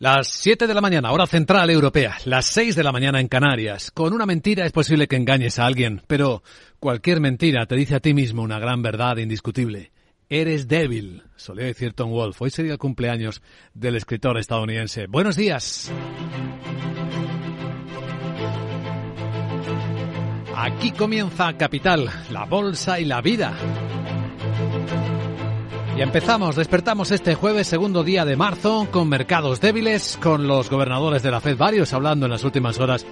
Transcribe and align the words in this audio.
Las 0.00 0.26
7 0.26 0.66
de 0.66 0.74
la 0.74 0.80
mañana, 0.80 1.12
hora 1.12 1.24
central 1.24 1.70
europea, 1.70 2.16
las 2.24 2.46
6 2.46 2.74
de 2.74 2.82
la 2.82 2.90
mañana 2.90 3.20
en 3.20 3.28
Canarias. 3.28 3.92
Con 3.92 4.12
una 4.12 4.26
mentira 4.26 4.66
es 4.66 4.72
posible 4.72 5.06
que 5.06 5.14
engañes 5.14 5.60
a 5.60 5.66
alguien, 5.66 6.02
pero 6.08 6.42
cualquier 6.80 7.20
mentira 7.20 7.66
te 7.66 7.76
dice 7.76 7.94
a 7.94 8.00
ti 8.00 8.12
mismo 8.12 8.42
una 8.42 8.58
gran 8.58 8.82
verdad 8.82 9.18
indiscutible. 9.18 9.92
Eres 10.28 10.66
débil, 10.66 11.22
solía 11.36 11.66
decir 11.66 11.92
Tom 11.92 12.10
Wolf. 12.10 12.42
Hoy 12.42 12.50
sería 12.50 12.72
el 12.72 12.78
cumpleaños 12.78 13.40
del 13.72 13.94
escritor 13.94 14.36
estadounidense. 14.36 15.06
Buenos 15.06 15.36
días. 15.36 15.92
Aquí 20.56 20.90
comienza 20.90 21.56
Capital, 21.56 22.10
la 22.32 22.46
bolsa 22.46 22.98
y 22.98 23.04
la 23.04 23.20
vida. 23.20 23.56
Y 25.96 26.02
empezamos, 26.02 26.56
despertamos 26.56 27.12
este 27.12 27.36
jueves, 27.36 27.68
segundo 27.68 28.02
día 28.02 28.24
de 28.24 28.34
marzo, 28.34 28.88
con 28.90 29.08
mercados 29.08 29.60
débiles, 29.60 30.18
con 30.20 30.48
los 30.48 30.68
gobernadores 30.68 31.22
de 31.22 31.30
la 31.30 31.40
Fed, 31.40 31.56
varios 31.56 31.92
hablando 31.92 32.26
en 32.26 32.32
las 32.32 32.42
últimas 32.42 32.80
horas, 32.80 33.06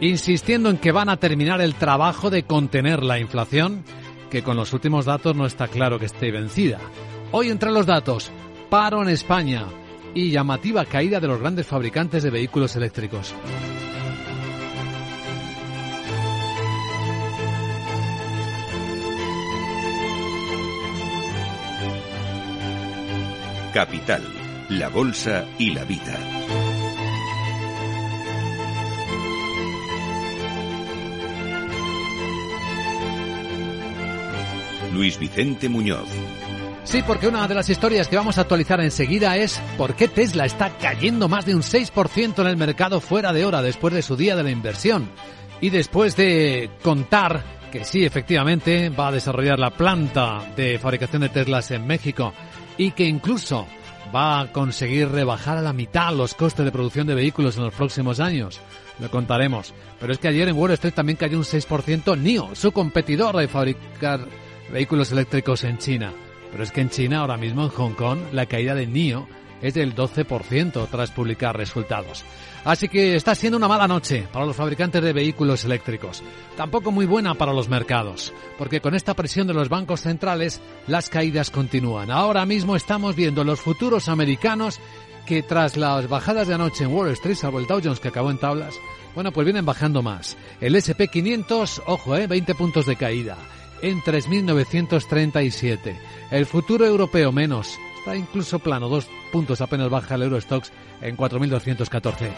insistiendo 0.00 0.68
en 0.68 0.78
que 0.78 0.90
van 0.90 1.08
a 1.08 1.18
terminar 1.18 1.60
el 1.60 1.76
trabajo 1.76 2.30
de 2.30 2.42
contener 2.42 3.04
la 3.04 3.20
inflación, 3.20 3.84
que 4.30 4.42
con 4.42 4.56
los 4.56 4.72
últimos 4.72 5.04
datos 5.04 5.36
no 5.36 5.46
está 5.46 5.68
claro 5.68 6.00
que 6.00 6.06
esté 6.06 6.32
vencida. 6.32 6.80
Hoy 7.30 7.50
entre 7.50 7.70
los 7.70 7.86
datos, 7.86 8.32
paro 8.68 9.00
en 9.02 9.10
España 9.10 9.66
y 10.12 10.32
llamativa 10.32 10.84
caída 10.86 11.20
de 11.20 11.28
los 11.28 11.38
grandes 11.38 11.68
fabricantes 11.68 12.24
de 12.24 12.30
vehículos 12.30 12.74
eléctricos. 12.74 13.32
Capital, 23.74 24.22
la 24.68 24.88
Bolsa 24.88 25.46
y 25.58 25.70
la 25.70 25.82
Vida. 25.82 26.16
Luis 34.92 35.18
Vicente 35.18 35.68
Muñoz. 35.68 36.06
Sí, 36.84 37.02
porque 37.04 37.26
una 37.26 37.48
de 37.48 37.56
las 37.56 37.68
historias 37.68 38.06
que 38.06 38.14
vamos 38.14 38.38
a 38.38 38.42
actualizar 38.42 38.80
enseguida 38.80 39.36
es 39.38 39.60
por 39.76 39.96
qué 39.96 40.06
Tesla 40.06 40.44
está 40.44 40.78
cayendo 40.78 41.28
más 41.28 41.44
de 41.44 41.56
un 41.56 41.62
6% 41.62 42.38
en 42.42 42.46
el 42.46 42.56
mercado 42.56 43.00
fuera 43.00 43.32
de 43.32 43.44
hora 43.44 43.60
después 43.60 43.92
de 43.92 44.02
su 44.02 44.14
día 44.14 44.36
de 44.36 44.44
la 44.44 44.52
inversión. 44.52 45.10
Y 45.60 45.70
después 45.70 46.14
de 46.14 46.70
contar 46.84 47.42
que 47.72 47.84
sí, 47.84 48.04
efectivamente, 48.04 48.88
va 48.88 49.08
a 49.08 49.12
desarrollar 49.12 49.58
la 49.58 49.70
planta 49.70 50.42
de 50.54 50.78
fabricación 50.78 51.22
de 51.22 51.28
Teslas 51.28 51.72
en 51.72 51.84
México 51.84 52.32
y 52.76 52.92
que 52.92 53.04
incluso 53.04 53.66
va 54.14 54.40
a 54.40 54.52
conseguir 54.52 55.08
rebajar 55.08 55.58
a 55.58 55.62
la 55.62 55.72
mitad 55.72 56.14
los 56.14 56.34
costes 56.34 56.64
de 56.64 56.72
producción 56.72 57.06
de 57.06 57.14
vehículos 57.14 57.56
en 57.56 57.64
los 57.64 57.74
próximos 57.74 58.20
años. 58.20 58.60
Lo 59.00 59.10
contaremos. 59.10 59.74
Pero 59.98 60.12
es 60.12 60.18
que 60.18 60.28
ayer 60.28 60.48
en 60.48 60.56
Wall 60.56 60.72
Street 60.72 60.94
también 60.94 61.16
cayó 61.16 61.36
un 61.36 61.44
6% 61.44 62.18
NIO, 62.18 62.54
su 62.54 62.72
competidor 62.72 63.36
de 63.36 63.48
fabricar 63.48 64.20
vehículos 64.72 65.10
eléctricos 65.12 65.64
en 65.64 65.78
China. 65.78 66.12
Pero 66.52 66.62
es 66.62 66.70
que 66.70 66.80
en 66.80 66.90
China, 66.90 67.20
ahora 67.20 67.36
mismo 67.36 67.64
en 67.64 67.70
Hong 67.70 67.94
Kong, 67.94 68.18
la 68.32 68.46
caída 68.46 68.74
de 68.74 68.86
NIO 68.86 69.26
es 69.64 69.72
del 69.72 69.94
12% 69.94 70.88
tras 70.90 71.10
publicar 71.10 71.56
resultados. 71.56 72.22
Así 72.64 72.88
que 72.88 73.16
está 73.16 73.34
siendo 73.34 73.56
una 73.56 73.66
mala 73.66 73.88
noche 73.88 74.28
para 74.30 74.44
los 74.44 74.54
fabricantes 74.54 75.02
de 75.02 75.14
vehículos 75.14 75.64
eléctricos. 75.64 76.22
Tampoco 76.54 76.92
muy 76.92 77.06
buena 77.06 77.34
para 77.34 77.54
los 77.54 77.70
mercados, 77.70 78.34
porque 78.58 78.82
con 78.82 78.94
esta 78.94 79.14
presión 79.14 79.46
de 79.46 79.54
los 79.54 79.70
bancos 79.70 80.02
centrales 80.02 80.60
las 80.86 81.08
caídas 81.08 81.50
continúan. 81.50 82.10
Ahora 82.10 82.44
mismo 82.44 82.76
estamos 82.76 83.16
viendo 83.16 83.42
los 83.42 83.60
futuros 83.60 84.10
americanos 84.10 84.80
que 85.24 85.42
tras 85.42 85.78
las 85.78 86.10
bajadas 86.10 86.46
de 86.46 86.54
anoche 86.54 86.84
en 86.84 86.92
Wall 86.92 87.08
Street, 87.12 87.36
salvo 87.36 87.58
el 87.58 87.66
Dow 87.66 87.80
Jones 87.82 88.00
que 88.00 88.08
acabó 88.08 88.30
en 88.30 88.38
tablas, 88.38 88.74
bueno, 89.14 89.32
pues 89.32 89.46
vienen 89.46 89.64
bajando 89.64 90.02
más. 90.02 90.36
El 90.60 90.74
SP500, 90.74 91.84
ojo, 91.86 92.16
eh, 92.16 92.26
20 92.26 92.54
puntos 92.54 92.84
de 92.84 92.96
caída, 92.96 93.38
en 93.80 94.02
3.937. 94.02 95.96
El 96.30 96.44
futuro 96.44 96.84
europeo 96.84 97.32
menos, 97.32 97.78
está 98.04 98.16
incluso 98.16 98.58
plano, 98.58 98.90
dos 98.90 99.08
puntos 99.32 99.62
apenas 99.62 99.88
baja 99.88 100.16
el 100.16 100.24
Eurostox 100.24 100.70
en 101.00 101.16
4.214. 101.16 102.30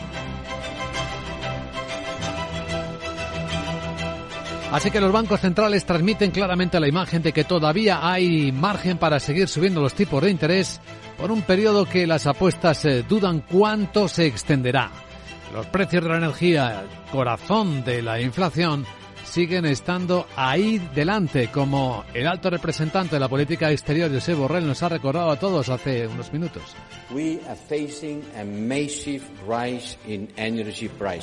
Así 4.71 4.91
que 4.93 5.01
los 5.01 5.11
bancos 5.11 5.41
centrales 5.41 5.85
transmiten 5.85 6.31
claramente 6.31 6.79
la 6.79 6.87
imagen 6.87 7.21
de 7.23 7.33
que 7.33 7.43
todavía 7.43 8.09
hay 8.09 8.53
margen 8.53 8.99
para 8.99 9.19
seguir 9.19 9.49
subiendo 9.49 9.81
los 9.81 9.95
tipos 9.95 10.23
de 10.23 10.31
interés 10.31 10.81
por 11.19 11.33
un 11.33 11.43
periodo 11.43 11.85
que 11.85 12.07
las 12.07 12.29
apuestas 12.29 12.85
eh, 12.85 13.03
dudan 13.03 13.41
cuánto 13.41 14.07
se 14.07 14.27
extenderá. 14.27 14.93
Los 15.53 15.67
precios 15.67 16.05
de 16.05 16.11
la 16.11 16.19
energía, 16.19 16.85
corazón 17.11 17.83
de 17.85 18.03
la 18.03 18.21
inflación, 18.21 18.87
siguen 19.37 19.67
estando 19.67 20.27
ahí 20.35 20.81
delante, 20.95 21.49
como 21.49 22.05
el 22.15 22.27
alto 22.27 22.49
representante 22.49 23.17
de 23.17 23.21
la 23.21 23.29
política 23.29 23.71
exterior, 23.71 24.11
José 24.11 24.33
Borrell, 24.33 24.67
nos 24.67 24.83
ha 24.83 24.89
recordado 24.89 25.31
a 25.31 25.39
todos 25.39 25.69
hace 25.69 26.07
unos 26.07 26.33
minutos. 26.33 26.63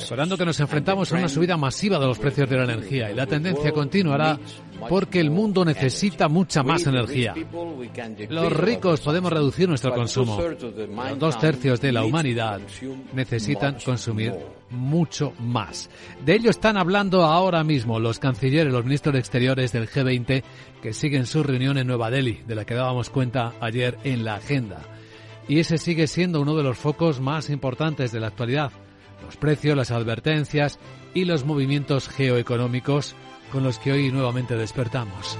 Recordando 0.00 0.36
que 0.38 0.44
nos 0.44 0.60
enfrentamos 0.60 1.10
a 1.10 1.16
una 1.16 1.28
subida 1.28 1.56
masiva 1.56 1.98
de 1.98 2.06
los 2.06 2.20
precios 2.20 2.48
de 2.48 2.56
la 2.56 2.62
energía 2.62 3.10
y 3.10 3.14
la 3.16 3.26
tendencia 3.26 3.72
continuará 3.72 4.38
porque 4.88 5.18
el 5.18 5.30
mundo 5.30 5.64
necesita 5.64 6.28
mucha 6.28 6.62
más 6.62 6.86
energía. 6.86 7.34
Los 8.28 8.52
ricos 8.52 9.00
podemos 9.00 9.32
reducir 9.32 9.68
nuestro 9.68 9.92
consumo. 9.92 10.38
Los 10.40 11.18
dos 11.18 11.36
tercios 11.40 11.80
de 11.80 11.90
la 11.90 12.04
humanidad 12.04 12.60
necesitan 13.12 13.76
consumir 13.84 14.34
mucho 14.74 15.32
más. 15.38 15.88
De 16.24 16.34
ello 16.34 16.50
están 16.50 16.76
hablando 16.76 17.24
ahora 17.24 17.64
mismo 17.64 17.98
los 17.98 18.18
cancilleres, 18.18 18.72
los 18.72 18.84
ministros 18.84 19.14
de 19.14 19.20
Exteriores 19.20 19.72
del 19.72 19.88
G20 19.88 20.42
que 20.82 20.92
siguen 20.92 21.26
su 21.26 21.42
reunión 21.42 21.78
en 21.78 21.86
Nueva 21.86 22.10
Delhi, 22.10 22.42
de 22.46 22.54
la 22.54 22.64
que 22.64 22.74
dábamos 22.74 23.08
cuenta 23.08 23.54
ayer 23.60 23.96
en 24.04 24.24
la 24.24 24.34
agenda. 24.34 24.82
Y 25.48 25.60
ese 25.60 25.78
sigue 25.78 26.06
siendo 26.06 26.40
uno 26.40 26.56
de 26.56 26.62
los 26.62 26.76
focos 26.78 27.20
más 27.20 27.50
importantes 27.50 28.12
de 28.12 28.20
la 28.20 28.28
actualidad. 28.28 28.72
Los 29.24 29.36
precios, 29.36 29.76
las 29.76 29.90
advertencias 29.90 30.78
y 31.14 31.24
los 31.24 31.44
movimientos 31.44 32.08
geoeconómicos 32.08 33.14
con 33.50 33.62
los 33.62 33.78
que 33.78 33.92
hoy 33.92 34.10
nuevamente 34.10 34.56
despertamos. 34.56 35.38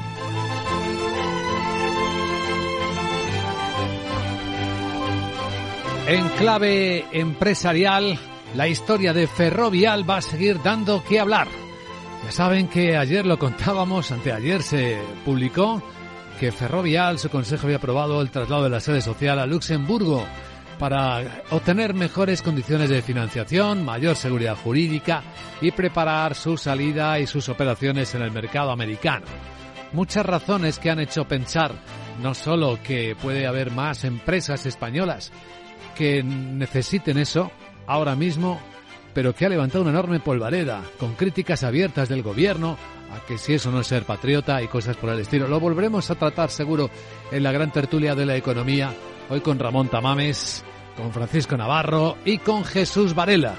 En 6.06 6.28
clave 6.30 7.06
empresarial, 7.12 8.18
la 8.54 8.68
historia 8.68 9.12
de 9.12 9.26
Ferrovial 9.26 10.08
va 10.08 10.18
a 10.18 10.22
seguir 10.22 10.62
dando 10.62 11.02
que 11.04 11.18
hablar. 11.18 11.48
Ya 12.24 12.30
saben 12.30 12.68
que 12.68 12.96
ayer 12.96 13.26
lo 13.26 13.38
contábamos, 13.38 14.12
anteayer 14.12 14.62
se 14.62 14.98
publicó 15.24 15.82
que 16.38 16.52
Ferrovial, 16.52 17.18
su 17.18 17.28
consejo 17.28 17.66
había 17.66 17.76
aprobado 17.76 18.20
el 18.20 18.30
traslado 18.30 18.64
de 18.64 18.70
la 18.70 18.80
sede 18.80 19.00
social 19.00 19.38
a 19.38 19.46
Luxemburgo 19.46 20.24
para 20.78 21.42
obtener 21.50 21.94
mejores 21.94 22.42
condiciones 22.42 22.88
de 22.90 23.02
financiación, 23.02 23.84
mayor 23.84 24.16
seguridad 24.16 24.56
jurídica 24.56 25.22
y 25.60 25.70
preparar 25.70 26.34
su 26.34 26.56
salida 26.56 27.18
y 27.18 27.26
sus 27.26 27.48
operaciones 27.48 28.14
en 28.14 28.22
el 28.22 28.30
mercado 28.30 28.70
americano. 28.70 29.26
Muchas 29.92 30.26
razones 30.26 30.78
que 30.78 30.90
han 30.90 31.00
hecho 31.00 31.26
pensar 31.26 31.72
no 32.22 32.34
solo 32.34 32.78
que 32.82 33.16
puede 33.20 33.46
haber 33.46 33.70
más 33.70 34.04
empresas 34.04 34.66
españolas 34.66 35.32
que 35.94 36.22
necesiten 36.22 37.18
eso 37.18 37.52
ahora 37.86 38.14
mismo, 38.16 38.60
pero 39.12 39.34
que 39.34 39.46
ha 39.46 39.48
levantado 39.48 39.82
una 39.82 39.90
enorme 39.90 40.20
polvareda 40.20 40.82
con 40.98 41.14
críticas 41.14 41.62
abiertas 41.62 42.08
del 42.08 42.22
gobierno 42.22 42.76
a 43.12 43.24
que 43.26 43.38
si 43.38 43.54
eso 43.54 43.70
no 43.70 43.80
es 43.80 43.86
ser 43.86 44.04
patriota 44.04 44.60
y 44.62 44.68
cosas 44.68 44.96
por 44.96 45.10
el 45.10 45.20
estilo. 45.20 45.46
Lo 45.46 45.60
volveremos 45.60 46.10
a 46.10 46.16
tratar 46.16 46.50
seguro 46.50 46.90
en 47.30 47.42
la 47.42 47.52
gran 47.52 47.70
tertulia 47.70 48.14
de 48.14 48.26
la 48.26 48.36
economía 48.36 48.92
Hoy 49.30 49.40
con 49.40 49.58
Ramón 49.58 49.88
Tamames, 49.88 50.62
con 50.96 51.10
Francisco 51.12 51.56
Navarro 51.56 52.18
y 52.24 52.38
con 52.38 52.64
Jesús 52.64 53.14
Varela. 53.14 53.54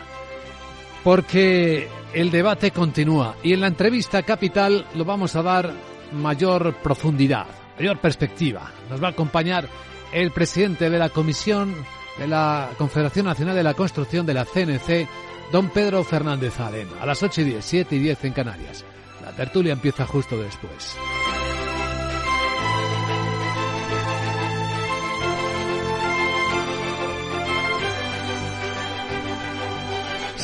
Porque 1.03 1.87
el 2.13 2.31
debate 2.31 2.71
continúa 2.71 3.35
y 3.41 3.53
en 3.53 3.61
la 3.61 3.67
entrevista 3.67 4.23
capital 4.23 4.85
lo 4.95 5.05
vamos 5.05 5.35
a 5.35 5.41
dar 5.41 5.71
mayor 6.11 6.75
profundidad, 6.75 7.47
mayor 7.79 7.99
perspectiva. 7.99 8.71
Nos 8.89 9.01
va 9.01 9.07
a 9.07 9.11
acompañar 9.11 9.67
el 10.13 10.31
presidente 10.31 10.89
de 10.89 10.99
la 10.99 11.09
Comisión 11.09 11.75
de 12.17 12.27
la 12.27 12.69
Confederación 12.77 13.25
Nacional 13.25 13.55
de 13.55 13.63
la 13.63 13.73
Construcción 13.73 14.25
de 14.25 14.33
la 14.33 14.45
CNC, 14.45 15.07
don 15.51 15.69
Pedro 15.69 16.03
Fernández 16.03 16.59
Alén, 16.59 16.89
a 16.99 17.05
las 17.05 17.21
8 17.21 17.41
y 17.41 17.43
10, 17.45 17.65
7 17.65 17.95
y 17.95 17.99
10 17.99 18.25
en 18.25 18.33
Canarias. 18.33 18.85
La 19.23 19.31
tertulia 19.31 19.73
empieza 19.73 20.05
justo 20.05 20.37
después. 20.37 20.97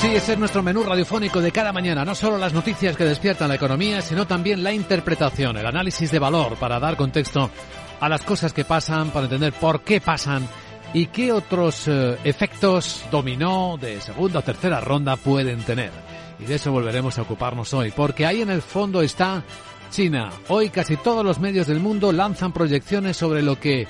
Sí, 0.02 0.08
ese 0.16 0.34
es 0.34 0.40
nuestro 0.40 0.64
menú 0.64 0.82
radiofónico 0.82 1.40
de 1.42 1.52
cada 1.52 1.72
mañana. 1.72 2.04
No 2.04 2.16
solo 2.16 2.40
las 2.40 2.54
noticias 2.54 2.98
que 2.98 3.04
despiertan 3.04 3.50
la 3.50 3.56
economía, 3.56 4.02
sino 4.02 4.26
también 4.26 4.64
la 4.64 4.74
interpretación, 4.74 5.58
el 5.58 5.66
análisis 5.68 6.10
de 6.10 6.18
valor 6.18 6.56
para 6.56 6.80
dar 6.80 6.98
contexto 6.98 7.52
a 8.00 8.10
las 8.10 8.24
cosas 8.24 8.52
que 8.52 8.66
pasan, 8.66 9.12
para 9.12 9.26
entender 9.26 9.54
por 9.54 9.82
qué 9.82 10.02
pasan 10.02 10.48
y 10.94 11.08
qué 11.08 11.32
otros 11.32 11.88
eh, 11.88 12.18
efectos 12.24 13.06
dominó 13.12 13.78
de 13.80 14.02
segunda 14.02 14.40
o 14.40 14.44
tercera 14.44 14.82
ronda 14.82 15.16
pueden 15.16 15.60
tener. 15.64 15.92
Y 16.40 16.46
de 16.46 16.56
eso 16.56 16.72
volveremos 16.72 17.18
a 17.18 17.22
ocuparnos 17.22 17.74
hoy, 17.74 17.92
porque 17.96 18.26
ahí 18.26 18.42
en 18.42 18.50
el 18.50 18.62
fondo 18.62 19.02
está 19.02 19.44
China. 19.90 20.30
Hoy 20.48 20.70
casi 20.70 20.98
todos 20.98 21.24
los 21.24 21.40
medios 21.40 21.68
del 21.68 21.80
mundo 21.80 22.12
lanzan 22.12 22.52
proyecciones 22.52 23.18
sobre 23.18 23.42
lo 23.42 23.60
que 23.60 23.88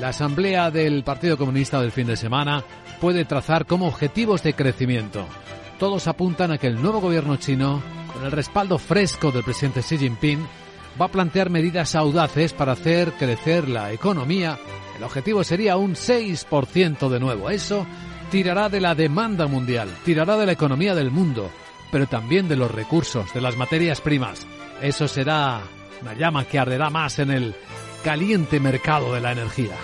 la 0.00 0.08
Asamblea 0.08 0.70
del 0.70 1.02
Partido 1.04 1.38
Comunista 1.38 1.80
del 1.80 1.92
fin 1.92 2.06
de 2.06 2.16
semana 2.16 2.64
puede 3.00 3.24
trazar 3.24 3.66
como 3.66 3.86
objetivos 3.86 4.42
de 4.42 4.54
crecimiento. 4.54 5.26
Todos 5.78 6.06
apuntan 6.08 6.52
a 6.52 6.58
que 6.58 6.66
el 6.66 6.80
nuevo 6.80 7.00
gobierno 7.00 7.36
chino, 7.36 7.82
con 8.12 8.24
el 8.24 8.32
respaldo 8.32 8.78
fresco 8.78 9.30
del 9.30 9.44
presidente 9.44 9.82
Xi 9.82 9.98
Jinping, 9.98 10.46
va 11.00 11.06
a 11.06 11.10
plantear 11.10 11.50
medidas 11.50 11.94
audaces 11.94 12.52
para 12.52 12.72
hacer 12.72 13.12
crecer 13.12 13.68
la 13.68 13.92
economía. 13.92 14.58
El 14.96 15.02
objetivo 15.02 15.42
sería 15.44 15.76
un 15.76 15.94
6% 15.94 17.08
de 17.08 17.20
nuevo. 17.20 17.50
Eso 17.50 17.86
tirará 18.30 18.68
de 18.68 18.80
la 18.80 18.94
demanda 18.94 19.46
mundial, 19.46 19.88
tirará 20.04 20.36
de 20.36 20.46
la 20.46 20.52
economía 20.52 20.94
del 20.94 21.10
mundo, 21.10 21.50
pero 21.90 22.06
también 22.06 22.48
de 22.48 22.56
los 22.56 22.70
recursos, 22.70 23.32
de 23.34 23.40
las 23.40 23.56
materias 23.56 24.00
primas. 24.00 24.46
Eso 24.80 25.08
será 25.08 25.60
una 26.02 26.14
llama 26.14 26.44
que 26.44 26.58
arderá 26.58 26.90
más 26.90 27.18
en 27.18 27.30
el 27.30 27.54
caliente 28.02 28.60
mercado 28.60 29.14
de 29.14 29.20
la 29.20 29.32
energía. 29.32 29.76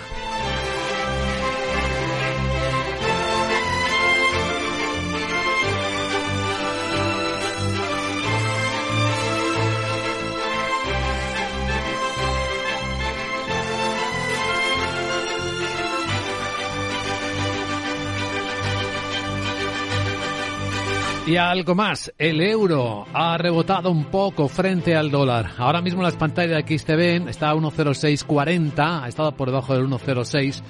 Y 21.27 21.37
algo 21.37 21.75
más, 21.75 22.11
el 22.17 22.41
euro 22.41 23.05
ha 23.13 23.37
rebotado 23.37 23.91
un 23.91 24.05
poco 24.05 24.47
frente 24.47 24.95
al 24.95 25.11
dólar. 25.11 25.51
Ahora 25.59 25.79
mismo 25.79 26.01
las 26.01 26.15
pantallas 26.15 26.65
de 26.65 26.95
ven, 26.95 27.29
está 27.29 27.51
a 27.51 27.55
1.0640, 27.55 29.03
ha 29.03 29.07
estado 29.07 29.31
por 29.33 29.49
debajo 29.49 29.75
del 29.75 29.85
1.06 29.87 30.63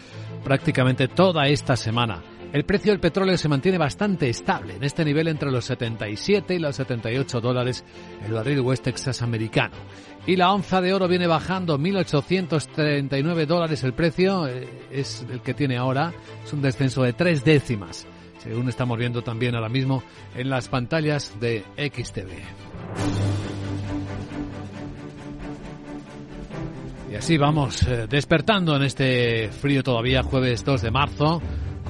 prácticamente 0.44 1.07
toda 1.07 1.48
esta 1.48 1.77
semana. 1.77 2.21
El 2.51 2.65
precio 2.65 2.92
del 2.92 3.00
petróleo 3.00 3.38
se 3.38 3.48
mantiene 3.48 3.77
bastante 3.77 4.30
estable, 4.30 4.75
en 4.75 4.83
este 4.83 5.06
nivel 5.06 5.30
entre 5.30 5.50
los 5.50 5.63
77 5.63 6.56
y 6.56 6.59
los 6.59 6.75
78 6.75 7.39
dólares 7.39 7.86
el 8.25 8.33
barril 8.33 8.59
West 8.59 8.83
Texas 8.83 9.21
americano. 9.21 9.77
Y 10.27 10.36
la 10.36 10.51
onza 10.51 10.81
de 10.81 10.94
oro 10.94 11.07
viene 11.07 11.27
bajando, 11.27 11.80
1.839 11.80 13.45
dólares 13.45 13.86
el 13.86 13.94
precio, 13.94 14.48
eh, 14.48 14.68
es 14.92 15.25
el 15.31 15.42
que 15.42 15.53
tiene 15.53 15.77
ahora, 15.77 16.12
es 16.44 16.51
un 16.51 16.62
descenso 16.62 17.03
de 17.03 17.13
tres 17.13 17.45
décimas 17.45 18.06
según 18.43 18.69
estamos 18.69 18.97
viendo 18.97 19.21
también 19.21 19.55
ahora 19.55 19.69
mismo 19.69 20.03
en 20.35 20.49
las 20.49 20.67
pantallas 20.67 21.39
de 21.39 21.63
XTV. 21.77 22.31
Y 27.11 27.15
así 27.15 27.38
vamos 27.38 27.83
eh, 27.83 28.07
despertando 28.09 28.75
en 28.75 28.83
este 28.83 29.49
frío 29.49 29.83
todavía 29.83 30.23
jueves 30.23 30.63
2 30.63 30.81
de 30.81 30.91
marzo 30.91 31.41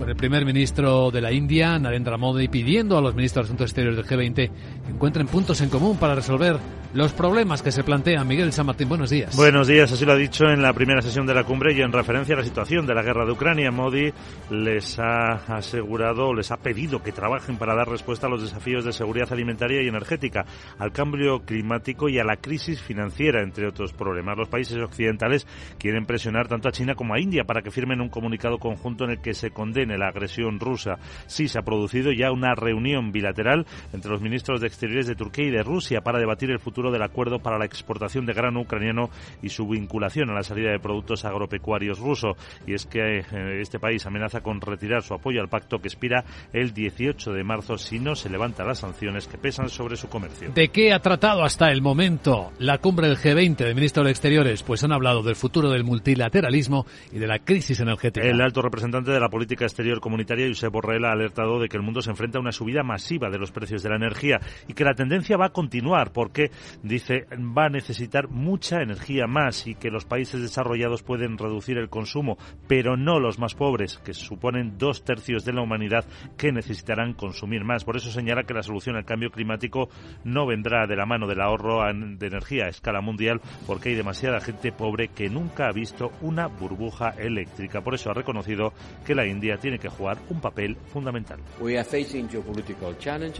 con 0.01 0.09
el 0.09 0.15
primer 0.15 0.45
ministro 0.45 1.11
de 1.11 1.21
la 1.21 1.31
India, 1.31 1.77
Narendra 1.77 2.17
Modi, 2.17 2.47
pidiendo 2.47 2.97
a 2.97 3.01
los 3.01 3.13
ministros 3.13 3.45
de 3.45 3.49
Asuntos 3.49 3.65
Exteriores 3.65 3.97
del 3.97 4.07
G20 4.07 4.33
que 4.33 4.91
encuentren 4.91 5.27
puntos 5.27 5.61
en 5.61 5.69
común 5.69 5.97
para 5.97 6.15
resolver 6.15 6.57
los 6.93 7.13
problemas 7.13 7.61
que 7.61 7.71
se 7.71 7.83
plantean. 7.83 8.27
Miguel 8.27 8.51
San 8.51 8.65
Martín, 8.65 8.89
buenos 8.89 9.11
días. 9.11 9.35
Buenos 9.35 9.67
días, 9.67 9.91
así 9.91 10.03
lo 10.03 10.13
ha 10.13 10.17
dicho 10.17 10.45
en 10.49 10.61
la 10.61 10.73
primera 10.73 11.01
sesión 11.01 11.25
de 11.25 11.33
la 11.33 11.43
cumbre 11.43 11.73
y 11.73 11.81
en 11.81 11.91
referencia 11.91 12.35
a 12.35 12.39
la 12.39 12.43
situación 12.43 12.85
de 12.85 12.95
la 12.95 13.03
guerra 13.03 13.25
de 13.25 13.31
Ucrania. 13.31 13.71
Modi 13.71 14.11
les 14.49 14.99
ha 14.99 15.35
asegurado, 15.55 16.33
les 16.33 16.51
ha 16.51 16.57
pedido 16.57 17.01
que 17.01 17.11
trabajen 17.11 17.57
para 17.57 17.75
dar 17.75 17.87
respuesta 17.87 18.27
a 18.27 18.29
los 18.29 18.41
desafíos 18.41 18.83
de 18.83 18.93
seguridad 18.93 19.31
alimentaria 19.31 19.83
y 19.83 19.87
energética, 19.87 20.45
al 20.79 20.91
cambio 20.91 21.45
climático 21.45 22.09
y 22.09 22.19
a 22.19 22.23
la 22.23 22.37
crisis 22.37 22.81
financiera, 22.81 23.41
entre 23.41 23.67
otros 23.67 23.93
problemas. 23.93 24.37
Los 24.37 24.49
países 24.49 24.77
occidentales 24.77 25.47
quieren 25.77 26.05
presionar 26.05 26.47
tanto 26.47 26.67
a 26.67 26.71
China 26.71 26.95
como 26.95 27.13
a 27.13 27.19
India 27.19 27.43
para 27.45 27.61
que 27.61 27.71
firmen 27.71 28.01
un 28.01 28.09
comunicado 28.09 28.57
conjunto 28.57 29.05
en 29.05 29.11
el 29.11 29.21
que 29.21 29.33
se 29.33 29.51
condene 29.51 29.90
la 29.97 30.07
agresión 30.07 30.59
rusa. 30.59 30.97
Sí, 31.27 31.47
se 31.47 31.59
ha 31.59 31.63
producido 31.63 32.11
ya 32.11 32.31
una 32.31 32.55
reunión 32.55 33.11
bilateral 33.11 33.65
entre 33.93 34.11
los 34.11 34.21
ministros 34.21 34.61
de 34.61 34.67
Exteriores 34.67 35.07
de 35.07 35.15
Turquía 35.15 35.45
y 35.45 35.51
de 35.51 35.63
Rusia 35.63 36.01
para 36.01 36.19
debatir 36.19 36.51
el 36.51 36.59
futuro 36.59 36.91
del 36.91 37.03
acuerdo 37.03 37.39
para 37.39 37.57
la 37.57 37.65
exportación 37.65 38.25
de 38.25 38.33
grano 38.33 38.61
ucraniano 38.61 39.09
y 39.41 39.49
su 39.49 39.67
vinculación 39.67 40.29
a 40.29 40.33
la 40.33 40.43
salida 40.43 40.71
de 40.71 40.79
productos 40.79 41.25
agropecuarios 41.25 41.99
rusos. 41.99 42.35
Y 42.65 42.73
es 42.73 42.85
que 42.85 43.19
eh, 43.19 43.61
este 43.61 43.79
país 43.79 44.05
amenaza 44.05 44.41
con 44.41 44.61
retirar 44.61 45.01
su 45.01 45.13
apoyo 45.13 45.41
al 45.41 45.49
pacto 45.49 45.79
que 45.79 45.87
expira 45.87 46.23
el 46.53 46.73
18 46.73 47.33
de 47.33 47.43
marzo 47.43 47.77
si 47.77 47.99
no 47.99 48.15
se 48.15 48.29
levantan 48.29 48.67
las 48.67 48.79
sanciones 48.79 49.27
que 49.27 49.37
pesan 49.37 49.69
sobre 49.69 49.95
su 49.95 50.09
comercio. 50.09 50.51
¿De 50.53 50.69
qué 50.69 50.93
ha 50.93 50.99
tratado 50.99 51.43
hasta 51.43 51.71
el 51.71 51.81
momento 51.81 52.51
la 52.59 52.77
cumbre 52.77 53.07
del 53.07 53.17
G20 53.17 53.57
de 53.57 53.73
ministros 53.73 54.05
de 54.05 54.11
Exteriores? 54.11 54.63
Pues 54.63 54.83
han 54.83 54.91
hablado 54.91 55.23
del 55.23 55.35
futuro 55.35 55.69
del 55.69 55.83
multilateralismo 55.83 56.85
y 57.11 57.19
de 57.19 57.27
la 57.27 57.39
crisis 57.39 57.79
energética. 57.79 58.25
El 58.25 58.41
alto 58.41 58.61
representante 58.61 59.11
de 59.11 59.19
la 59.19 59.29
política 59.29 59.65
exterior 59.71 59.99
comunitaria, 59.99 60.47
Josep 60.47 60.71
Borrell, 60.71 61.05
ha 61.05 61.11
alertado 61.11 61.59
de 61.59 61.67
que 61.67 61.77
el 61.77 61.83
mundo 61.83 62.01
se 62.01 62.11
enfrenta 62.11 62.37
a 62.37 62.41
una 62.41 62.51
subida 62.51 62.83
masiva 62.83 63.29
de 63.29 63.39
los 63.39 63.51
precios 63.51 63.81
de 63.81 63.89
la 63.89 63.95
energía 63.95 64.39
y 64.67 64.73
que 64.73 64.83
la 64.83 64.93
tendencia 64.93 65.37
va 65.37 65.47
a 65.47 65.53
continuar 65.53 66.11
porque 66.11 66.51
dice 66.83 67.25
va 67.57 67.65
a 67.65 67.69
necesitar 67.69 68.29
mucha 68.29 68.81
energía 68.81 69.27
más 69.27 69.67
y 69.67 69.75
que 69.75 69.89
los 69.89 70.05
países 70.05 70.41
desarrollados 70.41 71.03
pueden 71.03 71.37
reducir 71.37 71.77
el 71.77 71.89
consumo, 71.89 72.37
pero 72.67 72.97
no 72.97 73.19
los 73.19 73.39
más 73.39 73.55
pobres, 73.55 73.97
que 73.99 74.13
suponen 74.13 74.77
dos 74.77 75.03
tercios 75.03 75.45
de 75.45 75.53
la 75.53 75.61
humanidad 75.61 76.05
que 76.37 76.51
necesitarán 76.51 77.13
consumir 77.13 77.63
más. 77.63 77.83
Por 77.83 77.97
eso 77.97 78.11
señala 78.11 78.43
que 78.43 78.53
la 78.53 78.63
solución 78.63 78.95
al 78.95 79.05
cambio 79.05 79.31
climático 79.31 79.89
no 80.23 80.45
vendrá 80.45 80.85
de 80.87 80.95
la 80.95 81.05
mano 81.05 81.27
del 81.27 81.41
ahorro 81.41 81.81
de 81.93 82.27
energía 82.27 82.65
a 82.65 82.69
escala 82.69 83.01
mundial, 83.01 83.41
porque 83.65 83.89
hay 83.89 83.95
demasiada 83.95 84.41
gente 84.41 84.71
pobre 84.71 85.09
que 85.09 85.29
nunca 85.29 85.67
ha 85.67 85.71
visto 85.71 86.11
una 86.21 86.47
burbuja 86.47 87.09
eléctrica. 87.17 87.81
Por 87.81 87.95
eso 87.95 88.11
ha 88.11 88.13
reconocido 88.13 88.73
que 89.05 89.15
la 89.15 89.25
India 89.25 89.57
tiene 89.61 89.79
que 89.79 89.89
jugar 89.89 90.17
un 90.29 90.41
papel 90.41 90.75
fundamental. 90.87 91.39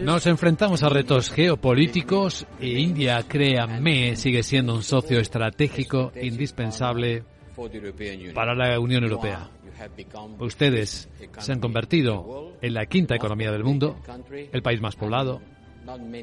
Nos 0.00 0.26
enfrentamos 0.26 0.82
a 0.82 0.88
retos 0.88 1.30
geopolíticos 1.30 2.46
e 2.60 2.80
India 2.80 3.22
créanme, 3.28 4.16
sigue 4.16 4.42
siendo 4.42 4.74
un 4.74 4.82
socio 4.82 5.18
estratégico 5.18 6.12
indispensable 6.20 7.24
para 8.34 8.54
la 8.54 8.78
Unión 8.80 9.02
Europea. 9.02 9.50
Ustedes 10.38 11.08
se 11.38 11.52
han 11.52 11.60
convertido 11.60 12.52
en 12.60 12.74
la 12.74 12.86
quinta 12.86 13.14
economía 13.14 13.50
del 13.50 13.64
mundo, 13.64 13.96
el 14.52 14.62
país 14.62 14.80
más 14.80 14.96
poblado, 14.96 15.42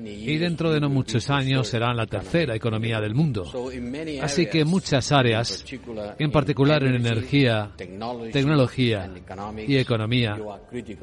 y 0.06 0.38
dentro 0.38 0.72
de 0.72 0.80
no 0.80 0.90
muchos 0.90 1.30
años 1.30 1.68
serán 1.68 1.98
la 1.98 2.06
tercera 2.06 2.56
economía 2.56 3.00
del 3.00 3.14
mundo. 3.14 3.44
Así 4.22 4.48
que 4.48 4.64
muchas 4.64 5.12
áreas, 5.12 5.66
en 6.18 6.32
particular 6.32 6.84
en 6.84 6.96
energía, 6.96 7.72
tecnología 7.78 9.10
y 9.68 9.78
economía, 9.78 10.38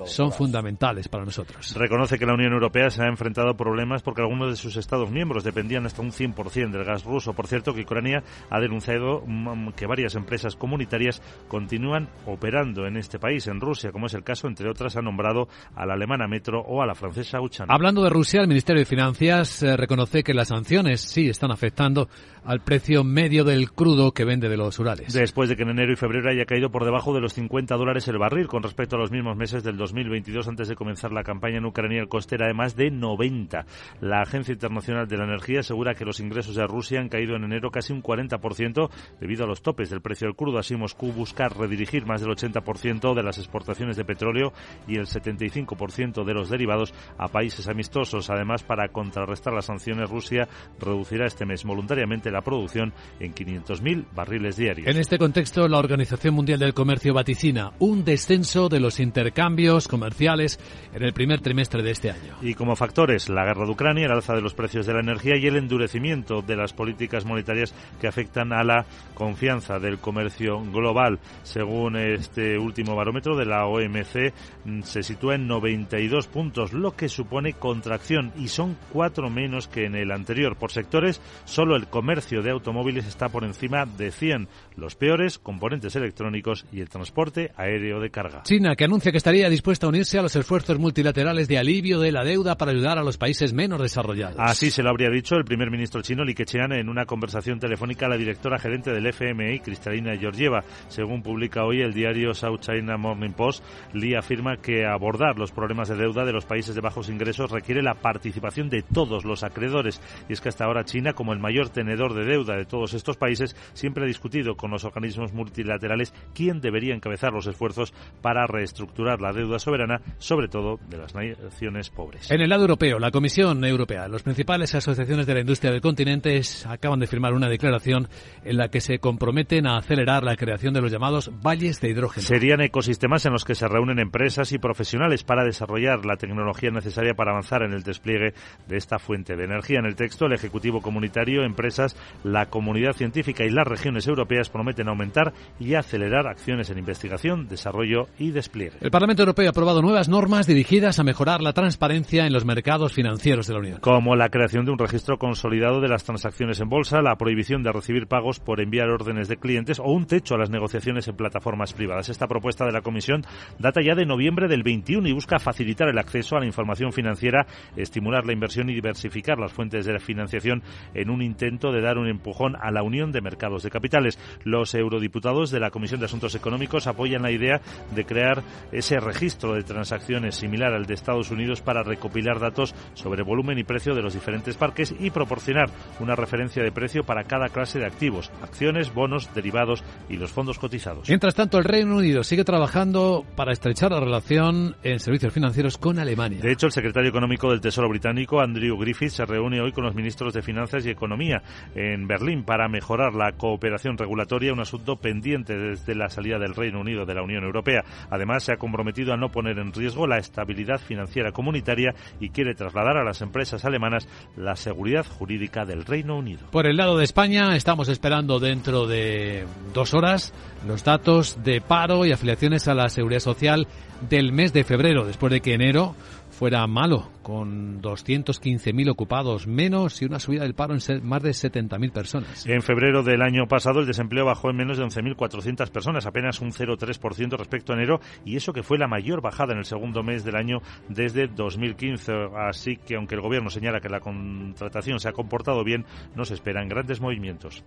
son 0.04 0.32
fundamentales 0.32 1.08
para 1.08 1.24
nosotros. 1.24 1.74
Reconoce 1.74 2.18
que 2.18 2.26
la 2.26 2.34
Unión 2.34 2.52
Europea 2.52 2.90
se 2.90 3.02
ha 3.02 3.08
enfrentado 3.08 3.50
a 3.50 3.56
problemas 3.56 4.02
porque 4.02 4.22
algunos 4.22 4.50
de 4.50 4.56
sus 4.56 4.76
Estados 4.76 5.10
miembros 5.10 5.44
dependían 5.44 5.86
hasta 5.86 6.02
un 6.02 6.10
100% 6.10 6.70
del 6.70 6.84
gas 6.84 7.04
ruso. 7.04 7.34
Por 7.34 7.46
cierto, 7.46 7.74
que 7.74 7.82
Ucrania 7.82 8.22
ha 8.50 8.60
denunciado 8.60 9.22
mm, 9.26 9.70
que 9.70 9.86
varias 9.86 10.14
empresas 10.14 10.56
comunitarias 10.56 11.20
continúan 11.48 12.08
operando 12.26 12.86
en 12.86 12.96
este 12.96 13.18
país, 13.18 13.46
en 13.48 13.60
Rusia, 13.60 13.92
como 13.92 14.06
es 14.06 14.14
el 14.14 14.24
caso, 14.24 14.48
entre 14.48 14.70
otras, 14.70 14.96
ha 14.96 15.02
nombrado 15.02 15.48
a 15.74 15.86
la 15.86 15.94
alemana 15.94 16.26
Metro 16.26 16.60
o 16.60 16.82
a 16.82 16.86
la 16.86 16.94
francesa 16.94 17.40
Uchan. 17.40 17.66
Hablando 17.70 18.02
de 18.02 18.10
Rusia, 18.10 18.45
el 18.46 18.50
Ministerio 18.50 18.78
de 18.78 18.86
Finanzas 18.86 19.60
eh, 19.64 19.76
reconoce 19.76 20.22
que 20.22 20.32
las 20.32 20.48
sanciones 20.48 21.00
sí 21.00 21.28
están 21.28 21.50
afectando 21.50 22.08
al 22.46 22.60
precio 22.60 23.02
medio 23.02 23.42
del 23.42 23.72
crudo 23.72 24.12
que 24.12 24.24
vende 24.24 24.48
de 24.48 24.56
los 24.56 24.78
Urales. 24.78 25.12
Después 25.12 25.48
de 25.48 25.56
que 25.56 25.64
en 25.64 25.70
enero 25.70 25.92
y 25.92 25.96
febrero 25.96 26.30
haya 26.30 26.44
caído 26.44 26.70
por 26.70 26.84
debajo 26.84 27.12
de 27.12 27.20
los 27.20 27.32
50 27.34 27.74
dólares 27.74 28.06
el 28.06 28.18
barril 28.18 28.46
con 28.46 28.62
respecto 28.62 28.94
a 28.94 29.00
los 29.00 29.10
mismos 29.10 29.36
meses 29.36 29.64
del 29.64 29.76
2022 29.76 30.46
antes 30.46 30.68
de 30.68 30.76
comenzar 30.76 31.12
la 31.12 31.24
campaña 31.24 31.58
en 31.58 31.64
Ucrania, 31.64 32.00
el 32.00 32.08
coste 32.08 32.36
era 32.36 32.46
de 32.46 32.54
más 32.54 32.76
de 32.76 32.92
90. 32.92 33.66
La 34.00 34.22
Agencia 34.22 34.52
Internacional 34.52 35.08
de 35.08 35.16
la 35.16 35.24
Energía 35.24 35.60
asegura 35.60 35.94
que 35.94 36.04
los 36.04 36.20
ingresos 36.20 36.54
de 36.54 36.64
Rusia 36.68 37.00
han 37.00 37.08
caído 37.08 37.34
en 37.34 37.42
enero 37.42 37.72
casi 37.72 37.92
un 37.92 38.00
40% 38.00 38.90
debido 39.18 39.42
a 39.42 39.48
los 39.48 39.60
topes 39.60 39.90
del 39.90 40.00
precio 40.00 40.28
del 40.28 40.36
crudo. 40.36 40.58
Así 40.58 40.76
Moscú 40.76 41.12
busca 41.12 41.48
redirigir 41.48 42.06
más 42.06 42.20
del 42.20 42.30
80% 42.30 43.12
de 43.12 43.22
las 43.24 43.38
exportaciones 43.38 43.96
de 43.96 44.04
petróleo 44.04 44.52
y 44.86 44.98
el 44.98 45.06
75% 45.06 46.24
de 46.24 46.34
los 46.34 46.48
derivados 46.48 46.94
a 47.18 47.26
países 47.26 47.66
amistosos 47.66 48.30
Además, 48.36 48.62
para 48.62 48.88
contrarrestar 48.88 49.52
las 49.52 49.66
sanciones, 49.66 50.08
Rusia 50.08 50.48
reducirá 50.78 51.26
este 51.26 51.44
mes 51.44 51.64
voluntariamente 51.64 52.30
la 52.30 52.42
producción 52.42 52.92
en 53.20 53.34
500.000 53.34 54.06
barriles 54.14 54.56
diarios. 54.56 54.86
En 54.86 54.96
este 54.98 55.18
contexto, 55.18 55.66
la 55.68 55.78
Organización 55.78 56.34
Mundial 56.34 56.58
del 56.58 56.74
Comercio 56.74 57.14
vaticina 57.14 57.72
un 57.78 58.04
descenso 58.04 58.68
de 58.68 58.80
los 58.80 59.00
intercambios 59.00 59.88
comerciales 59.88 60.58
en 60.94 61.02
el 61.02 61.12
primer 61.12 61.40
trimestre 61.40 61.82
de 61.82 61.90
este 61.90 62.10
año. 62.10 62.36
Y 62.42 62.54
como 62.54 62.76
factores, 62.76 63.28
la 63.28 63.44
guerra 63.44 63.64
de 63.64 63.72
Ucrania, 63.72 64.06
el 64.06 64.12
alza 64.12 64.34
de 64.34 64.42
los 64.42 64.54
precios 64.54 64.86
de 64.86 64.94
la 64.94 65.00
energía 65.00 65.36
y 65.36 65.46
el 65.46 65.56
endurecimiento 65.56 66.42
de 66.42 66.56
las 66.56 66.72
políticas 66.72 67.24
monetarias 67.24 67.74
que 68.00 68.06
afectan 68.06 68.52
a 68.52 68.62
la 68.62 68.86
confianza 69.14 69.78
del 69.78 69.98
comercio 69.98 70.60
global. 70.60 71.18
Según 71.42 71.96
este 71.96 72.58
último 72.58 72.94
barómetro 72.94 73.36
de 73.36 73.46
la 73.46 73.66
OMC, 73.66 74.32
mm, 74.64 74.82
se 74.82 75.02
sitúa 75.02 75.34
en 75.34 75.46
92 75.46 76.26
puntos, 76.28 76.72
lo 76.72 76.96
que 76.96 77.08
supone 77.08 77.54
contracción 77.54 78.25
y 78.36 78.48
son 78.48 78.76
cuatro 78.92 79.30
menos 79.30 79.68
que 79.68 79.84
en 79.84 79.94
el 79.94 80.10
anterior. 80.10 80.56
Por 80.56 80.72
sectores, 80.72 81.20
solo 81.44 81.76
el 81.76 81.86
comercio 81.86 82.42
de 82.42 82.50
automóviles 82.50 83.06
está 83.06 83.28
por 83.28 83.44
encima 83.44 83.86
de 83.86 84.10
100. 84.10 84.48
Los 84.76 84.94
peores, 84.94 85.38
componentes 85.38 85.96
electrónicos 85.96 86.66
y 86.70 86.80
el 86.80 86.88
transporte 86.88 87.52
aéreo 87.56 88.00
de 88.00 88.10
carga. 88.10 88.42
China, 88.42 88.76
que 88.76 88.84
anuncia 88.84 89.10
que 89.10 89.18
estaría 89.18 89.48
dispuesta 89.48 89.86
a 89.86 89.88
unirse 89.88 90.18
a 90.18 90.22
los 90.22 90.36
esfuerzos 90.36 90.78
multilaterales 90.78 91.48
de 91.48 91.58
alivio 91.58 91.98
de 92.00 92.12
la 92.12 92.24
deuda 92.24 92.56
para 92.56 92.72
ayudar 92.72 92.98
a 92.98 93.02
los 93.02 93.16
países 93.16 93.52
menos 93.52 93.80
desarrollados. 93.80 94.36
Así 94.38 94.70
se 94.70 94.82
lo 94.82 94.90
habría 94.90 95.10
dicho 95.10 95.36
el 95.36 95.44
primer 95.44 95.70
ministro 95.70 96.02
chino 96.02 96.24
Li 96.24 96.34
Keqiang 96.34 96.72
en 96.72 96.88
una 96.88 97.06
conversación 97.06 97.58
telefónica 97.58 98.06
a 98.06 98.10
la 98.10 98.16
directora 98.16 98.58
gerente 98.58 98.92
del 98.92 99.06
FMI, 99.06 99.60
Cristalina 99.60 100.16
Georgieva. 100.16 100.64
Según 100.88 101.22
publica 101.22 101.64
hoy 101.64 101.80
el 101.80 101.94
diario 101.94 102.34
South 102.34 102.60
China 102.60 102.96
Morning 102.96 103.32
Post, 103.32 103.64
Li 103.94 104.14
afirma 104.14 104.58
que 104.58 104.84
abordar 104.84 105.38
los 105.38 105.52
problemas 105.52 105.88
de 105.88 105.96
deuda 105.96 106.24
de 106.24 106.32
los 106.32 106.44
países 106.44 106.74
de 106.74 106.80
bajos 106.80 107.08
ingresos 107.08 107.50
requiere 107.50 107.82
la 107.82 107.94
participación 107.94 108.68
de 108.68 108.82
todos 108.82 109.24
los 109.24 109.42
acreedores. 109.42 110.00
Y 110.28 110.34
es 110.34 110.40
que 110.40 110.48
hasta 110.48 110.64
ahora 110.64 110.84
China, 110.84 111.14
como 111.14 111.32
el 111.32 111.38
mayor 111.38 111.70
tenedor 111.70 112.14
de 112.14 112.24
deuda 112.24 112.56
de 112.56 112.66
todos 112.66 112.94
estos 112.94 113.16
países, 113.16 113.56
siempre 113.72 114.04
ha 114.04 114.06
discutido 114.06 114.56
con 114.56 114.65
los 114.70 114.84
organismos 114.84 115.32
multilaterales 115.32 116.12
quién 116.34 116.60
debería 116.60 116.94
encabezar 116.94 117.32
los 117.32 117.46
esfuerzos 117.46 117.92
para 118.22 118.46
reestructurar 118.46 119.20
la 119.20 119.32
deuda 119.32 119.58
soberana, 119.58 120.00
sobre 120.18 120.48
todo 120.48 120.78
de 120.88 120.98
las 120.98 121.14
naciones 121.14 121.90
pobres. 121.90 122.30
En 122.30 122.40
el 122.40 122.48
lado 122.48 122.62
europeo, 122.62 122.98
la 122.98 123.10
Comisión 123.10 123.64
Europea, 123.64 124.08
las 124.08 124.22
principales 124.22 124.74
asociaciones 124.74 125.26
de 125.26 125.34
la 125.34 125.40
industria 125.40 125.72
del 125.72 125.80
continente 125.80 126.40
acaban 126.66 127.00
de 127.00 127.06
firmar 127.06 127.32
una 127.32 127.48
declaración 127.48 128.08
en 128.44 128.56
la 128.56 128.68
que 128.68 128.80
se 128.80 128.98
comprometen 128.98 129.66
a 129.66 129.78
acelerar 129.78 130.22
la 130.22 130.36
creación 130.36 130.74
de 130.74 130.80
los 130.80 130.90
llamados 130.90 131.30
valles 131.42 131.80
de 131.80 131.90
hidrógeno. 131.90 132.26
Serían 132.26 132.60
ecosistemas 132.60 133.24
en 133.26 133.32
los 133.32 133.44
que 133.44 133.54
se 133.54 133.68
reúnen 133.68 133.98
empresas 133.98 134.52
y 134.52 134.58
profesionales 134.58 135.24
para 135.24 135.44
desarrollar 135.44 136.04
la 136.04 136.16
tecnología 136.16 136.70
necesaria 136.70 137.14
para 137.14 137.32
avanzar 137.32 137.62
en 137.62 137.72
el 137.72 137.82
despliegue 137.82 138.34
de 138.66 138.76
esta 138.76 138.98
fuente 138.98 139.36
de 139.36 139.44
energía. 139.44 139.78
En 139.78 139.86
el 139.86 139.96
texto, 139.96 140.26
el 140.26 140.32
Ejecutivo 140.32 140.80
Comunitario, 140.80 141.42
empresas, 141.42 141.96
la 142.24 142.46
comunidad 142.46 142.92
científica 142.92 143.44
y 143.44 143.50
las 143.50 143.66
regiones 143.66 144.06
europeas 144.06 144.50
prometen 144.56 144.88
aumentar 144.88 145.34
y 145.60 145.74
acelerar 145.74 146.26
acciones 146.26 146.70
en 146.70 146.78
investigación, 146.78 147.46
desarrollo 147.46 148.08
y 148.18 148.30
despliegue. 148.30 148.78
El 148.80 148.90
Parlamento 148.90 149.22
Europeo 149.22 149.46
ha 149.46 149.50
aprobado 149.50 149.82
nuevas 149.82 150.08
normas 150.08 150.46
dirigidas 150.46 150.98
a 150.98 151.04
mejorar 151.04 151.42
la 151.42 151.52
transparencia 151.52 152.26
en 152.26 152.32
los 152.32 152.46
mercados 152.46 152.94
financieros 152.94 153.46
de 153.46 153.52
la 153.52 153.60
Unión. 153.60 153.80
Como 153.80 154.16
la 154.16 154.30
creación 154.30 154.64
de 154.64 154.72
un 154.72 154.78
registro 154.78 155.18
consolidado 155.18 155.82
de 155.82 155.88
las 155.88 156.04
transacciones 156.04 156.58
en 156.60 156.70
bolsa, 156.70 157.02
la 157.02 157.16
prohibición 157.16 157.62
de 157.62 157.72
recibir 157.72 158.06
pagos 158.06 158.40
por 158.40 158.62
enviar 158.62 158.88
órdenes 158.88 159.28
de 159.28 159.36
clientes 159.36 159.78
o 159.78 159.84
un 159.84 160.06
techo 160.06 160.34
a 160.34 160.38
las 160.38 160.48
negociaciones 160.48 161.06
en 161.06 161.16
plataformas 161.16 161.74
privadas. 161.74 162.08
Esta 162.08 162.26
propuesta 162.26 162.64
de 162.64 162.72
la 162.72 162.80
Comisión 162.80 163.24
data 163.58 163.82
ya 163.82 163.94
de 163.94 164.06
noviembre 164.06 164.48
del 164.48 164.62
21 164.62 165.06
y 165.06 165.12
busca 165.12 165.38
facilitar 165.38 165.88
el 165.88 165.98
acceso 165.98 166.36
a 166.36 166.40
la 166.40 166.46
información 166.46 166.92
financiera, 166.92 167.46
estimular 167.76 168.24
la 168.24 168.32
inversión 168.32 168.70
y 168.70 168.74
diversificar 168.74 169.38
las 169.38 169.52
fuentes 169.52 169.84
de 169.84 169.98
financiación 169.98 170.62
en 170.94 171.10
un 171.10 171.22
intento 171.22 171.72
de 171.72 171.80
dar 171.80 171.98
un 171.98 172.08
empujón 172.08 172.56
a 172.56 172.70
la 172.70 172.82
Unión 172.82 173.12
de 173.12 173.20
Mercados 173.20 173.62
de 173.62 173.70
Capitales. 173.70 174.18
Los 174.46 174.76
eurodiputados 174.76 175.50
de 175.50 175.58
la 175.58 175.72
Comisión 175.72 175.98
de 175.98 176.06
Asuntos 176.06 176.36
Económicos 176.36 176.86
apoyan 176.86 177.22
la 177.22 177.32
idea 177.32 177.60
de 177.92 178.04
crear 178.04 178.44
ese 178.70 179.00
registro 179.00 179.54
de 179.54 179.64
transacciones 179.64 180.36
similar 180.36 180.72
al 180.72 180.86
de 180.86 180.94
Estados 180.94 181.32
Unidos 181.32 181.62
para 181.62 181.82
recopilar 181.82 182.38
datos 182.38 182.72
sobre 182.94 183.24
volumen 183.24 183.58
y 183.58 183.64
precio 183.64 183.92
de 183.92 184.02
los 184.02 184.14
diferentes 184.14 184.56
parques 184.56 184.94
y 185.00 185.10
proporcionar 185.10 185.68
una 185.98 186.14
referencia 186.14 186.62
de 186.62 186.70
precio 186.70 187.02
para 187.02 187.24
cada 187.24 187.48
clase 187.48 187.80
de 187.80 187.86
activos, 187.86 188.30
acciones, 188.40 188.94
bonos, 188.94 189.34
derivados 189.34 189.82
y 190.08 190.16
los 190.16 190.30
fondos 190.30 190.60
cotizados. 190.60 191.08
Mientras 191.08 191.34
tanto, 191.34 191.58
el 191.58 191.64
Reino 191.64 191.96
Unido 191.96 192.22
sigue 192.22 192.44
trabajando 192.44 193.24
para 193.34 193.52
estrechar 193.52 193.90
la 193.90 193.98
relación 193.98 194.76
en 194.84 195.00
servicios 195.00 195.32
financieros 195.32 195.76
con 195.76 195.98
Alemania. 195.98 196.38
De 196.40 196.52
hecho, 196.52 196.66
el 196.66 196.72
secretario 196.72 197.10
económico 197.10 197.50
del 197.50 197.60
Tesoro 197.60 197.88
británico, 197.88 198.40
Andrew 198.40 198.78
Griffith, 198.78 199.10
se 199.10 199.26
reúne 199.26 199.60
hoy 199.60 199.72
con 199.72 199.82
los 199.82 199.96
ministros 199.96 200.32
de 200.34 200.42
Finanzas 200.42 200.86
y 200.86 200.90
Economía 200.90 201.42
en 201.74 202.06
Berlín 202.06 202.44
para 202.44 202.68
mejorar 202.68 203.12
la 203.12 203.32
cooperación 203.32 203.98
regulatoria, 203.98 204.35
un 204.52 204.60
asunto 204.60 204.96
pendiente 204.96 205.56
desde 205.56 205.94
la 205.94 206.08
salida 206.08 206.38
del 206.38 206.54
Reino 206.54 206.80
Unido 206.80 207.04
de 207.04 207.14
la 207.14 207.22
Unión 207.22 207.44
Europea. 207.44 207.84
Además, 208.10 208.44
se 208.44 208.52
ha 208.52 208.56
comprometido 208.56 209.12
a 209.12 209.16
no 209.16 209.30
poner 209.30 209.58
en 209.58 209.72
riesgo 209.72 210.06
la 210.06 210.18
estabilidad 210.18 210.78
financiera 210.78 211.32
comunitaria 211.32 211.94
y 212.20 212.30
quiere 212.30 212.54
trasladar 212.54 212.96
a 212.96 213.04
las 213.04 213.22
empresas 213.22 213.64
alemanas 213.64 214.08
la 214.36 214.56
seguridad 214.56 215.06
jurídica 215.06 215.64
del 215.64 215.84
Reino 215.84 216.16
Unido. 216.16 216.46
Por 216.50 216.66
el 216.66 216.76
lado 216.76 216.98
de 216.98 217.04
España, 217.04 217.56
estamos 217.56 217.88
esperando 217.88 218.38
dentro 218.38 218.86
de 218.86 219.46
dos 219.72 219.94
horas 219.94 220.32
los 220.66 220.84
datos 220.84 221.42
de 221.42 221.60
paro 221.60 222.04
y 222.04 222.12
afiliaciones 222.12 222.68
a 222.68 222.74
la 222.74 222.88
seguridad 222.88 223.20
social 223.20 223.66
del 224.08 224.32
mes 224.32 224.52
de 224.52 224.64
febrero, 224.64 225.04
después 225.04 225.32
de 225.32 225.40
que 225.40 225.54
enero 225.54 225.94
fuera 226.36 226.66
malo, 226.66 227.08
con 227.22 227.80
215.000 227.80 228.90
ocupados 228.90 229.46
menos 229.46 230.02
y 230.02 230.04
una 230.04 230.18
subida 230.18 230.42
del 230.42 230.54
paro 230.54 230.74
en 230.74 231.08
más 231.08 231.22
de 231.22 231.30
70.000 231.30 231.92
personas. 231.92 232.46
En 232.46 232.60
febrero 232.60 233.02
del 233.02 233.22
año 233.22 233.46
pasado 233.48 233.80
el 233.80 233.86
desempleo 233.86 234.26
bajó 234.26 234.50
en 234.50 234.56
menos 234.56 234.76
de 234.76 234.84
11.400 234.84 235.70
personas, 235.70 236.04
apenas 236.04 236.42
un 236.42 236.52
0,3% 236.52 237.38
respecto 237.38 237.72
a 237.72 237.76
enero, 237.76 238.00
y 238.26 238.36
eso 238.36 238.52
que 238.52 238.62
fue 238.62 238.76
la 238.76 238.86
mayor 238.86 239.22
bajada 239.22 239.54
en 239.54 239.60
el 239.60 239.64
segundo 239.64 240.02
mes 240.02 240.24
del 240.24 240.36
año 240.36 240.58
desde 240.90 241.26
2015. 241.26 242.12
Así 242.36 242.76
que 242.76 242.96
aunque 242.96 243.14
el 243.14 243.22
gobierno 243.22 243.48
señala 243.48 243.80
que 243.80 243.88
la 243.88 244.00
contratación 244.00 245.00
se 245.00 245.08
ha 245.08 245.12
comportado 245.12 245.64
bien, 245.64 245.86
no 246.14 246.26
se 246.26 246.34
esperan 246.34 246.68
grandes 246.68 247.00
movimientos. 247.00 247.64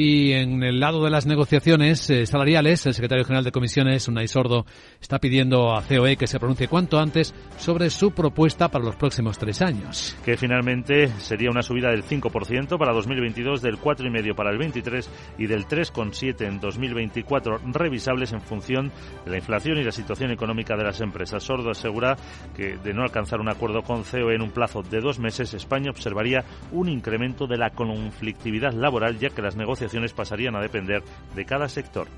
Y 0.00 0.32
en 0.32 0.62
el 0.62 0.78
lado 0.78 1.02
de 1.02 1.10
las 1.10 1.26
negociaciones 1.26 2.08
eh, 2.08 2.24
salariales, 2.24 2.86
el 2.86 2.94
secretario 2.94 3.24
general 3.24 3.42
de 3.42 3.50
comisiones, 3.50 4.06
Unai 4.06 4.28
Sordo, 4.28 4.64
está 5.00 5.18
pidiendo 5.18 5.74
a 5.74 5.82
COE 5.82 6.16
que 6.16 6.28
se 6.28 6.38
pronuncie 6.38 6.68
cuanto 6.68 7.00
antes 7.00 7.34
sobre 7.56 7.90
su 7.90 8.12
propuesta 8.12 8.68
para 8.68 8.84
los 8.84 8.94
próximos 8.94 9.38
tres 9.38 9.60
años. 9.60 10.16
Que 10.24 10.36
finalmente 10.36 11.08
sería 11.18 11.50
una 11.50 11.62
subida 11.62 11.90
del 11.90 12.04
5% 12.04 12.78
para 12.78 12.92
2022, 12.92 13.60
del 13.60 13.80
4,5% 13.80 14.36
para 14.36 14.52
el 14.52 14.58
23 14.58 15.10
y 15.36 15.46
del 15.48 15.66
3,7% 15.66 16.46
en 16.46 16.60
2024, 16.60 17.58
revisables 17.72 18.32
en 18.32 18.40
función 18.40 18.92
de 19.24 19.32
la 19.32 19.38
inflación 19.38 19.78
y 19.78 19.82
la 19.82 19.90
situación 19.90 20.30
económica 20.30 20.76
de 20.76 20.84
las 20.84 21.00
empresas. 21.00 21.42
Sordo 21.42 21.70
asegura 21.70 22.16
que 22.54 22.76
de 22.76 22.94
no 22.94 23.02
alcanzar 23.02 23.40
un 23.40 23.48
acuerdo 23.48 23.82
con 23.82 24.04
COE 24.04 24.36
en 24.36 24.42
un 24.42 24.52
plazo 24.52 24.82
de 24.82 25.00
dos 25.00 25.18
meses, 25.18 25.54
España 25.54 25.90
observaría 25.90 26.44
un 26.70 26.88
incremento 26.88 27.48
de 27.48 27.58
la 27.58 27.70
conflictividad 27.70 28.72
laboral, 28.72 29.18
ya 29.18 29.30
que 29.30 29.42
las 29.42 29.56
negociaciones 29.56 29.87
pasarían 30.14 30.56
a 30.56 30.60
depender 30.60 31.02
de 31.34 31.44
cada 31.44 31.68
sector. 31.68 32.08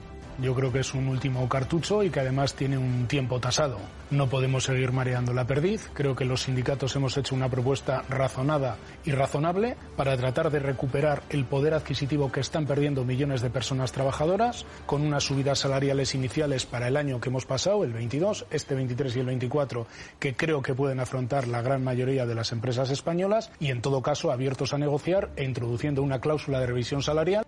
Yo 0.40 0.54
creo 0.54 0.72
que 0.72 0.78
es 0.80 0.94
un 0.94 1.06
último 1.08 1.46
cartucho 1.50 2.02
y 2.02 2.08
que 2.08 2.20
además 2.20 2.54
tiene 2.54 2.78
un 2.78 3.06
tiempo 3.06 3.40
tasado. 3.40 3.78
No 4.10 4.28
podemos 4.28 4.64
seguir 4.64 4.90
mareando 4.90 5.34
la 5.34 5.46
perdiz. 5.46 5.90
Creo 5.92 6.16
que 6.16 6.24
los 6.24 6.44
sindicatos 6.44 6.96
hemos 6.96 7.14
hecho 7.18 7.34
una 7.34 7.50
propuesta 7.50 8.04
razonada 8.08 8.78
y 9.04 9.12
razonable 9.12 9.76
para 9.96 10.16
tratar 10.16 10.50
de 10.50 10.58
recuperar 10.58 11.22
el 11.28 11.44
poder 11.44 11.74
adquisitivo 11.74 12.32
que 12.32 12.40
están 12.40 12.64
perdiendo 12.64 13.04
millones 13.04 13.42
de 13.42 13.50
personas 13.50 13.92
trabajadoras 13.92 14.64
con 14.86 15.02
unas 15.02 15.24
subidas 15.24 15.58
salariales 15.58 16.14
iniciales 16.14 16.64
para 16.64 16.88
el 16.88 16.96
año 16.96 17.20
que 17.20 17.28
hemos 17.28 17.44
pasado, 17.44 17.84
el 17.84 17.92
22, 17.92 18.46
este 18.50 18.74
23 18.74 19.16
y 19.16 19.20
el 19.20 19.26
24, 19.26 19.86
que 20.18 20.34
creo 20.34 20.62
que 20.62 20.74
pueden 20.74 21.00
afrontar 21.00 21.48
la 21.48 21.60
gran 21.60 21.84
mayoría 21.84 22.24
de 22.24 22.34
las 22.34 22.52
empresas 22.52 22.88
españolas 22.88 23.52
y 23.60 23.70
en 23.70 23.82
todo 23.82 24.00
caso 24.00 24.32
abiertos 24.32 24.72
a 24.72 24.78
negociar 24.78 25.30
e 25.36 25.44
introduciendo 25.44 26.02
una 26.02 26.20
cláusula 26.20 26.60
de 26.60 26.66
revisión 26.66 27.02
salarial. 27.02 27.44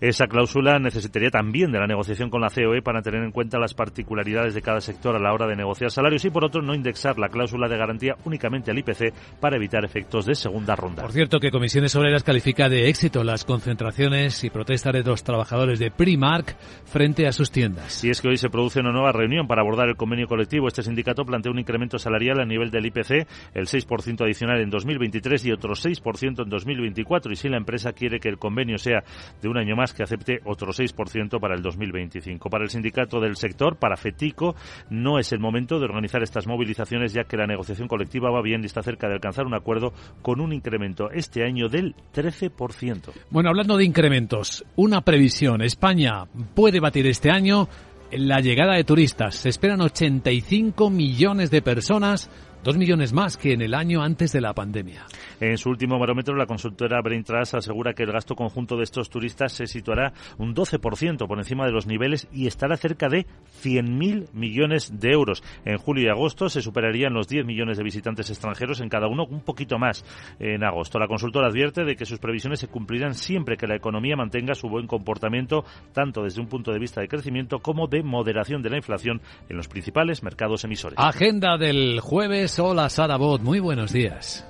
Esa 0.00 0.26
cláusula 0.26 0.78
necesitaría 0.78 1.30
también 1.30 1.72
de 1.72 1.78
la 1.78 1.86
negociación 1.86 2.30
con 2.30 2.40
la 2.40 2.50
COE 2.50 2.82
para 2.82 3.02
tener 3.02 3.22
en 3.22 3.30
cuenta 3.30 3.58
las 3.58 3.74
particularidades 3.74 4.54
de 4.54 4.62
cada 4.62 4.80
sector 4.80 5.16
a 5.16 5.18
la 5.18 5.32
hora 5.32 5.46
de 5.46 5.56
negociar 5.56 5.90
salarios 5.90 6.24
y, 6.24 6.30
por 6.30 6.44
otro, 6.44 6.62
no 6.62 6.74
indexar 6.74 7.18
la 7.18 7.28
cláusula 7.28 7.68
de 7.68 7.76
garantía 7.76 8.16
únicamente 8.24 8.70
al 8.70 8.78
IPC 8.78 9.12
para 9.40 9.56
evitar 9.56 9.84
efectos 9.84 10.26
de 10.26 10.34
segunda 10.34 10.74
ronda. 10.74 11.02
Por 11.02 11.12
cierto, 11.12 11.40
que 11.40 11.50
Comisiones 11.50 11.94
Obreras 11.96 12.22
califica 12.22 12.68
de 12.68 12.88
éxito 12.88 13.24
las 13.24 13.44
concentraciones 13.44 14.42
y 14.44 14.50
protestas 14.50 14.92
de 14.92 15.02
los 15.02 15.22
trabajadores 15.22 15.78
de 15.78 15.90
Primark 15.90 16.56
frente 16.84 17.26
a 17.26 17.32
sus 17.32 17.50
tiendas. 17.50 18.04
Y 18.04 18.10
es 18.10 18.20
que 18.20 18.28
hoy 18.28 18.36
se 18.36 18.48
produce 18.48 18.80
una 18.80 18.92
nueva 18.92 19.12
reunión 19.12 19.46
para 19.46 19.62
abordar 19.62 19.88
el 19.88 19.96
convenio 19.96 20.26
colectivo. 20.26 20.68
Este 20.68 20.82
sindicato 20.82 21.24
plantea 21.24 21.52
un 21.52 21.58
incremento 21.58 21.98
salarial 21.98 22.40
a 22.40 22.44
nivel 22.44 22.70
del 22.70 22.86
IPC, 22.86 23.26
el 23.54 23.66
6% 23.66 24.22
adicional 24.22 24.60
en 24.60 24.70
2023 24.70 25.44
y 25.46 25.52
otro 25.52 25.74
6% 25.74 26.42
en 26.42 26.48
2024. 26.48 27.32
Y 27.32 27.36
si 27.36 27.48
la 27.48 27.56
empresa 27.56 27.92
quiere 27.92 28.20
que 28.20 28.28
el 28.28 28.38
convenio 28.38 28.78
sea 28.78 29.04
de 29.42 29.48
un 29.48 29.58
año 29.58 29.76
más, 29.76 29.83
que 29.92 30.02
acepte 30.02 30.40
otro 30.44 30.72
6% 30.72 31.40
para 31.40 31.54
el 31.54 31.62
2025. 31.62 32.48
Para 32.48 32.64
el 32.64 32.70
sindicato 32.70 33.20
del 33.20 33.36
sector, 33.36 33.76
para 33.76 33.96
FETICO, 33.96 34.54
no 34.90 35.18
es 35.18 35.32
el 35.32 35.40
momento 35.40 35.78
de 35.78 35.84
organizar 35.84 36.22
estas 36.22 36.46
movilizaciones 36.46 37.12
ya 37.12 37.24
que 37.24 37.36
la 37.36 37.46
negociación 37.46 37.88
colectiva 37.88 38.30
va 38.30 38.42
bien 38.42 38.62
y 38.62 38.66
está 38.66 38.82
cerca 38.82 39.08
de 39.08 39.14
alcanzar 39.14 39.46
un 39.46 39.54
acuerdo 39.54 39.92
con 40.22 40.40
un 40.40 40.52
incremento 40.52 41.10
este 41.10 41.44
año 41.44 41.68
del 41.68 41.94
13%. 42.14 43.10
Bueno, 43.30 43.50
hablando 43.50 43.76
de 43.76 43.84
incrementos, 43.84 44.64
una 44.76 45.02
previsión. 45.02 45.62
España 45.62 46.24
puede 46.54 46.80
batir 46.80 47.06
este 47.06 47.30
año 47.30 47.68
la 48.12 48.40
llegada 48.40 48.74
de 48.74 48.84
turistas. 48.84 49.34
Se 49.34 49.48
esperan 49.48 49.80
85 49.80 50.90
millones 50.90 51.50
de 51.50 51.62
personas 51.62 52.30
Dos 52.64 52.78
millones 52.78 53.12
más 53.12 53.36
que 53.36 53.52
en 53.52 53.60
el 53.60 53.74
año 53.74 54.02
antes 54.02 54.32
de 54.32 54.40
la 54.40 54.54
pandemia. 54.54 55.04
En 55.38 55.58
su 55.58 55.68
último 55.68 55.98
barómetro, 55.98 56.34
la 56.34 56.46
consultora 56.46 57.02
Braintrust 57.02 57.56
asegura 57.56 57.92
que 57.92 58.04
el 58.04 58.12
gasto 58.12 58.34
conjunto 58.34 58.78
de 58.78 58.84
estos 58.84 59.10
turistas 59.10 59.52
se 59.52 59.66
situará 59.66 60.14
un 60.38 60.54
12% 60.54 61.26
por 61.26 61.38
encima 61.38 61.66
de 61.66 61.72
los 61.72 61.86
niveles 61.86 62.26
y 62.32 62.46
estará 62.46 62.78
cerca 62.78 63.10
de 63.10 63.26
100.000 63.62 64.32
millones 64.32 64.98
de 64.98 65.10
euros. 65.10 65.42
En 65.66 65.76
julio 65.76 66.06
y 66.06 66.08
agosto 66.08 66.48
se 66.48 66.62
superarían 66.62 67.12
los 67.12 67.28
10 67.28 67.44
millones 67.44 67.76
de 67.76 67.84
visitantes 67.84 68.30
extranjeros 68.30 68.80
en 68.80 68.88
cada 68.88 69.08
uno, 69.08 69.26
un 69.28 69.42
poquito 69.42 69.78
más 69.78 70.02
en 70.38 70.64
agosto. 70.64 70.98
La 70.98 71.06
consultora 71.06 71.48
advierte 71.48 71.84
de 71.84 71.96
que 71.96 72.06
sus 72.06 72.18
previsiones 72.18 72.60
se 72.60 72.68
cumplirán 72.68 73.12
siempre 73.12 73.58
que 73.58 73.66
la 73.66 73.76
economía 73.76 74.16
mantenga 74.16 74.54
su 74.54 74.70
buen 74.70 74.86
comportamiento, 74.86 75.66
tanto 75.92 76.22
desde 76.22 76.40
un 76.40 76.48
punto 76.48 76.72
de 76.72 76.78
vista 76.78 77.02
de 77.02 77.08
crecimiento 77.08 77.58
como 77.58 77.88
de 77.88 78.02
moderación 78.02 78.62
de 78.62 78.70
la 78.70 78.78
inflación 78.78 79.20
en 79.50 79.58
los 79.58 79.68
principales 79.68 80.22
mercados 80.22 80.64
emisores. 80.64 80.98
Agenda 80.98 81.58
del 81.58 82.00
jueves 82.00 82.53
Hola 82.58 82.88
Sara 82.88 83.16
Bot, 83.16 83.42
muy 83.42 83.58
buenos 83.58 83.92
días. 83.92 84.44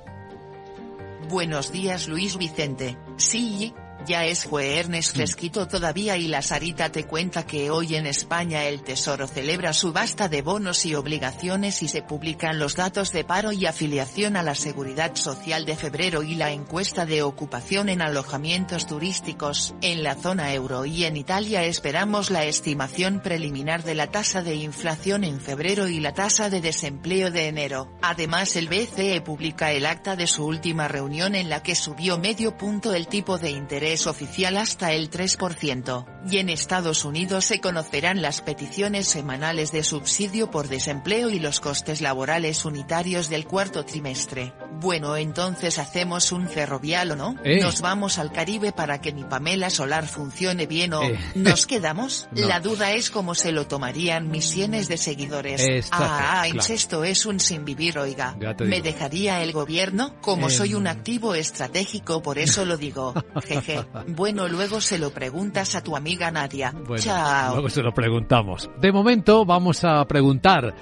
Buenos 1.30 1.73
días 1.73 2.06
Luis 2.08 2.37
Vicente. 2.37 2.99
Sí, 3.16 3.73
ya 4.06 4.25
es 4.25 4.44
jueves 4.44 5.12
mm. 5.12 5.16
fresquito 5.16 5.68
todavía 5.68 6.16
y 6.16 6.28
la 6.28 6.42
Sarita 6.42 6.90
te 6.90 7.04
cuenta 7.04 7.46
que 7.46 7.70
hoy 7.70 7.96
en 7.96 8.06
España 8.06 8.64
el 8.64 8.82
Tesoro 8.82 9.26
celebra 9.26 9.73
subasta 9.73 10.28
de 10.28 10.42
bonos 10.42 10.84
y 10.84 10.94
obligaciones 10.94 11.82
y 11.82 11.88
se 11.88 12.02
publican 12.02 12.58
los 12.58 12.76
datos 12.76 13.12
de 13.12 13.25
paro 13.25 13.52
y 13.52 13.66
afiliación 13.66 14.37
a 14.37 14.42
la 14.42 14.54
Seguridad 14.54 15.14
Social 15.14 15.64
de 15.64 15.76
febrero 15.76 16.23
y 16.23 16.34
la 16.34 16.50
encuesta 16.50 17.06
de 17.06 17.23
ocupación 17.23 17.88
en 17.88 18.02
alojamientos 18.02 18.87
turísticos. 18.87 19.75
En 19.80 20.02
la 20.02 20.14
zona 20.14 20.52
euro 20.52 20.84
y 20.84 21.04
en 21.04 21.16
Italia 21.16 21.64
esperamos 21.64 22.30
la 22.30 22.44
estimación 22.44 23.20
preliminar 23.20 23.84
de 23.84 23.94
la 23.94 24.08
tasa 24.08 24.42
de 24.42 24.54
inflación 24.54 25.25
en 25.25 25.40
febrero 25.40 25.88
y 25.88 26.00
la 26.00 26.12
tasa 26.12 26.50
de 26.50 26.61
desempleo 26.61 27.30
de 27.30 27.49
enero. 27.49 27.90
Además 28.02 28.56
el 28.56 28.68
BCE 28.68 29.20
publica 29.20 29.73
el 29.73 29.87
acta 29.87 30.16
de 30.16 30.26
su 30.26 30.44
última 30.44 30.88
reunión 30.88 31.34
en 31.34 31.49
la 31.49 31.62
que 31.62 31.75
subió 31.75 32.18
medio 32.18 32.56
punto 32.56 32.94
el 32.94 33.06
tipo 33.06 33.38
de 33.38 33.50
interés 33.50 33.94
oficial 34.07 34.57
hasta 34.57 34.93
el 34.93 35.11
3%, 35.11 36.05
y 36.31 36.38
en 36.38 36.49
Estados 36.49 37.04
Unidos 37.04 37.45
se 37.45 37.61
conocerán 37.61 38.23
las 38.23 38.40
peticiones 38.40 39.09
semanales 39.09 39.73
de 39.73 39.83
subsidio 39.85 40.50
por 40.50 40.69
desempleo 40.69 41.31
y 41.31 41.38
los 41.38 41.61
costes 41.61 42.00
laborales 42.00 42.64
unitarios 42.64 43.28
del 43.28 43.47
cuarto 43.47 43.85
trimestre. 43.85 44.52
Bueno, 44.81 45.16
entonces 45.16 45.78
hacemos 45.78 46.33
un 46.33 46.49
ferrovial 46.49 47.12
o 47.12 47.16
no? 47.16 47.37
Eh. 47.45 47.61
Nos 47.61 47.81
vamos 47.81 48.19
al 48.19 48.33
Caribe 48.33 48.73
para 48.73 49.00
que 49.00 49.12
mi 49.12 49.25
Pamela 49.25 49.71
Solar 49.71 50.07
funcione 50.07 50.66
bien 50.66 50.93
o 50.95 51.02
Eh. 51.02 51.19
¿nos 51.35 51.66
quedamos? 51.66 52.28
No. 52.35 52.49
La 52.49 52.59
duda 52.61 52.93
es 52.93 53.11
cómo 53.11 53.35
se 53.35 53.52
lo 53.52 53.66
tomarían 53.66 54.28
mis 54.31 54.47
cientos 54.50 54.88
de 54.88 54.97
seguidores. 54.97 55.88
Ah, 55.93 56.45
claro. 56.50 56.75
esto 56.75 57.04
es 57.04 57.26
un 57.26 57.38
sin 57.38 57.64
vivir, 57.64 57.99
oiga. 57.99 58.37
¿Me 58.61 58.81
dejaría 58.81 59.43
el 59.43 59.52
gobierno? 59.52 60.14
Como 60.21 60.49
Eh, 60.49 60.50
soy 60.50 60.75
un 60.75 60.87
activo 60.87 61.35
estratégico, 61.35 62.23
por 62.23 62.38
eso 62.38 62.64
lo 62.64 62.76
digo. 62.76 63.14
Jeje. 63.47 63.85
Bueno, 64.09 64.49
luego 64.49 64.81
se 64.81 64.99
lo 64.99 65.11
preguntas 65.11 65.75
a 65.75 65.83
tu 65.83 65.97
amiga 66.14 66.30
Nadia. 66.30 66.73
Bueno, 66.73 67.02
Chao. 67.02 67.54
luego 67.54 67.68
se 67.68 67.83
lo 67.83 67.92
preguntamos. 67.92 68.71
De 68.80 68.92
momento 68.92 69.44
vamos 69.44 69.85
a 69.85 70.04
preguntar 70.06 70.75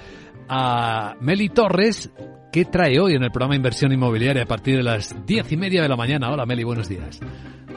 a 0.47 1.15
Meli 1.21 1.49
Torres 1.49 2.11
qué 2.51 2.65
trae 2.65 2.99
hoy 2.99 3.15
en 3.15 3.23
el 3.23 3.31
programa 3.31 3.55
Inversión 3.55 3.91
Inmobiliaria 3.91 4.43
a 4.43 4.45
partir 4.45 4.77
de 4.77 4.83
las 4.83 5.15
diez 5.25 5.51
y 5.51 5.57
media 5.57 5.81
de 5.81 5.89
la 5.89 5.95
mañana. 5.95 6.31
Hola 6.31 6.45
Meli, 6.45 6.63
buenos 6.63 6.87
días. 6.87 7.19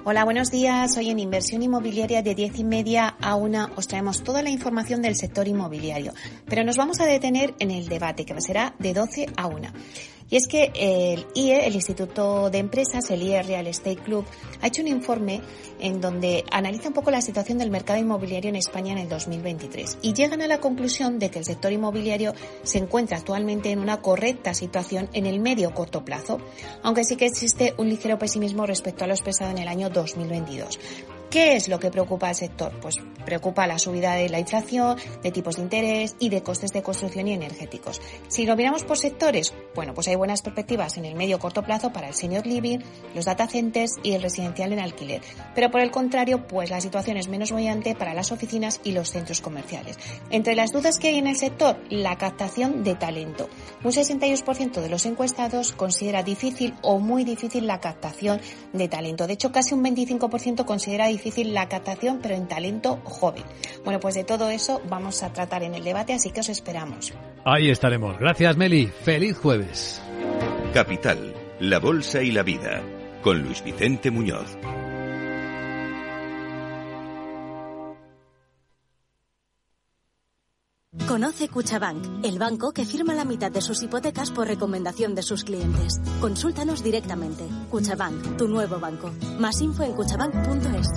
Hola, 0.04 0.24
buenos 0.24 0.52
días. 0.52 0.96
Hoy 0.96 1.10
en 1.10 1.18
Inversión 1.18 1.62
Inmobiliaria 1.62 2.22
de 2.22 2.36
10 2.36 2.60
y 2.60 2.64
media 2.64 3.16
a 3.20 3.34
una 3.34 3.72
os 3.74 3.88
traemos 3.88 4.22
toda 4.22 4.40
la 4.40 4.50
información 4.50 5.02
del 5.02 5.16
sector 5.16 5.48
inmobiliario. 5.48 6.12
Pero 6.48 6.62
nos 6.62 6.76
vamos 6.76 7.00
a 7.00 7.06
detener 7.06 7.54
en 7.58 7.72
el 7.72 7.88
debate 7.88 8.24
que 8.24 8.40
será 8.40 8.72
de 8.78 8.94
12 8.94 9.26
a 9.36 9.48
1. 9.48 9.68
Y 10.28 10.36
es 10.36 10.48
que 10.48 10.72
el 10.74 11.26
IE, 11.34 11.66
el 11.66 11.74
Instituto 11.74 12.50
de 12.50 12.58
Empresas, 12.58 13.10
el 13.10 13.22
IE 13.22 13.42
Real 13.42 13.66
Estate 13.66 13.96
Club, 13.96 14.24
ha 14.60 14.66
hecho 14.66 14.82
un 14.82 14.88
informe 14.88 15.40
en 15.78 16.00
donde 16.00 16.44
analiza 16.50 16.88
un 16.88 16.94
poco 16.94 17.10
la 17.10 17.20
situación 17.20 17.58
del 17.58 17.70
mercado 17.70 18.00
inmobiliario 18.00 18.48
en 18.48 18.56
España 18.56 18.92
en 18.92 18.98
el 18.98 19.08
2023 19.08 19.98
y 20.02 20.14
llegan 20.14 20.42
a 20.42 20.46
la 20.46 20.58
conclusión 20.58 21.18
de 21.18 21.30
que 21.30 21.38
el 21.38 21.44
sector 21.44 21.72
inmobiliario 21.72 22.34
se 22.62 22.78
encuentra 22.78 23.18
actualmente 23.18 23.70
en 23.70 23.78
una 23.78 24.00
correcta 24.00 24.54
situación 24.54 25.08
en 25.12 25.26
el 25.26 25.40
medio 25.40 25.74
corto 25.74 26.04
plazo, 26.04 26.40
aunque 26.82 27.04
sí 27.04 27.16
que 27.16 27.26
existe 27.26 27.74
un 27.78 27.88
ligero 27.88 28.18
pesimismo 28.18 28.66
respecto 28.66 29.04
a 29.04 29.06
lo 29.06 29.14
expresado 29.14 29.50
en 29.50 29.58
el 29.58 29.68
año 29.68 29.90
2022. 29.90 30.78
¿Qué 31.30 31.56
es 31.56 31.68
lo 31.68 31.78
que 31.78 31.90
preocupa 31.90 32.28
al 32.28 32.34
sector? 32.34 32.72
Pues 32.80 32.96
preocupa 33.24 33.66
la 33.66 33.78
subida 33.78 34.14
de 34.14 34.28
la 34.28 34.38
inflación, 34.38 34.96
de 35.22 35.32
tipos 35.32 35.56
de 35.56 35.62
interés 35.62 36.16
y 36.18 36.28
de 36.28 36.42
costes 36.42 36.72
de 36.72 36.82
construcción 36.82 37.28
y 37.28 37.32
energéticos. 37.32 38.00
Si 38.28 38.46
lo 38.46 38.56
miramos 38.56 38.84
por 38.84 38.96
sectores, 38.96 39.52
bueno, 39.74 39.92
pues 39.92 40.08
hay 40.08 40.14
buenas 40.14 40.42
perspectivas 40.42 40.96
en 40.96 41.04
el 41.04 41.16
medio 41.16 41.38
corto 41.38 41.62
plazo 41.62 41.92
para 41.92 42.08
el 42.08 42.14
senior 42.14 42.46
living, 42.46 42.78
los 43.14 43.24
data 43.24 43.48
centers 43.48 43.96
y 44.02 44.12
el 44.12 44.22
residencial 44.22 44.72
en 44.72 44.78
alquiler. 44.78 45.20
Pero 45.54 45.70
por 45.70 45.80
el 45.80 45.90
contrario, 45.90 46.46
pues 46.46 46.70
la 46.70 46.80
situación 46.80 47.16
es 47.16 47.28
menos 47.28 47.50
bollante 47.50 47.94
para 47.94 48.14
las 48.14 48.32
oficinas 48.32 48.80
y 48.84 48.92
los 48.92 49.10
centros 49.10 49.40
comerciales. 49.40 49.98
Entre 50.30 50.54
las 50.54 50.72
dudas 50.72 50.98
que 50.98 51.08
hay 51.08 51.16
en 51.16 51.26
el 51.26 51.36
sector, 51.36 51.78
la 51.90 52.16
captación 52.16 52.84
de 52.84 52.94
talento. 52.94 53.48
Un 53.82 53.90
62% 53.90 54.80
de 54.80 54.88
los 54.88 55.04
encuestados 55.06 55.72
considera 55.72 56.22
difícil 56.22 56.74
o 56.82 56.98
muy 57.00 57.24
difícil 57.24 57.66
la 57.66 57.80
captación 57.80 58.40
de 58.72 58.88
talento. 58.88 59.26
De 59.26 59.32
hecho, 59.32 59.50
casi 59.50 59.74
un 59.74 59.84
25% 59.84 60.64
considera 60.64 61.06
difícil 61.16 61.54
la 61.54 61.68
captación, 61.68 62.20
pero 62.22 62.34
en 62.34 62.48
talento 62.48 63.00
joven. 63.04 63.44
Bueno, 63.84 64.00
pues 64.00 64.14
de 64.14 64.24
todo 64.24 64.50
eso 64.50 64.80
vamos 64.88 65.22
a 65.22 65.32
tratar 65.32 65.62
en 65.62 65.74
el 65.74 65.84
debate, 65.84 66.12
así 66.12 66.30
que 66.30 66.40
os 66.40 66.48
esperamos. 66.48 67.12
Ahí 67.44 67.70
estaremos. 67.70 68.18
Gracias 68.18 68.56
Meli. 68.56 68.86
Feliz 68.86 69.36
jueves. 69.38 70.02
Capital, 70.74 71.34
la 71.60 71.78
Bolsa 71.78 72.22
y 72.22 72.32
la 72.32 72.42
Vida, 72.42 72.82
con 73.22 73.42
Luis 73.42 73.62
Vicente 73.62 74.10
Muñoz. 74.10 74.56
Conoce 81.06 81.48
Cuchabank, 81.48 82.24
el 82.24 82.38
banco 82.38 82.72
que 82.72 82.84
firma 82.84 83.14
la 83.14 83.24
mitad 83.24 83.52
de 83.52 83.60
sus 83.60 83.82
hipotecas 83.82 84.32
por 84.32 84.48
recomendación 84.48 85.14
de 85.14 85.22
sus 85.22 85.44
clientes. 85.44 86.00
Consúltanos 86.20 86.82
directamente. 86.82 87.46
Cuchabank, 87.70 88.36
tu 88.36 88.48
nuevo 88.48 88.80
banco. 88.80 89.12
Más 89.38 89.60
info 89.60 89.84
en 89.84 89.92
cuchabank.es. 89.92 90.88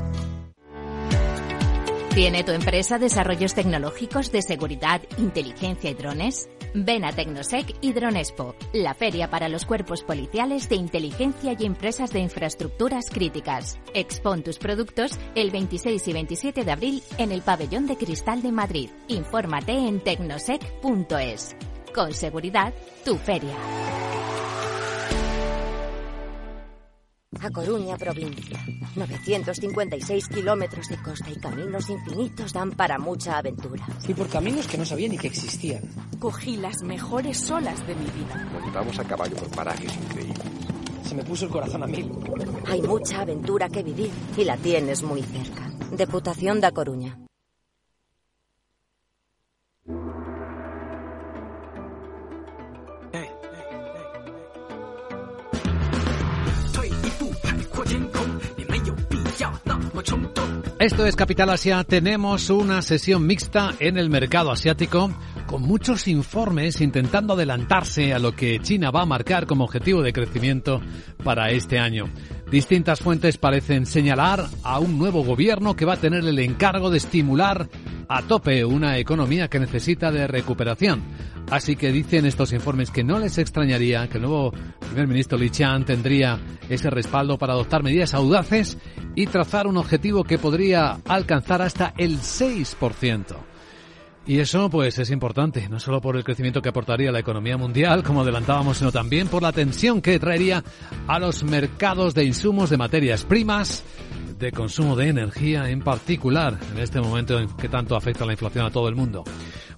¿Tiene 2.20 2.44
tu 2.44 2.52
empresa 2.52 3.00
desarrollos 3.00 3.54
tecnológicos 3.54 4.30
de 4.30 4.42
seguridad, 4.42 5.02
inteligencia 5.18 5.90
y 5.90 5.94
drones? 5.94 6.50
Ven 6.74 7.06
a 7.06 7.14
Tecnosec 7.14 7.78
y 7.80 7.94
Dronespo, 7.94 8.58
la 8.74 8.94
feria 8.94 9.30
para 9.30 9.48
los 9.48 9.64
cuerpos 9.64 10.04
policiales 10.04 10.68
de 10.68 10.76
inteligencia 10.76 11.56
y 11.58 11.66
empresas 11.66 12.12
de 12.12 12.20
infraestructuras 12.20 13.10
críticas. 13.10 13.80
Expon 13.94 14.44
tus 14.44 14.58
productos 14.58 15.18
el 15.34 15.50
26 15.50 16.06
y 16.10 16.12
27 16.12 16.66
de 16.66 16.72
abril 16.74 17.04
en 17.18 17.32
el 17.32 17.42
Pabellón 17.42 17.88
de 17.88 17.96
Cristal 17.96 18.42
de 18.42 18.52
Madrid. 18.52 18.90
Infórmate 19.08 19.72
en 19.72 20.02
tecnosec.es. 20.02 21.56
Con 21.96 22.14
seguridad, 22.14 22.74
tu 23.06 23.16
feria. 23.16 23.56
A 27.42 27.52
Coruña, 27.52 27.96
provincia. 27.96 28.60
956 28.96 30.28
kilómetros 30.30 30.88
de 30.90 30.98
costa 30.98 31.30
y 31.30 31.36
caminos 31.36 31.88
infinitos 31.90 32.52
dan 32.52 32.72
para 32.72 32.98
mucha 32.98 33.38
aventura. 33.38 33.86
Fui 34.00 34.16
por 34.16 34.28
caminos 34.28 34.68
que 34.68 34.80
no 34.80 34.86
sabía 34.86 35.08
ni 35.08 35.18
que 35.18 35.28
existían. 35.28 35.84
Cogí 36.18 36.58
las 36.58 36.82
mejores 36.82 37.50
olas 37.52 37.86
de 37.86 37.94
mi 37.94 38.06
vida. 38.06 38.36
Nos 38.52 38.66
llevamos 38.66 39.00
a 39.00 39.04
caballo 39.04 39.36
por 39.36 39.48
parajes 39.52 39.96
increíbles. 39.96 40.40
Se 41.04 41.14
me 41.16 41.24
puso 41.24 41.46
el 41.46 41.52
corazón 41.52 41.84
a 41.84 41.88
mil. 41.88 42.12
Hay 42.66 42.82
mucha 42.82 43.22
aventura 43.22 43.70
que 43.70 43.84
vivir 43.84 44.10
y 44.36 44.44
la 44.44 44.58
tienes 44.58 45.04
muy 45.04 45.22
cerca. 45.22 45.72
Deputación 45.92 46.60
da 46.60 46.72
Coruña. 46.72 47.29
Esto 60.80 61.06
es 61.06 61.18
Capital 61.18 61.50
Asia. 61.50 61.84
Tenemos 61.84 62.50
una 62.50 62.82
sesión 62.82 63.28
mixta 63.28 63.74
en 63.80 63.98
el 63.98 64.10
mercado 64.10 64.50
asiático 64.50 65.12
con 65.46 65.64
muchos 65.64 66.08
informes 66.08 66.80
intentando 66.80 67.34
adelantarse 67.34 68.14
a 68.14 68.20
lo 68.20 68.34
que 68.34 68.62
China 68.62 68.90
va 68.90 69.02
a 69.02 69.06
marcar 69.06 69.46
como 69.46 69.66
objetivo 69.66 70.02
de 70.02 70.14
crecimiento 70.14 70.80
para 71.22 71.52
este 71.52 71.80
año. 71.80 72.06
Distintas 72.50 73.02
fuentes 73.02 73.38
parecen 73.38 73.86
señalar 73.86 74.48
a 74.64 74.80
un 74.80 74.98
nuevo 74.98 75.22
gobierno 75.22 75.76
que 75.76 75.84
va 75.84 75.96
a 75.96 76.00
tener 76.00 76.24
el 76.24 76.40
encargo 76.40 76.90
de 76.90 77.00
estimular 77.00 77.68
a 78.08 78.22
tope 78.22 78.64
una 78.64 78.98
economía 79.00 79.50
que 79.50 79.60
necesita 79.60 80.14
de 80.14 80.28
recuperación. 80.28 81.04
Así 81.52 81.76
que 81.76 81.92
dicen 81.92 82.26
estos 82.26 82.54
informes 82.54 82.92
que 82.92 83.04
no 83.04 83.18
les 83.18 83.38
extrañaría 83.40 84.08
que 84.08 84.18
el 84.18 84.24
nuevo 84.24 84.52
primer 84.80 85.08
ministro 85.08 85.38
Li 85.38 85.50
tendría 85.50 86.40
ese 86.70 86.90
respaldo 86.90 87.38
para 87.38 87.54
adoptar 87.54 87.82
medidas 87.82 88.14
audaces 88.14 88.78
y 89.16 89.26
trazar 89.26 89.66
un 89.66 89.78
objetivo 89.78 90.24
que 90.24 90.38
podría 90.38 91.00
alcanzar 91.08 91.62
hasta 91.62 91.94
el 91.98 92.20
6%. 92.20 93.49
Y 94.30 94.38
eso 94.38 94.70
pues 94.70 95.00
es 95.00 95.10
importante, 95.10 95.68
no 95.70 95.80
solo 95.80 96.02
por 96.02 96.16
el 96.16 96.24
crecimiento 96.24 96.62
que 96.62 96.70
aportaría 96.70 97.12
la 97.12 97.18
economía 97.18 97.58
mundial, 97.58 98.04
como 98.04 98.22
adelantábamos, 98.22 98.78
sino 98.78 98.92
también 98.92 99.28
por 99.28 99.42
la 99.42 99.52
tensión 99.52 100.04
que 100.04 100.20
traería 100.20 100.64
a 101.08 101.18
los 101.18 101.44
mercados 101.44 102.14
de 102.14 102.26
insumos 102.26 102.70
de 102.70 102.78
materias 102.78 103.26
primas, 103.26 103.84
de 104.38 104.52
consumo 104.52 104.96
de 104.96 105.08
energía 105.08 105.68
en 105.72 105.82
particular, 105.82 106.60
en 106.72 106.78
este 106.78 107.02
momento 107.02 107.40
en 107.40 107.48
que 107.58 107.70
tanto 107.70 107.96
afecta 107.96 108.24
la 108.24 108.34
inflación 108.34 108.68
a 108.68 108.70
todo 108.70 108.88
el 108.88 108.94
mundo. 108.94 109.24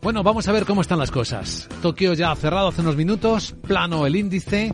Bueno, 0.02 0.22
vamos 0.22 0.46
a 0.50 0.52
ver 0.52 0.66
cómo 0.66 0.82
están 0.82 1.00
las 1.00 1.12
cosas. 1.12 1.70
Tokio 1.82 2.14
ya 2.14 2.34
ha 2.34 2.36
cerrado 2.36 2.68
hace 2.68 2.82
unos 2.82 2.98
minutos, 2.98 3.56
plano 3.66 4.06
el 4.06 4.18
índice. 4.18 4.74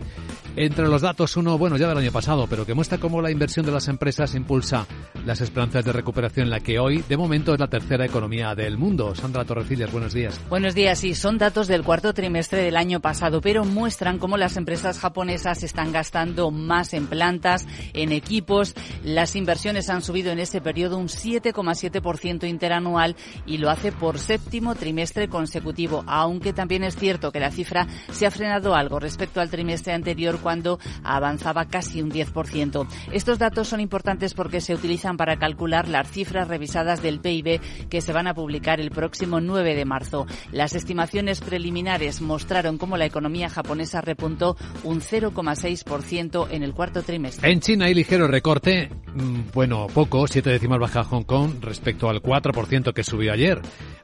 Entre 0.60 0.88
los 0.88 1.04
datos, 1.04 1.38
uno, 1.38 1.56
bueno, 1.56 1.78
ya 1.78 1.88
del 1.88 2.00
año 2.00 2.12
pasado, 2.12 2.48
pero 2.50 2.66
que 2.66 2.74
muestra 2.74 2.98
cómo 2.98 3.22
la 3.22 3.30
inversión 3.30 3.64
de 3.64 3.72
las 3.72 3.88
empresas 3.90 4.34
impulsa 4.34 4.88
las 5.24 5.40
esperanzas 5.40 5.86
de 5.86 5.92
recuperación 5.92 6.50
la 6.50 6.62
que 6.62 6.80
hoy, 6.80 7.04
de 7.08 7.16
momento, 7.16 7.54
es 7.54 7.60
la 7.60 7.68
tercera 7.68 8.06
economía 8.06 8.56
del 8.56 8.76
mundo. 8.76 9.14
Sandra 9.14 9.46
Torrecillas, 9.46 9.92
buenos 9.92 10.14
días. 10.14 10.40
Buenos 10.50 10.74
días, 10.74 10.98
sí, 10.98 11.14
son 11.14 11.38
datos 11.38 11.68
del 11.68 11.84
cuarto 11.84 12.12
trimestre 12.12 12.64
del 12.64 12.76
año 12.76 13.02
pasado, 13.02 13.40
pero 13.40 13.66
muestran 13.66 14.18
cómo 14.18 14.36
las 14.36 14.58
empresas 14.58 14.98
japonesas 14.98 15.62
están 15.62 15.92
gastando 15.92 16.50
más 16.50 16.96
en 16.96 17.06
plantas, 17.06 17.68
en 17.94 18.12
equipos. 18.12 18.74
Las 19.04 19.36
inversiones 19.36 19.92
han 19.92 20.02
subido 20.02 20.32
en 20.32 20.40
ese 20.40 20.60
periodo 20.60 20.98
un 20.98 21.08
7,7% 21.08 22.50
interanual 22.50 23.16
y 23.46 23.60
lo 23.60 23.70
hace 23.70 23.92
por 23.92 24.18
séptimo 24.18 24.74
trimestre 24.74 25.28
consecutivo, 25.28 26.04
aunque 26.08 26.52
también 26.52 26.84
es 26.84 26.96
cierto 26.96 27.32
que 27.32 27.42
la 27.42 27.52
cifra 27.52 27.86
se 28.12 28.26
ha 28.26 28.32
frenado 28.32 28.74
algo 28.74 29.00
respecto 29.00 29.40
al 29.40 29.52
trimestre 29.52 29.94
anterior 29.94 30.40
cuando 30.48 30.80
avanzaba 31.04 31.66
casi 31.66 32.02
un 32.02 32.10
10%. 32.10 32.88
Estos 33.12 33.38
datos 33.38 33.68
son 33.68 33.82
importantes 33.82 34.34
porque 34.34 34.62
se 34.62 34.74
utilizan 34.74 35.18
para 35.18 35.36
calcular 35.36 35.90
las 35.90 36.10
cifras 36.10 36.48
revisadas 36.48 37.02
del 37.02 37.20
PIB 37.20 37.60
que 37.90 38.00
se 38.00 38.14
van 38.14 38.28
a 38.28 38.34
publicar 38.34 38.80
el 38.80 38.90
próximo 38.90 39.42
9 39.42 39.76
de 39.76 39.84
marzo. 39.84 40.26
Las 40.54 40.74
estimaciones 40.74 41.42
preliminares 41.42 42.22
mostraron 42.22 42.78
cómo 42.78 42.96
la 42.96 43.04
economía 43.04 43.50
japonesa 43.50 44.00
repuntó 44.00 44.56
un 44.86 45.02
0,6% 45.02 46.48
en 46.50 46.64
el 46.64 46.74
cuarto 46.74 47.04
trimestre. 47.04 47.52
En 47.52 47.60
China 47.60 47.88
hay 47.88 47.94
ligero 47.94 48.26
recorte, 48.30 48.90
mm, 49.16 49.52
bueno, 49.54 49.88
poco, 49.94 50.28
siete 50.28 50.50
décimas 50.50 50.80
baja 50.80 51.04
Hong 51.04 51.24
Kong 51.24 51.56
respecto 51.60 52.10
al 52.10 52.22
4% 52.22 52.94
que 52.94 53.04
subió 53.04 53.34
ayer. 53.34 53.62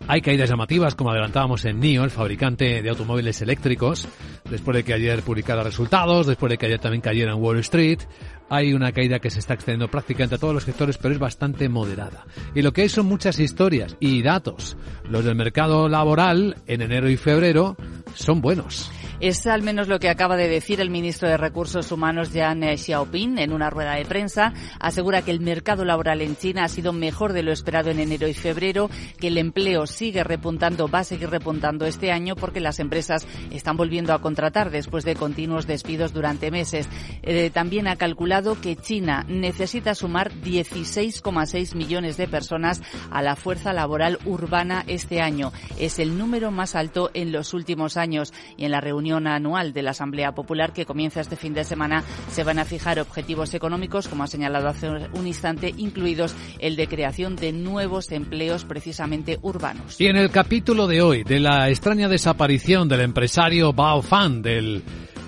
Hay 0.07 0.21
caídas 0.21 0.49
llamativas, 0.49 0.95
como 0.95 1.11
adelantábamos 1.11 1.63
en 1.63 1.79
NIO, 1.79 2.03
el 2.03 2.09
fabricante 2.09 2.81
de 2.81 2.89
automóviles 2.89 3.41
eléctricos, 3.41 4.07
después 4.49 4.75
de 4.75 4.83
que 4.83 4.93
ayer 4.93 5.21
publicara 5.21 5.63
resultados, 5.63 6.27
después 6.27 6.49
de 6.49 6.57
que 6.57 6.65
ayer 6.65 6.79
también 6.79 7.01
cayera 7.01 7.31
en 7.31 7.41
Wall 7.41 7.59
Street. 7.59 7.99
Hay 8.49 8.73
una 8.73 8.91
caída 8.91 9.19
que 9.19 9.29
se 9.29 9.39
está 9.39 9.53
extendiendo 9.53 9.89
prácticamente 9.89 10.35
a 10.35 10.37
todos 10.37 10.53
los 10.53 10.63
sectores, 10.63 10.97
pero 10.97 11.13
es 11.13 11.19
bastante 11.19 11.69
moderada. 11.69 12.25
Y 12.53 12.61
lo 12.61 12.73
que 12.73 12.81
hay 12.81 12.89
son 12.89 13.05
muchas 13.05 13.39
historias 13.39 13.95
y 14.01 14.21
datos. 14.21 14.75
Los 15.09 15.23
del 15.23 15.35
mercado 15.35 15.87
laboral 15.87 16.57
en 16.67 16.81
enero 16.81 17.09
y 17.09 17.15
febrero 17.15 17.77
son 18.13 18.41
buenos. 18.41 18.91
Es 19.23 19.47
al 19.47 19.61
menos 19.61 19.87
lo 19.87 20.01
que 20.01 20.09
acaba 20.09 20.35
de 20.35 20.49
decir 20.49 20.81
el 20.81 20.89
ministro 20.89 21.29
de 21.29 21.37
Recursos 21.37 21.93
Humanos, 21.93 22.31
Jan 22.33 22.61
Xiaoping, 22.61 23.39
en 23.39 23.53
una 23.53 23.69
rueda 23.69 23.95
de 23.95 24.03
prensa. 24.03 24.51
Asegura 24.81 25.21
que 25.21 25.31
el 25.31 25.39
mercado 25.39 25.85
laboral 25.85 26.19
en 26.19 26.35
China 26.35 26.65
ha 26.65 26.67
sido 26.67 26.91
mejor 26.91 27.31
de 27.31 27.41
lo 27.41 27.53
esperado 27.53 27.89
en 27.89 28.01
enero 28.01 28.27
y 28.27 28.33
febrero, 28.33 28.89
que 29.21 29.27
el 29.27 29.37
empleo 29.37 29.87
sigue 29.87 30.25
repuntando, 30.25 30.89
va 30.89 30.99
a 30.99 31.03
seguir 31.05 31.29
repuntando 31.29 31.85
este 31.85 32.11
año 32.11 32.35
porque 32.35 32.59
las 32.59 32.81
empresas 32.81 33.25
están 33.49 33.77
volviendo 33.77 34.13
a 34.13 34.19
contratar 34.19 34.71
después 34.71 35.05
de 35.05 35.15
continuos 35.15 35.67
despidos 35.67 36.11
durante 36.11 36.51
meses. 36.51 36.89
Eh, 37.21 37.49
también 37.49 37.87
ha 37.87 37.95
calculado 37.95 38.59
que 38.59 38.75
China 38.75 39.25
necesita 39.29 39.95
sumar 39.95 40.33
16,6 40.33 41.75
millones 41.75 42.17
de 42.17 42.27
personas 42.27 42.81
a 43.09 43.21
la 43.21 43.37
fuerza 43.37 43.71
laboral 43.71 44.19
urbana 44.25 44.83
este 44.85 45.21
año. 45.21 45.53
Es 45.79 45.97
el 45.99 46.17
número 46.17 46.51
más 46.51 46.75
alto 46.75 47.09
en 47.13 47.31
los 47.31 47.53
últimos 47.53 47.95
años 47.95 48.33
y 48.57 48.65
en 48.65 48.71
la 48.71 48.81
reunión 48.81 49.12
anual 49.17 49.73
de 49.73 49.83
la 49.83 49.91
Asamblea 49.91 50.33
Popular 50.33 50.73
que 50.73 50.85
comienza 50.85 51.21
este 51.21 51.35
fin 51.35 51.53
de 51.53 51.63
semana 51.63 52.03
se 52.31 52.43
van 52.43 52.59
a 52.59 52.65
fijar 52.65 52.99
objetivos 52.99 53.53
económicos, 53.53 54.07
como 54.07 54.23
ha 54.23 54.27
señalado 54.27 54.67
hace 54.67 54.89
un 55.13 55.27
instante, 55.27 55.73
incluidos 55.77 56.35
el 56.59 56.75
de 56.75 56.87
creación 56.87 57.35
de 57.35 57.51
nuevos 57.51 58.11
empleos 58.11 58.65
precisamente 58.65 59.39
urbanos. 59.41 59.99
Y 59.99 60.07
en 60.07 60.17
el 60.17 60.29
capítulo 60.29 60.87
de 60.87 61.01
hoy 61.01 61.23
de 61.23 61.39
la 61.39 61.69
extraña 61.69 62.07
desaparición 62.07 62.87
del 62.87 63.01
empresario 63.01 63.73
Bao 63.73 64.01
Fan, 64.01 64.41
del 64.41 64.83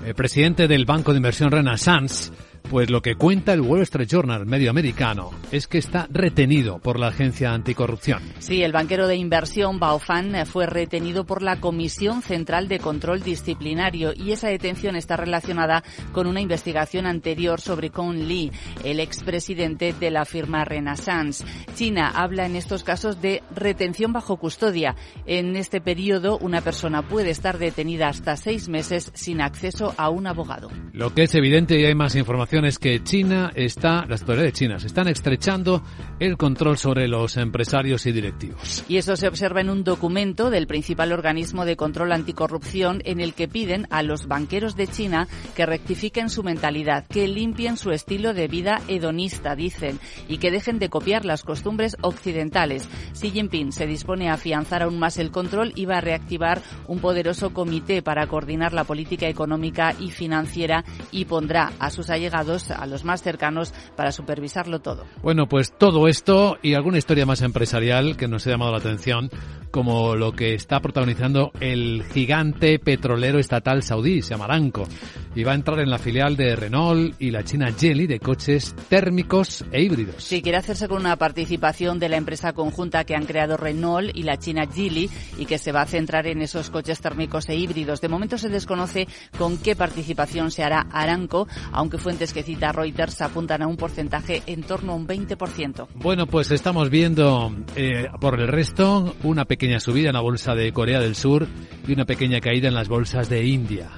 eh, 0.06 0.14
presidente 0.14 0.68
del 0.68 0.86
Banco 0.86 1.12
de 1.12 1.18
Inversión 1.18 1.52
Renaissance, 1.52 2.32
pues 2.70 2.90
lo 2.90 3.02
que 3.02 3.16
cuenta 3.16 3.54
el 3.54 3.62
Wall 3.62 3.82
Street 3.82 4.08
Journal 4.08 4.46
medio 4.46 4.70
americano 4.70 5.32
es 5.52 5.68
que 5.68 5.78
está 5.78 6.08
retenido 6.12 6.80
por 6.80 7.00
la 7.00 7.08
agencia 7.08 7.54
anticorrupción. 7.54 8.22
Sí, 8.40 8.64
el 8.64 8.72
banquero 8.72 9.08
de 9.08 9.16
inversión 9.16 9.80
Baofan 9.80 10.46
fue 10.46 10.66
retenido 10.66 11.26
por 11.26 11.42
la 11.42 11.60
Comisión 11.60 12.22
Central 12.22 12.68
de 12.68 12.80
Control 12.80 13.22
Disciplinario 13.22 14.14
y 14.14 14.32
esa 14.32 14.48
detención 14.48 14.96
está 14.96 15.18
relacionada 15.18 15.84
con 16.12 16.28
una 16.28 16.42
investigación 16.42 17.06
anterior 17.06 17.62
sobre 17.62 17.90
Con 17.90 18.28
Lee, 18.28 18.52
el 18.84 19.00
expresidente 19.00 19.94
de 19.94 20.12
la 20.12 20.26
firma 20.26 20.66
Renaissance. 20.66 21.46
China 21.76 22.12
habla 22.16 22.46
en 22.46 22.56
estos 22.56 22.84
casos 22.84 23.22
de 23.22 23.44
retención 23.56 24.14
bajo 24.14 24.38
custodia. 24.38 24.96
En 25.26 25.56
este 25.56 25.82
periodo, 25.82 26.38
una 26.40 26.62
persona 26.62 27.08
puede 27.08 27.30
estar 27.30 27.58
detenida 27.58 28.08
hasta 28.08 28.36
seis 28.36 28.70
meses 28.70 29.12
sin 29.14 29.42
acceso 29.42 29.94
a 29.98 30.10
un 30.10 30.28
abogado. 30.28 30.70
Lo 30.96 31.14
que 31.14 31.24
es 31.24 31.36
evidente 31.36 31.78
y 31.78 31.84
hay 31.84 31.94
más 31.94 32.16
información 32.16 32.64
es 32.64 32.80
que 32.80 33.04
China 33.04 33.52
está, 33.54 34.06
las 34.06 34.22
autoridades 34.22 34.54
chinas 34.54 34.86
están 34.86 35.10
estrechando 35.10 35.84
el 36.22 36.38
control 36.38 36.78
sobre 36.78 37.10
los 37.10 37.36
empresarios 37.36 38.06
y 38.06 38.14
directivos. 38.14 38.86
Y 38.88 38.96
eso 38.96 39.18
se 39.18 39.28
observa 39.28 39.60
en 39.60 39.70
un 39.70 39.84
documento 39.84 40.50
del 40.50 40.68
principal 40.68 41.12
organismo 41.12 41.66
de 41.66 41.76
control 41.76 42.14
anticorrupción 42.14 43.02
en 43.04 43.20
el 43.20 43.34
que 43.34 43.50
piden 43.50 43.88
a 43.90 44.04
los 44.04 44.28
banqueros 44.28 44.78
de 44.78 44.88
China 44.88 45.28
que 45.54 45.66
rectifiquen 45.66 46.30
su 46.30 46.44
mentalidad, 46.44 47.06
que 47.08 47.28
limpien 47.28 47.76
su 47.76 47.92
estilo 47.92 48.34
de 48.34 48.48
vida 48.48 48.80
hedonista, 48.88 49.54
dicen, 49.58 50.00
y 50.30 50.38
que 50.38 50.50
dejen 50.50 50.80
de 50.80 50.88
copiar 50.88 51.26
las 51.26 51.44
costumbres 51.44 51.98
occidentales. 52.04 52.88
Xi 53.20 53.32
Jinping 53.32 53.74
se 53.74 53.86
dispone 53.86 54.30
a 54.30 54.36
afianzar 54.36 54.82
aún 54.82 54.98
más 54.98 55.18
el 55.18 55.32
control 55.32 55.74
y 55.76 55.88
va 55.88 55.98
a 55.98 56.02
reactivar 56.02 56.62
un 56.88 57.00
poderoso 57.00 57.52
comité 57.52 58.02
para 58.02 58.28
coordinar 58.28 58.72
la 58.72 58.86
política 58.86 59.28
económica 59.28 59.94
y 60.00 60.12
financiera 60.12 60.85
y 61.12 61.26
pondrá 61.26 61.74
a 61.80 61.90
sus 61.90 62.10
allegados 62.10 62.72
a 62.72 62.86
los 62.86 63.04
más 63.04 63.22
cercanos 63.22 63.74
para 63.96 64.12
supervisarlo 64.12 64.80
todo. 64.80 65.06
Bueno, 65.22 65.48
pues 65.48 65.72
todo 65.78 66.08
esto 66.08 66.58
y 66.62 66.74
alguna 66.74 66.98
historia 66.98 67.26
más 67.26 67.42
empresarial 67.42 68.18
que 68.18 68.28
nos 68.28 68.46
ha 68.48 68.52
llamado 68.52 68.72
la 68.72 68.80
atención, 68.80 69.30
como 69.72 70.16
lo 70.16 70.32
que 70.32 70.54
está 70.54 70.80
protagonizando 70.80 71.52
el 71.60 72.04
gigante 72.14 72.80
petrolero 72.80 73.40
estatal 73.40 73.84
saudí, 73.84 74.22
se 74.22 74.30
llama 74.30 74.46
Aramco, 74.46 74.88
y 75.36 75.44
va 75.44 75.52
a 75.52 75.56
entrar 75.56 75.80
en 75.80 75.90
la 75.90 75.98
filial 75.98 76.38
de 76.38 76.56
Renault 76.56 77.16
y 77.20 77.32
la 77.32 77.44
China 77.44 77.74
Geely 77.78 78.08
de 78.08 78.20
coches 78.20 78.76
térmicos 78.88 79.66
e 79.72 79.82
híbridos. 79.82 80.24
Sí, 80.24 80.42
quiere 80.42 80.58
hacerse 80.58 80.88
con 80.88 81.02
una 81.02 81.18
participación 81.18 82.00
de 82.00 82.10
la 82.10 82.18
empresa 82.18 82.54
conjunta 82.54 83.04
que 83.04 83.16
han 83.16 83.26
creado 83.26 83.58
Renault 83.58 84.16
y 84.16 84.24
la 84.24 84.38
China 84.38 84.66
Geely 84.66 85.10
y 85.38 85.46
que 85.46 85.58
se 85.58 85.72
va 85.72 85.82
a 85.82 85.86
centrar 85.86 86.28
en 86.28 86.42
esos 86.42 86.70
coches 86.70 87.02
térmicos 87.02 87.50
e 87.50 87.56
híbridos. 87.56 88.02
De 88.02 88.08
momento 88.08 88.38
se 88.38 88.50
desconoce 88.50 89.08
con 89.38 89.58
qué 89.58 89.76
participación 89.76 90.52
se 90.52 90.64
hará 90.64 90.75
Aramco, 90.82 91.48
aunque 91.72 91.98
fuentes 91.98 92.34
que 92.34 92.44
cita 92.44 92.72
Reuters 92.72 93.22
apuntan 93.22 93.62
a 93.62 93.68
un 93.68 93.78
porcentaje 93.78 94.44
en 94.46 94.64
torno 94.64 94.94
a 94.94 94.96
un 94.96 95.08
20%. 95.08 95.88
Bueno, 95.96 96.28
pues 96.28 96.52
estamos 96.52 96.90
viendo 96.90 97.54
eh, 97.76 98.08
por 98.20 98.40
el 98.40 98.48
resto 98.48 99.16
una 99.24 99.46
pequeña 99.46 99.80
subida 99.80 100.10
en 100.10 100.16
la 100.16 100.22
bolsa 100.22 100.56
de 100.56 100.72
Corea 100.72 101.00
del 101.00 101.16
Sur 101.16 101.48
y 101.88 101.94
una 101.94 102.06
pequeña 102.06 102.40
caída 102.40 102.68
en 102.68 102.74
las 102.74 102.88
bolsas 102.88 103.30
de 103.30 103.46
India. 103.46 103.90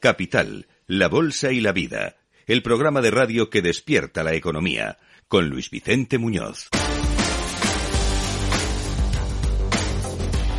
Capital, 0.00 0.66
la 0.86 1.08
Bolsa 1.08 1.52
y 1.52 1.60
la 1.60 1.72
Vida, 1.72 2.16
el 2.52 2.64
programa 2.64 3.00
de 3.00 3.12
radio 3.12 3.48
que 3.48 3.62
despierta 3.62 4.24
la 4.24 4.34
economía, 4.34 4.98
con 5.28 5.48
Luis 5.48 5.70
Vicente 5.70 6.18
Muñoz. 6.18 6.68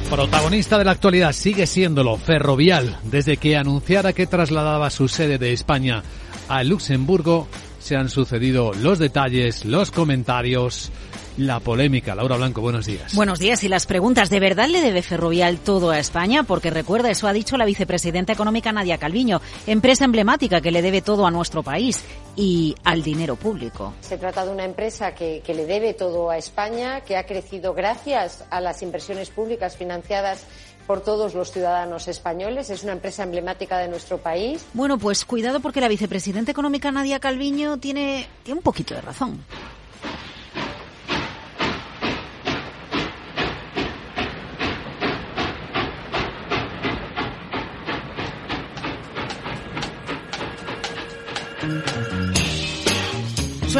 Protagonista 0.10 0.78
de 0.78 0.86
la 0.86 0.92
actualidad 0.92 1.34
sigue 1.34 1.68
siéndolo 1.68 2.16
Ferrovial, 2.16 2.98
desde 3.04 3.36
que 3.36 3.58
anunciara 3.58 4.14
que 4.14 4.26
trasladaba 4.26 4.90
su 4.90 5.10
sede 5.10 5.38
de 5.38 5.52
España 5.52 6.02
a 6.48 6.64
Luxemburgo 6.64 7.50
se 7.82 7.98
han 7.98 8.08
sucedido 8.08 8.72
los 8.74 8.98
detalles, 8.98 9.66
los 9.66 9.92
comentarios, 9.92 10.94
la 11.38 11.60
polémica. 11.60 12.16
Laura 12.16 12.38
Blanco, 12.38 12.62
buenos 12.62 12.86
días. 12.86 13.16
Buenos 13.16 13.40
días. 13.40 13.64
Y 13.64 13.70
las 13.70 13.86
preguntas, 13.86 14.30
¿de 14.30 14.40
verdad 14.40 14.68
le 14.68 14.82
debe 14.82 15.02
Ferrovial 15.02 15.60
todo 15.60 15.92
a 15.92 16.00
España? 16.00 16.44
Porque 16.44 16.70
recuerda, 16.70 17.10
eso 17.10 17.28
ha 17.28 17.34
dicho 17.34 17.58
la 17.58 17.66
vicepresidenta 17.66 18.34
económica 18.34 18.72
Nadia 18.72 18.98
Calviño, 18.98 19.42
empresa 19.68 20.06
emblemática 20.06 20.62
que 20.62 20.72
le 20.72 20.82
debe 20.82 21.02
todo 21.02 21.26
a 21.26 21.32
nuestro 21.32 21.64
país 21.64 22.04
y 22.36 22.76
al 22.84 23.04
dinero 23.04 23.36
público. 23.36 23.94
Se 24.02 24.18
trata 24.18 24.46
de 24.46 24.52
una 24.52 24.66
empresa 24.66 25.14
que, 25.14 25.42
que 25.46 25.54
le 25.54 25.66
debe 25.66 25.94
todo 25.94 26.30
a 26.30 26.38
España, 26.38 27.02
que 27.02 27.18
ha 27.18 27.26
crecido 27.26 27.74
gracias 27.74 28.44
a 28.50 28.62
las 28.62 28.82
inversiones 28.82 29.30
públicas 29.30 29.76
financiadas 29.78 30.46
por 30.88 31.02
todos 31.02 31.36
los 31.36 31.52
ciudadanos 31.52 32.08
españoles. 32.08 32.70
Es 32.70 32.84
una 32.84 32.94
empresa 32.94 33.24
emblemática 33.24 33.78
de 33.78 33.88
nuestro 33.88 34.18
país. 34.18 34.66
Bueno, 34.74 34.98
pues 34.98 35.26
cuidado 35.26 35.60
porque 35.60 35.82
la 35.82 35.88
vicepresidenta 35.88 36.52
económica 36.52 36.92
Nadia 36.92 37.20
Calviño 37.20 37.78
tiene, 37.78 38.28
tiene 38.44 38.58
un 38.58 38.64
poquito 38.64 38.96
de 38.96 39.02
razón. 39.02 39.40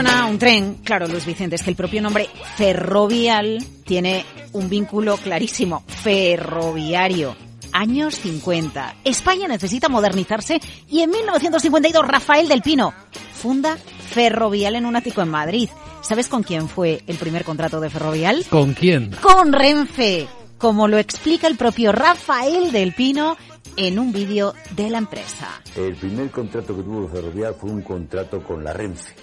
Suena 0.02 0.26
un 0.26 0.40
tren, 0.40 0.78
claro, 0.84 1.08
Luis 1.08 1.28
Vicente, 1.28 1.58
es 1.58 1.62
que 1.62 1.70
el 1.70 1.76
propio 1.76 2.02
nombre 2.02 2.28
ferrovial 2.56 3.64
tiene 3.86 4.26
un 4.52 4.68
vínculo 4.68 5.16
clarísimo, 5.16 5.84
ferroviario. 5.86 7.36
Años 7.72 8.16
50. 8.16 8.96
España 9.04 9.48
necesita 9.48 9.90
modernizarse 9.90 10.60
y 10.90 11.02
en 11.02 11.12
1952 11.12 12.08
Rafael 12.08 12.48
del 12.48 12.64
Pino 12.64 12.96
funda 13.36 13.78
Ferrovial 13.78 14.76
en 14.76 14.88
un 14.88 14.96
ático 14.96 15.22
en 15.22 15.30
Madrid. 15.30 15.70
¿Sabes 16.02 16.30
con 16.30 16.42
quién 16.42 16.68
fue 16.68 17.04
el 17.06 17.18
primer 17.18 17.44
contrato 17.44 17.80
de 17.80 17.92
Ferrovial? 17.92 18.44
¿Con 18.50 18.74
quién? 18.74 19.12
Con 19.22 19.54
Renfe, 19.54 20.28
como 20.58 20.88
lo 20.88 20.98
explica 20.98 21.46
el 21.46 21.58
propio 21.58 21.92
Rafael 21.92 22.72
del 22.72 22.96
Pino 22.96 23.38
en 23.78 24.00
un 24.00 24.12
vídeo 24.12 24.56
de 24.76 24.90
la 24.90 24.98
empresa. 24.98 25.62
El 25.76 25.96
primer 25.96 26.32
contrato 26.32 26.76
que 26.76 26.82
tuvo 26.82 27.08
Ferrovial 27.08 27.54
fue 27.54 27.70
un 27.70 27.84
contrato 27.84 28.42
con 28.42 28.64
la 28.64 28.74
Renfe 28.74 29.14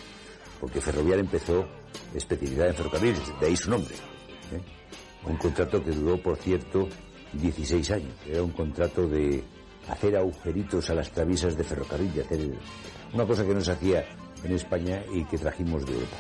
porque 0.61 0.81
Ferrovial 0.81 1.21
empezó 1.21 1.67
especialidad 2.15 2.69
en 2.69 2.75
ferrocarriles, 2.75 3.41
de 3.41 3.47
ahí 3.47 3.57
su 3.57 3.71
nombre. 3.71 3.95
¿eh? 3.95 4.61
Un 5.29 5.37
contrato 5.37 5.83
que 5.83 5.91
duró, 5.91 6.21
por 6.23 6.37
cierto, 6.37 6.89
16 7.33 7.91
años. 7.91 8.15
Era 8.27 8.43
un 8.43 8.51
contrato 8.51 9.07
de 9.09 9.43
hacer 9.89 10.17
agujeritos 10.17 10.89
a 10.91 10.95
las 10.95 11.11
traviesas 11.11 11.57
de 11.57 11.65
ferrocarril, 11.65 12.13
de 12.15 12.23
hacer 12.23 12.41
una 13.13 13.27
cosa 13.27 13.45
que 13.45 13.55
no 13.55 13.61
se 13.61 13.73
hacía 13.73 14.05
en 14.45 14.53
España 14.53 15.03
y 15.13 15.25
que 15.25 15.39
trajimos 15.39 15.85
de 15.87 15.93
Europa. 15.95 16.17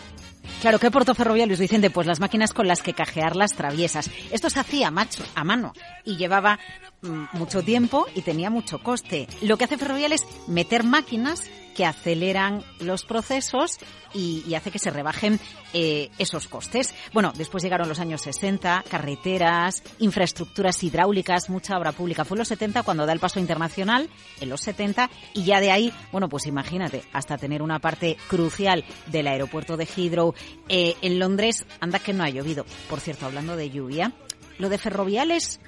Claro, 0.61 0.81
¿qué 0.81 0.89
aportó 0.89 1.15
Ferrovial, 1.15 1.49
Luis 1.49 1.61
Vicente? 1.61 1.91
Pues 1.91 2.07
las 2.07 2.19
máquinas 2.19 2.53
con 2.53 2.67
las 2.67 2.83
que 2.83 2.93
cajear 2.93 3.37
las 3.37 3.55
traviesas. 3.55 4.11
Esto 4.33 4.51
se 4.51 4.59
hacía 4.59 4.91
macho, 4.91 5.23
a 5.37 5.45
mano 5.45 5.73
y 6.05 6.17
llevaba 6.17 6.59
mucho 7.03 7.63
tiempo 7.63 8.07
y 8.15 8.23
tenía 8.23 8.51
mucho 8.51 8.83
coste. 8.83 9.29
Lo 9.43 9.57
que 9.57 9.65
hace 9.65 9.79
Ferrovial 9.79 10.13
es 10.13 10.27
meter 10.49 10.85
máquinas 10.85 11.49
que 11.79 11.87
aceleran 11.87 12.65
los 12.81 13.05
procesos 13.05 13.79
y, 14.13 14.53
hace 14.55 14.73
que 14.73 14.81
se 14.81 14.91
rebajen 14.91 15.39
eh, 15.73 16.11
esos 16.19 16.49
costes. 16.49 16.93
Bueno, 17.13 17.33
después 17.37 17.63
llegaron 17.63 17.89
los 17.89 18.01
años 18.01 18.23
60, 18.23 18.83
carreteras, 18.91 19.85
infraestructuras 20.01 20.83
hidráulicas, 20.83 21.49
mucha 21.49 21.79
obra 21.79 21.93
pública. 21.93 22.25
Fue 22.25 22.35
en 22.35 22.41
los 22.41 22.49
70 22.49 22.83
cuando 22.83 23.07
da 23.07 23.13
el 23.13 23.21
paso 23.21 23.39
internacional, 23.39 24.11
en 24.41 24.49
los 24.49 24.61
70, 24.63 25.09
y 25.35 25.45
ya 25.45 25.61
de 25.61 25.71
ahí, 25.71 25.93
bueno, 26.11 26.29
pues 26.29 26.47
imagínate, 26.47 27.05
hasta 27.13 27.39
tener 27.39 27.63
una 27.63 27.79
parte 27.79 28.17
crucial 28.27 28.85
del 29.07 29.29
aeropuerto 29.29 29.77
de 29.77 29.87
Heathrow. 29.87 30.35
Eh, 30.69 30.97
en 31.01 31.21
Londres, 31.21 31.65
anda 31.79 32.01
que 32.01 32.13
no 32.13 32.25
ha 32.25 32.29
llovido. 32.29 32.67
Por 32.91 32.99
cierto, 32.99 33.27
hablando 33.27 33.55
de 33.55 33.71
lluvia, 33.71 34.13
lo 34.59 34.69
de 34.69 34.79
ferrovial 34.79 35.31
es 35.31 35.61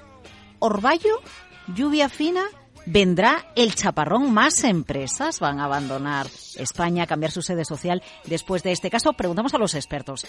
orvallo, 0.61 1.21
lluvia 1.75 2.07
fina 2.07 2.45
vendrá 2.85 3.45
el 3.55 3.75
chaparrón. 3.75 4.33
Más 4.33 4.63
empresas 4.63 5.39
van 5.39 5.59
a 5.59 5.65
abandonar 5.65 6.27
España, 6.55 7.07
cambiar 7.07 7.31
su 7.31 7.41
sede 7.41 7.65
social 7.65 8.01
después 8.25 8.63
de 8.63 8.71
este 8.71 8.89
caso. 8.89 9.13
Preguntamos 9.13 9.53
a 9.53 9.57
los 9.57 9.75
expertos. 9.75 10.25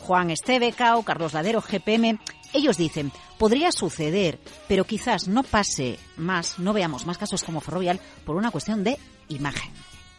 Juan 0.00 0.30
Estebecao, 0.30 1.02
Carlos 1.02 1.32
Ladero, 1.32 1.60
GPM. 1.60 2.18
Ellos 2.52 2.76
dicen, 2.76 3.12
podría 3.38 3.72
suceder, 3.72 4.38
pero 4.68 4.84
quizás 4.84 5.28
no 5.28 5.42
pase 5.42 5.98
más, 6.16 6.58
no 6.58 6.72
veamos 6.72 7.06
más 7.06 7.18
casos 7.18 7.42
como 7.42 7.60
Ferrovial 7.60 8.00
por 8.24 8.36
una 8.36 8.50
cuestión 8.50 8.84
de 8.84 8.98
imagen. 9.28 9.72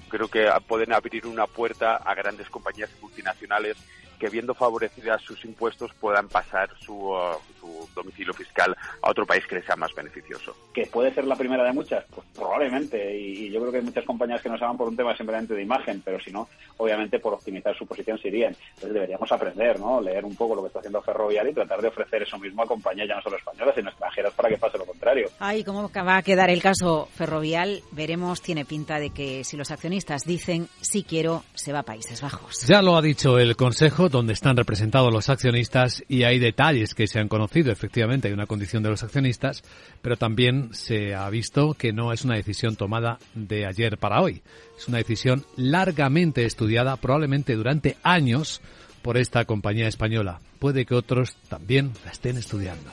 Creo 0.09 0.27
que 0.27 0.47
pueden 0.67 0.93
abrir 0.93 1.27
una 1.27 1.45
puerta 1.47 1.97
a 1.97 2.13
grandes 2.13 2.49
compañías 2.49 2.89
multinacionales 3.01 3.77
que 4.25 4.31
viendo 4.31 4.55
favorecidas 4.55 5.21
sus 5.21 5.45
impuestos 5.45 5.91
puedan 5.99 6.27
pasar 6.27 6.71
su, 6.79 7.11
uh, 7.11 7.37
su, 7.59 7.87
domicilio 7.93 8.33
fiscal 8.33 8.75
a 9.01 9.11
otro 9.11 9.25
país 9.25 9.45
que 9.45 9.55
les 9.55 9.65
sea 9.65 9.75
más 9.75 9.93
beneficioso. 9.93 10.55
¿Que 10.73 10.87
puede 10.87 11.13
ser 11.13 11.25
la 11.25 11.35
primera 11.35 11.63
de 11.63 11.71
muchas? 11.71 12.03
Pues 12.13 12.25
probablemente, 12.33 13.15
y, 13.15 13.51
yo 13.51 13.59
creo 13.59 13.71
que 13.71 13.77
hay 13.77 13.83
muchas 13.83 14.03
compañías 14.03 14.41
que 14.41 14.49
no 14.49 14.57
se 14.57 14.65
van 14.65 14.77
por 14.77 14.87
un 14.87 14.95
tema 14.95 15.15
simplemente 15.15 15.53
de 15.53 15.61
imagen, 15.61 16.01
pero 16.03 16.19
si 16.19 16.31
no, 16.31 16.49
obviamente 16.77 17.19
por 17.19 17.35
optimizar 17.35 17.77
su 17.77 17.85
posición 17.85 18.17
se 18.17 18.29
irían. 18.29 18.55
Entonces 18.69 18.93
deberíamos 18.93 19.31
aprender, 19.31 19.79
¿no? 19.79 20.01
Leer 20.01 20.25
un 20.25 20.35
poco 20.35 20.55
lo 20.55 20.61
que 20.61 20.67
está 20.67 20.79
haciendo 20.79 21.03
Ferrovial 21.03 21.47
y 21.49 21.53
tratar 21.53 21.81
de 21.81 21.89
ofrecer 21.89 22.23
eso 22.23 22.39
mismo 22.39 22.63
a 22.63 22.67
compañías 22.67 23.07
ya 23.07 23.15
no 23.15 23.21
solo 23.21 23.37
españolas, 23.37 23.75
sino 23.75 23.89
extranjeras 23.89 24.33
para 24.33 24.49
que 24.49 24.57
pase 24.57 24.77
lo 24.79 24.85
contrario. 24.85 25.29
Ay, 25.39 25.63
¿cómo 25.63 25.91
va 25.93 26.17
a 26.17 26.23
quedar 26.23 26.49
el 26.49 26.63
caso 26.63 27.07
Ferrovial? 27.13 27.83
Veremos, 27.91 28.41
tiene 28.41 28.65
pinta 28.65 28.99
de 28.99 29.11
que 29.11 29.43
si 29.43 29.55
los 29.55 29.69
accionistas 29.69 30.23
dicen 30.25 30.67
sí 30.81 31.03
quiero, 31.07 31.43
se 31.53 31.71
va 31.71 31.79
a 31.79 31.83
Países 31.83 32.21
Bajos. 32.21 32.65
Ya 32.65 32.81
lo 32.81 32.97
ha 32.97 33.01
dicho 33.01 33.37
el 33.37 33.55
Consejo 33.55 34.09
donde 34.15 34.33
están 34.33 34.55
representados 34.55 35.11
los 35.11 35.29
accionistas 35.29 36.03
y 36.07 36.23
hay 36.23 36.39
detalles 36.39 36.95
que 36.95 37.07
se 37.07 37.19
han 37.19 37.27
conocido. 37.27 37.71
Efectivamente, 37.71 38.27
hay 38.29 38.33
una 38.33 38.47
condición 38.47 38.81
de 38.81 38.89
los 38.89 39.03
accionistas, 39.03 39.63
pero 40.01 40.15
también 40.15 40.69
se 40.73 41.13
ha 41.13 41.29
visto 41.29 41.73
que 41.73 41.91
no 41.91 42.13
es 42.13 42.23
una 42.23 42.35
decisión 42.35 42.75
tomada 42.75 43.19
de 43.33 43.65
ayer 43.65 43.97
para 43.97 44.21
hoy. 44.21 44.41
Es 44.77 44.87
una 44.87 44.99
decisión 44.99 45.45
largamente 45.57 46.45
estudiada, 46.45 46.95
probablemente 46.95 47.55
durante 47.55 47.97
años, 48.03 48.61
por 49.01 49.17
esta 49.17 49.43
compañía 49.45 49.87
española. 49.87 50.39
Puede 50.59 50.85
que 50.85 50.95
otros 50.95 51.35
también 51.49 51.91
la 52.05 52.11
estén 52.11 52.37
estudiando. 52.37 52.89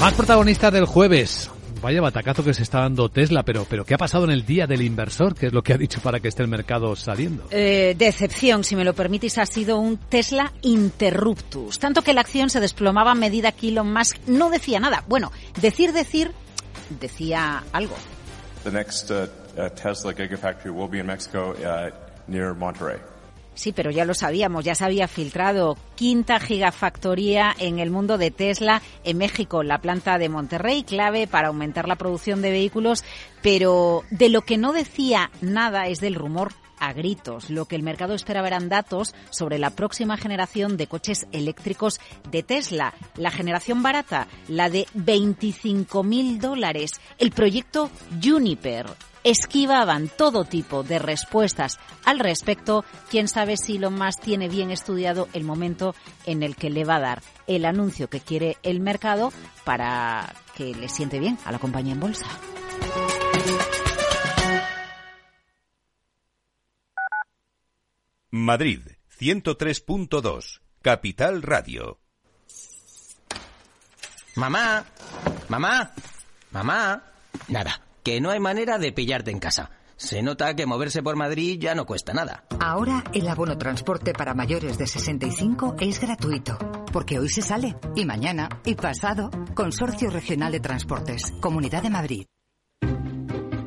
Más 0.00 0.12
protagonistas 0.12 0.72
del 0.74 0.84
jueves. 0.84 1.50
Vaya 1.86 2.00
batacazo 2.00 2.42
que 2.42 2.52
se 2.52 2.64
está 2.64 2.80
dando 2.80 3.08
Tesla, 3.08 3.44
pero, 3.44 3.64
pero 3.70 3.84
¿qué 3.84 3.94
ha 3.94 3.96
pasado 3.96 4.24
en 4.24 4.32
el 4.32 4.44
día 4.44 4.66
del 4.66 4.82
inversor? 4.82 5.36
¿Qué 5.36 5.46
es 5.46 5.52
lo 5.52 5.62
que 5.62 5.72
ha 5.72 5.78
dicho 5.78 6.00
para 6.00 6.18
que 6.18 6.26
esté 6.26 6.42
el 6.42 6.48
mercado 6.48 6.96
saliendo? 6.96 7.46
Eh, 7.52 7.94
decepción, 7.96 8.64
si 8.64 8.74
me 8.74 8.82
lo 8.82 8.92
permitís, 8.92 9.38
ha 9.38 9.46
sido 9.46 9.78
un 9.78 9.96
Tesla 9.96 10.52
interruptus. 10.62 11.78
Tanto 11.78 12.02
que 12.02 12.12
la 12.12 12.22
acción 12.22 12.50
se 12.50 12.58
desplomaba 12.58 13.12
a 13.12 13.14
medida 13.14 13.52
que 13.52 13.68
Elon 13.68 13.92
Musk 13.92 14.18
no 14.26 14.50
decía 14.50 14.80
nada. 14.80 15.04
Bueno, 15.06 15.30
decir, 15.60 15.92
decir, 15.92 16.32
decía 16.98 17.62
algo. 17.70 17.94
The 18.64 18.72
next 18.72 19.12
uh, 19.12 19.28
uh, 19.56 19.68
Tesla 19.70 20.12
Gigafactory 20.12 20.72
will 20.72 20.90
be 20.90 20.98
in 20.98 21.06
Mexico 21.06 21.52
uh, 21.52 21.92
near 22.26 22.52
Monterrey. 22.52 22.98
Sí, 23.56 23.72
pero 23.72 23.90
ya 23.90 24.04
lo 24.04 24.12
sabíamos, 24.12 24.66
ya 24.66 24.74
se 24.74 24.84
había 24.84 25.08
filtrado. 25.08 25.78
Quinta 25.94 26.38
gigafactoría 26.38 27.54
en 27.58 27.78
el 27.78 27.90
mundo 27.90 28.18
de 28.18 28.30
Tesla 28.30 28.82
en 29.02 29.16
México, 29.16 29.62
la 29.62 29.78
planta 29.78 30.18
de 30.18 30.28
Monterrey, 30.28 30.84
clave 30.84 31.26
para 31.26 31.48
aumentar 31.48 31.88
la 31.88 31.96
producción 31.96 32.42
de 32.42 32.50
vehículos, 32.50 33.02
pero 33.42 34.04
de 34.10 34.28
lo 34.28 34.42
que 34.42 34.58
no 34.58 34.74
decía 34.74 35.30
nada 35.40 35.86
es 35.86 36.00
del 36.00 36.16
rumor 36.16 36.52
a 36.78 36.92
gritos. 36.92 37.50
Lo 37.50 37.64
que 37.64 37.76
el 37.76 37.82
mercado 37.82 38.14
espera 38.14 38.42
verán 38.42 38.68
datos 38.68 39.14
sobre 39.30 39.58
la 39.58 39.70
próxima 39.70 40.18
generación 40.18 40.76
de 40.76 40.86
coches 40.86 41.26
eléctricos 41.32 41.98
de 42.30 42.42
Tesla. 42.42 42.92
La 43.16 43.30
generación 43.30 43.82
barata, 43.82 44.28
la 44.48 44.68
de 44.68 44.86
25.000 44.94 46.38
dólares. 46.38 46.92
El 47.18 47.30
proyecto 47.30 47.90
Juniper 48.22 48.86
esquivaban 49.26 50.08
todo 50.08 50.44
tipo 50.44 50.84
de 50.84 51.00
respuestas 51.00 51.80
al 52.04 52.20
respecto. 52.20 52.84
Quién 53.10 53.26
sabe 53.26 53.56
si 53.56 53.76
lo 53.76 53.90
más 53.90 54.20
tiene 54.20 54.48
bien 54.48 54.70
estudiado 54.70 55.28
el 55.32 55.42
momento 55.42 55.96
en 56.26 56.44
el 56.44 56.54
que 56.54 56.70
le 56.70 56.84
va 56.84 56.96
a 56.96 57.00
dar 57.00 57.22
el 57.48 57.64
anuncio 57.64 58.08
que 58.08 58.20
quiere 58.20 58.56
el 58.62 58.78
mercado 58.78 59.32
para 59.64 60.32
que 60.54 60.74
le 60.74 60.88
siente 60.88 61.18
bien 61.18 61.38
a 61.44 61.50
la 61.50 61.58
compañía 61.58 61.94
en 61.94 62.00
bolsa. 62.00 62.26
Madrid, 68.30 68.80
103.2, 69.18 70.60
Capital 70.82 71.42
Radio. 71.42 71.98
Mamá, 74.36 74.84
mamá, 75.48 75.92
mamá. 76.52 77.02
Nada, 77.48 77.85
que 78.06 78.20
no 78.20 78.30
hay 78.30 78.38
manera 78.38 78.78
de 78.78 78.92
pillarte 78.92 79.32
en 79.32 79.40
casa. 79.40 79.68
Se 79.96 80.22
nota 80.22 80.54
que 80.54 80.64
moverse 80.64 81.02
por 81.02 81.16
Madrid 81.16 81.58
ya 81.60 81.74
no 81.74 81.86
cuesta 81.86 82.14
nada. 82.14 82.44
Ahora 82.60 83.02
el 83.12 83.26
abono 83.26 83.58
transporte 83.58 84.12
para 84.12 84.32
mayores 84.32 84.78
de 84.78 84.86
65 84.86 85.74
es 85.80 86.00
gratuito, 86.00 86.56
porque 86.92 87.18
hoy 87.18 87.28
se 87.28 87.42
sale, 87.42 87.74
y 87.96 88.04
mañana, 88.04 88.48
y 88.64 88.76
pasado. 88.76 89.28
Consorcio 89.56 90.08
Regional 90.08 90.52
de 90.52 90.60
Transportes, 90.60 91.32
Comunidad 91.40 91.82
de 91.82 91.90
Madrid. 91.90 92.26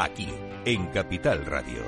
Aquí, 0.00 0.28
en 0.64 0.86
Capital 0.92 1.44
Radio. 1.44 1.82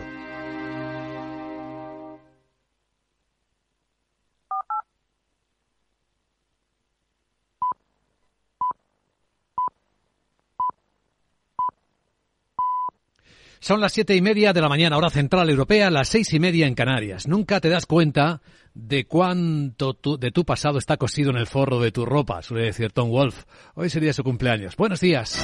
Son 13.61 13.81
las 13.81 13.92
siete 13.92 14.16
y 14.16 14.20
media 14.20 14.53
de 14.53 14.61
la 14.61 14.68
mañana, 14.68 14.96
hora 14.96 15.11
central 15.11 15.49
europea, 15.49 15.88
las 15.88 16.09
seis 16.09 16.33
y 16.33 16.40
media 16.40 16.66
en 16.66 16.75
Canarias. 16.75 17.29
Nunca 17.29 17.61
te 17.61 17.68
das 17.68 17.87
cuenta 17.87 18.42
de 18.75 19.05
cuánto 19.05 19.92
de 20.18 20.33
tu 20.33 20.44
pasado 20.44 20.79
está 20.79 20.96
cosido 20.96 21.31
en 21.31 21.37
el 21.37 21.46
forro 21.46 21.79
de 21.79 21.92
tu 21.92 22.05
ropa, 22.05 22.42
suele 22.42 22.64
decir 22.64 22.90
Tom 22.90 23.09
Wolf. 23.11 23.44
Hoy 23.77 23.88
sería 23.88 24.12
su 24.12 24.25
cumpleaños. 24.25 24.75
Buenos 24.75 24.99
días. 24.99 25.40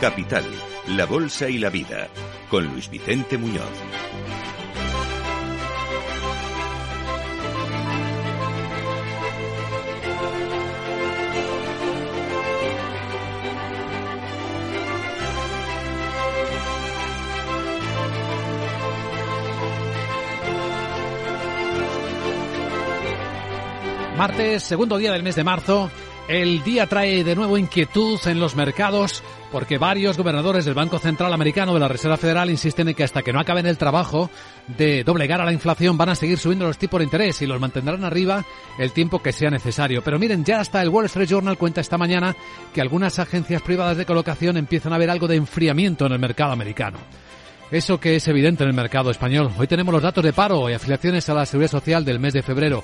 Capital, 0.00 0.44
la 0.88 1.04
Bolsa 1.04 1.50
y 1.50 1.58
la 1.58 1.68
Vida, 1.68 2.08
con 2.48 2.64
Luis 2.64 2.88
Vicente 2.88 3.36
Muñoz. 3.36 3.64
Martes, 24.16 24.62
segundo 24.62 24.96
día 24.96 25.12
del 25.12 25.22
mes 25.22 25.36
de 25.36 25.44
marzo, 25.44 25.90
el 26.26 26.62
día 26.62 26.86
trae 26.86 27.22
de 27.22 27.34
nuevo 27.34 27.58
inquietud 27.58 28.18
en 28.26 28.40
los 28.40 28.54
mercados 28.54 29.22
porque 29.50 29.78
varios 29.78 30.16
gobernadores 30.16 30.64
del 30.64 30.74
Banco 30.74 30.98
Central 30.98 31.32
Americano 31.32 31.74
de 31.74 31.80
la 31.80 31.88
Reserva 31.88 32.16
Federal 32.16 32.50
insisten 32.50 32.88
en 32.88 32.94
que 32.94 33.04
hasta 33.04 33.22
que 33.22 33.32
no 33.32 33.40
acaben 33.40 33.66
el 33.66 33.78
trabajo 33.78 34.30
de 34.66 35.02
doblegar 35.04 35.40
a 35.40 35.44
la 35.44 35.52
inflación 35.52 35.98
van 35.98 36.10
a 36.10 36.14
seguir 36.14 36.38
subiendo 36.38 36.66
los 36.66 36.78
tipos 36.78 36.98
de 36.98 37.04
interés 37.04 37.42
y 37.42 37.46
los 37.46 37.60
mantendrán 37.60 38.04
arriba 38.04 38.44
el 38.78 38.92
tiempo 38.92 39.20
que 39.20 39.32
sea 39.32 39.50
necesario. 39.50 40.02
Pero 40.02 40.18
miren, 40.18 40.44
ya 40.44 40.60
hasta 40.60 40.80
el 40.82 40.88
Wall 40.88 41.06
Street 41.06 41.28
Journal 41.28 41.58
cuenta 41.58 41.80
esta 41.80 41.98
mañana 41.98 42.36
que 42.72 42.80
algunas 42.80 43.18
agencias 43.18 43.62
privadas 43.62 43.96
de 43.96 44.06
colocación 44.06 44.56
empiezan 44.56 44.92
a 44.92 44.98
ver 44.98 45.10
algo 45.10 45.26
de 45.26 45.36
enfriamiento 45.36 46.06
en 46.06 46.12
el 46.12 46.18
mercado 46.18 46.52
americano. 46.52 46.98
Eso 47.70 48.00
que 48.00 48.16
es 48.16 48.26
evidente 48.26 48.64
en 48.64 48.70
el 48.70 48.76
mercado 48.76 49.10
español. 49.10 49.50
Hoy 49.56 49.68
tenemos 49.68 49.94
los 49.94 50.02
datos 50.02 50.24
de 50.24 50.32
paro 50.32 50.68
y 50.68 50.72
afiliaciones 50.72 51.28
a 51.28 51.34
la 51.34 51.46
Seguridad 51.46 51.70
Social 51.70 52.04
del 52.04 52.18
mes 52.18 52.32
de 52.32 52.42
febrero. 52.42 52.82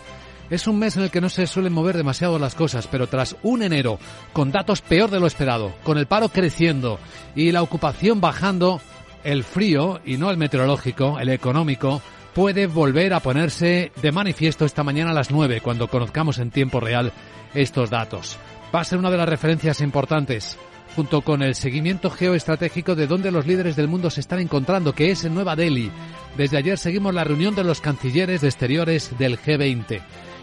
Es 0.49 0.69
un 0.69 0.79
mes 0.79 0.97
en 0.97 1.03
el 1.03 1.11
que 1.11 1.21
no 1.21 1.29
se 1.29 1.47
suelen 1.49 1.73
mover 1.73 1.97
demasiado 1.97 2.39
las 2.39 2.55
cosas, 2.55 2.87
pero 2.87 3.09
tras 3.09 3.37
un 3.43 3.63
enero 3.63 3.99
con 4.33 4.53
datos 4.53 4.81
peor 4.81 5.11
de 5.11 5.19
lo 5.19 5.27
esperado, 5.27 5.75
con 5.83 5.99
el 5.99 6.07
paro 6.07 6.29
creciendo 6.29 7.01
y 7.35 7.51
la 7.51 7.63
ocupación 7.63 8.21
bajando, 8.21 8.81
el 9.25 9.43
frío, 9.43 10.01
y 10.05 10.19
no 10.19 10.31
el 10.31 10.37
meteorológico, 10.37 11.19
el 11.19 11.31
económico, 11.31 12.01
puede 12.33 12.69
volver 12.69 13.13
a 13.13 13.21
ponerse 13.21 13.91
de 14.01 14.13
manifiesto 14.13 14.65
esta 14.65 14.85
mañana 14.85 15.11
a 15.11 15.15
las 15.15 15.33
9, 15.33 15.61
cuando 15.63 15.89
conozcamos 15.89 16.39
en 16.39 16.53
tiempo 16.53 16.79
real 16.79 17.13
estos 17.53 17.91
datos. 17.91 18.39
Va 18.73 18.81
a 18.81 18.85
ser 18.85 19.01
una 19.01 19.11
de 19.11 19.17
las 19.17 19.29
referencias 19.29 19.81
importantes, 19.81 20.57
junto 20.95 21.23
con 21.23 21.43
el 21.43 21.57
seguimiento 21.57 22.09
geoestratégico 22.09 22.95
de 22.95 23.09
dónde 23.09 23.33
los 23.33 23.49
líderes 23.49 23.75
del 23.75 23.89
mundo 23.89 24.11
se 24.11 24.21
están 24.21 24.39
encontrando, 24.39 24.93
que 24.93 25.11
es 25.11 25.25
en 25.25 25.35
Nueva 25.35 25.57
Delhi. 25.57 25.91
Desde 26.37 26.59
ayer 26.59 26.79
seguimos 26.79 27.13
la 27.13 27.25
reunión 27.25 27.57
de 27.57 27.65
los 27.65 27.81
cancilleres 27.81 28.43
de 28.43 28.49
exteriores 28.49 29.19
del 29.19 29.41
G20 29.41 30.03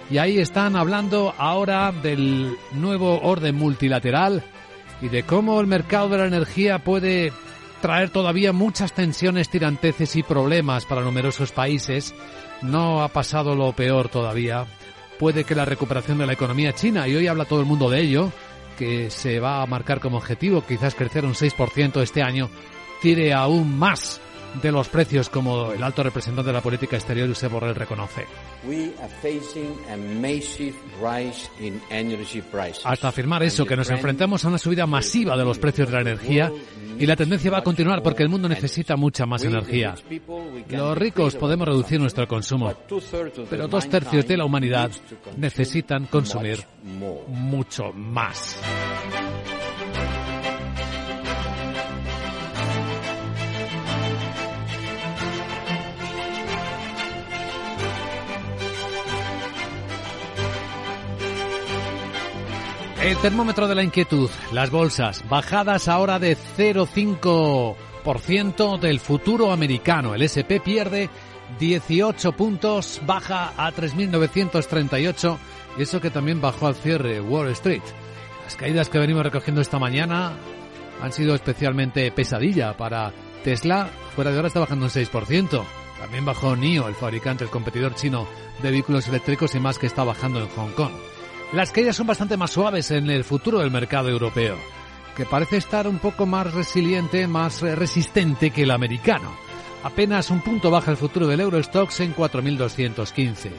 y 0.09 0.17
ahí 0.17 0.39
están 0.39 0.75
hablando 0.75 1.33
ahora 1.37 1.91
del 1.91 2.55
nuevo 2.73 3.19
orden 3.21 3.55
multilateral 3.55 4.43
y 5.01 5.09
de 5.09 5.23
cómo 5.23 5.59
el 5.59 5.67
mercado 5.67 6.09
de 6.09 6.17
la 6.17 6.25
energía 6.25 6.79
puede 6.79 7.31
traer 7.81 8.09
todavía 8.09 8.53
muchas 8.53 8.93
tensiones, 8.93 9.49
tiranteces 9.49 10.15
y 10.15 10.23
problemas 10.23 10.85
para 10.85 11.01
numerosos 11.01 11.51
países. 11.51 12.13
No 12.61 13.03
ha 13.03 13.09
pasado 13.09 13.55
lo 13.55 13.73
peor 13.73 14.07
todavía. 14.07 14.65
Puede 15.19 15.43
que 15.43 15.55
la 15.55 15.65
recuperación 15.65 16.17
de 16.17 16.25
la 16.25 16.33
economía 16.33 16.73
china, 16.73 17.07
y 17.07 17.15
hoy 17.15 17.27
habla 17.27 17.45
todo 17.45 17.59
el 17.59 17.65
mundo 17.65 17.89
de 17.89 18.01
ello, 18.01 18.31
que 18.77 19.09
se 19.09 19.39
va 19.39 19.61
a 19.61 19.65
marcar 19.65 19.99
como 19.99 20.17
objetivo 20.17 20.63
quizás 20.65 20.95
crecer 20.95 21.25
un 21.25 21.33
6% 21.33 22.01
este 22.01 22.23
año, 22.23 22.49
tire 23.01 23.33
aún 23.33 23.77
más 23.77 24.21
de 24.61 24.71
los 24.71 24.87
precios, 24.89 25.29
como 25.29 25.71
el 25.71 25.83
alto 25.83 26.03
representante 26.03 26.47
de 26.47 26.53
la 26.53 26.61
política 26.61 26.95
exterior, 26.95 27.27
Josep 27.27 27.51
Borrell, 27.51 27.75
reconoce. 27.75 28.25
Hasta 32.85 33.07
afirmar 33.07 33.43
eso, 33.43 33.65
que 33.65 33.75
nos 33.75 33.89
enfrentamos 33.89 34.43
a 34.45 34.47
una 34.47 34.57
subida 34.57 34.85
masiva 34.85 35.35
de 35.35 35.43
los 35.43 35.59
precios 35.59 35.87
de 35.89 35.93
la 35.95 36.01
energía 36.01 36.51
y 36.99 37.05
la 37.05 37.15
tendencia 37.15 37.51
va 37.51 37.59
a 37.59 37.63
continuar 37.63 38.03
porque 38.03 38.23
el 38.23 38.29
mundo 38.29 38.47
necesita 38.47 38.95
mucha 38.95 39.25
más 39.25 39.43
energía. 39.43 39.95
Los 40.69 40.97
ricos 40.97 41.35
podemos 41.35 41.67
reducir 41.67 41.99
nuestro 41.99 42.27
consumo, 42.27 42.73
pero 43.49 43.67
dos 43.67 43.89
tercios 43.89 44.27
de 44.27 44.37
la 44.37 44.45
humanidad 44.45 44.91
necesitan 45.37 46.05
consumir 46.05 46.65
mucho 47.27 47.91
más. 47.93 48.59
El 63.03 63.17
termómetro 63.17 63.67
de 63.67 63.75
la 63.75 63.83
inquietud, 63.83 64.29
las 64.53 64.71
bolsas, 64.71 65.27
bajadas 65.27 65.89
ahora 65.89 66.19
de 66.19 66.37
0,5% 66.37 68.79
del 68.79 69.01
futuro 69.01 69.51
americano. 69.51 70.15
El 70.15 70.21
SP 70.23 70.63
pierde 70.63 71.09
18 71.59 72.31
puntos, 72.31 73.01
baja 73.05 73.51
a 73.57 73.73
3.938, 73.73 75.37
y 75.77 75.81
eso 75.81 75.99
que 75.99 76.11
también 76.11 76.39
bajó 76.39 76.67
al 76.67 76.75
cierre 76.75 77.19
Wall 77.19 77.49
Street. 77.49 77.83
Las 78.45 78.55
caídas 78.55 78.87
que 78.87 78.99
venimos 78.99 79.23
recogiendo 79.23 79.59
esta 79.59 79.79
mañana 79.79 80.37
han 81.01 81.11
sido 81.11 81.35
especialmente 81.35 82.09
pesadilla 82.11 82.77
para 82.77 83.11
Tesla, 83.43 83.89
fuera 84.15 84.31
de 84.31 84.39
hora 84.39 84.47
está 84.47 84.61
bajando 84.61 84.85
un 84.85 84.91
6%. 84.91 85.65
También 85.99 86.23
bajó 86.23 86.55
NIO, 86.55 86.87
el 86.87 86.95
fabricante, 86.95 87.43
el 87.43 87.49
competidor 87.49 87.95
chino 87.95 88.25
de 88.61 88.71
vehículos 88.71 89.09
eléctricos 89.09 89.55
y 89.55 89.59
más 89.59 89.77
que 89.77 89.87
está 89.87 90.05
bajando 90.05 90.39
en 90.39 90.47
Hong 90.47 90.71
Kong. 90.71 90.93
Las 91.53 91.71
caídas 91.71 91.95
son 91.95 92.07
bastante 92.07 92.35
más 92.35 92.49
suaves 92.49 92.89
en 92.89 93.11
el 93.11 93.23
futuro 93.23 93.59
del 93.59 93.69
mercado 93.69 94.09
europeo, 94.09 94.57
que 95.15 95.23
parece 95.23 95.57
estar 95.57 95.87
un 95.87 95.99
poco 95.99 96.25
más 96.25 96.51
resiliente, 96.51 97.27
más 97.27 97.61
eh, 97.61 97.75
resistente 97.75 98.49
que 98.49 98.63
el 98.63 98.71
americano. 98.71 99.31
Apenas 99.83 100.31
un 100.31 100.41
punto 100.41 100.71
baja 100.71 100.89
el 100.89 100.97
futuro 100.97 101.27
del 101.27 101.41
Eurostox 101.41 101.99
en 101.99 102.15
4.215. 102.15 103.51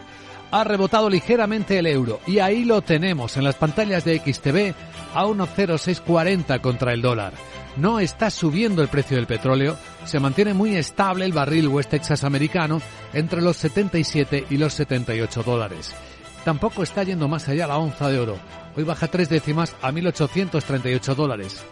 Ha 0.50 0.64
rebotado 0.64 1.08
ligeramente 1.08 1.78
el 1.78 1.86
euro 1.86 2.18
y 2.26 2.40
ahí 2.40 2.64
lo 2.64 2.82
tenemos 2.82 3.36
en 3.36 3.44
las 3.44 3.54
pantallas 3.54 4.04
de 4.04 4.18
XTV 4.18 4.74
a 5.14 5.24
1.0640 5.24 6.60
contra 6.60 6.92
el 6.92 7.00
dólar. 7.00 7.32
No 7.76 8.00
está 8.00 8.28
subiendo 8.32 8.82
el 8.82 8.88
precio 8.88 9.16
del 9.16 9.28
petróleo, 9.28 9.76
se 10.04 10.18
mantiene 10.18 10.52
muy 10.52 10.74
estable 10.74 11.26
el 11.26 11.32
barril 11.32 11.68
West 11.68 11.90
Texas 11.90 12.24
americano 12.24 12.82
entre 13.12 13.40
los 13.40 13.56
77 13.56 14.46
y 14.50 14.56
los 14.56 14.74
78 14.74 15.44
dólares. 15.44 15.94
Tampoco 16.44 16.82
está 16.82 17.02
yendo 17.02 17.26
más 17.26 17.48
allá 17.48 17.66
la 17.66 17.78
onza 17.78 18.08
de 18.10 18.18
oro. 18.18 18.38
Hoy 18.76 18.84
baja 18.84 19.08
tres 19.08 19.28
décimas 19.30 19.74
a 19.80 19.90
1.838 19.90 21.14
dólares. 21.14 21.64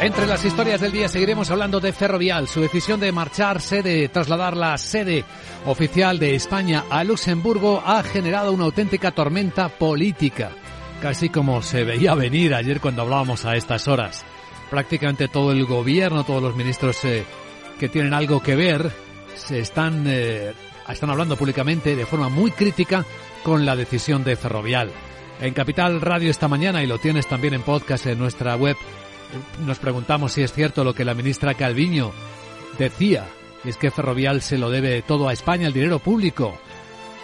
Entre 0.00 0.26
las 0.26 0.44
historias 0.44 0.80
del 0.80 0.90
día 0.90 1.08
seguiremos 1.08 1.50
hablando 1.52 1.78
de 1.78 1.92
Ferrovial. 1.92 2.48
Su 2.48 2.60
decisión 2.60 2.98
de 2.98 3.12
marcharse, 3.12 3.82
de 3.82 4.08
trasladar 4.08 4.56
la 4.56 4.76
sede 4.76 5.24
oficial 5.66 6.18
de 6.18 6.34
España 6.34 6.84
a 6.90 7.04
Luxemburgo 7.04 7.80
ha 7.86 8.02
generado 8.02 8.52
una 8.52 8.64
auténtica 8.64 9.12
tormenta 9.12 9.68
política. 9.68 10.50
Casi 11.02 11.30
como 11.30 11.62
se 11.62 11.82
veía 11.82 12.14
venir 12.14 12.54
ayer 12.54 12.80
cuando 12.80 13.02
hablábamos 13.02 13.44
a 13.44 13.56
estas 13.56 13.88
horas. 13.88 14.24
Prácticamente 14.70 15.26
todo 15.26 15.50
el 15.50 15.66
gobierno, 15.66 16.22
todos 16.22 16.40
los 16.40 16.54
ministros 16.54 17.04
eh, 17.04 17.24
que 17.80 17.88
tienen 17.88 18.14
algo 18.14 18.40
que 18.40 18.54
ver, 18.54 18.88
se 19.34 19.58
están, 19.58 20.04
eh, 20.06 20.52
están 20.88 21.10
hablando 21.10 21.36
públicamente 21.36 21.96
de 21.96 22.06
forma 22.06 22.28
muy 22.28 22.52
crítica 22.52 23.04
con 23.42 23.66
la 23.66 23.74
decisión 23.74 24.22
de 24.22 24.36
Ferrovial. 24.36 24.92
En 25.40 25.52
Capital 25.54 26.00
Radio 26.00 26.30
esta 26.30 26.46
mañana, 26.46 26.84
y 26.84 26.86
lo 26.86 26.98
tienes 26.98 27.26
también 27.26 27.54
en 27.54 27.62
podcast 27.62 28.06
en 28.06 28.20
nuestra 28.20 28.54
web, 28.54 28.76
nos 29.66 29.80
preguntamos 29.80 30.30
si 30.30 30.44
es 30.44 30.52
cierto 30.52 30.84
lo 30.84 30.94
que 30.94 31.04
la 31.04 31.14
ministra 31.14 31.54
Calviño 31.54 32.12
decía, 32.78 33.26
es 33.64 33.76
que 33.76 33.90
Ferrovial 33.90 34.40
se 34.40 34.56
lo 34.56 34.70
debe 34.70 35.02
todo 35.02 35.28
a 35.28 35.32
España, 35.32 35.66
el 35.66 35.72
dinero 35.72 35.98
público. 35.98 36.56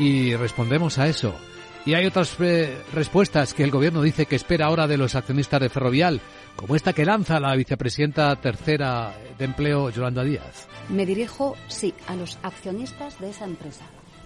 Y 0.00 0.34
respondemos 0.34 0.98
a 0.98 1.06
eso. 1.06 1.38
Y 1.86 1.94
hay 1.94 2.06
otras 2.06 2.36
eh, 2.40 2.76
respuestas 2.92 3.54
que 3.54 3.64
el 3.64 3.70
gobierno 3.70 4.02
dice 4.02 4.26
que 4.26 4.36
espera 4.36 4.66
ahora 4.66 4.86
de 4.86 4.98
los 4.98 5.14
accionistas 5.14 5.60
de 5.60 5.68
Ferrovial, 5.68 6.20
como 6.56 6.76
esta 6.76 6.92
que 6.92 7.04
lanza 7.04 7.40
la 7.40 7.54
vicepresidenta 7.54 8.34
tercera 8.36 9.14
de 9.38 9.44
empleo, 9.44 9.90
Yolanda 9.90 10.24
Díaz. 10.24 10.66
Me 10.88 11.06
dirijo, 11.06 11.56
sí, 11.68 11.94
a 12.06 12.16
los 12.16 12.38
accionistas 12.42 13.18
de 13.20 13.30
esa 13.30 13.44
empresa, 13.44 13.84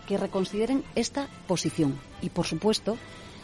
que 0.09 0.19
reconsideren 0.19 0.83
esta 0.95 1.29
posición. 1.47 1.99
Y, 2.21 2.31
por 2.31 2.47
supuesto, 2.47 2.97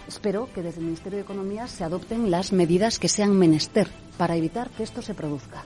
espero 0.09 0.49
que 0.55 0.63
desde 0.63 0.81
el 0.81 0.87
Ministerio 0.87 1.19
de 1.19 1.25
Economía 1.25 1.69
se 1.69 1.85
adopten 1.85 2.31
las 2.31 2.53
medidas 2.53 2.99
que 2.99 3.09
sean 3.09 3.39
menester 3.39 3.89
para 4.17 4.37
evitar 4.37 4.71
que 4.71 4.83
esto 4.83 5.03
se 5.03 5.15
produzca. 5.15 5.65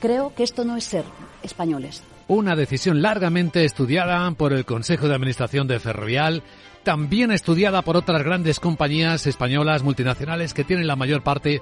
Creo 0.00 0.34
que 0.34 0.42
esto 0.42 0.64
no 0.64 0.76
es 0.76 0.84
ser 0.84 1.04
españoles. 1.42 2.02
Una 2.28 2.56
decisión 2.56 3.02
largamente 3.02 3.64
estudiada 3.64 4.30
por 4.32 4.52
el 4.52 4.64
Consejo 4.64 5.08
de 5.08 5.14
Administración 5.14 5.68
de 5.68 5.78
Ferrovial, 5.78 6.42
también 6.82 7.32
estudiada 7.32 7.82
por 7.82 7.96
otras 7.96 8.22
grandes 8.22 8.60
compañías 8.60 9.26
españolas 9.26 9.82
multinacionales 9.82 10.54
que 10.54 10.64
tienen 10.64 10.86
la 10.86 10.96
mayor 10.96 11.22
parte 11.22 11.60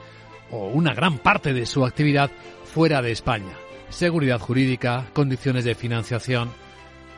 o 0.51 0.69
una 0.69 0.95
gran 0.95 1.19
parte 1.19 1.53
de 1.53 1.67
su 1.67 1.85
actividad 1.85 2.31
fuera 2.65 3.03
de 3.03 3.13
España. 3.13 3.53
Seguridad 3.89 4.39
jurídica, 4.39 5.07
condiciones 5.13 5.65
de 5.65 5.75
financiación 5.75 6.51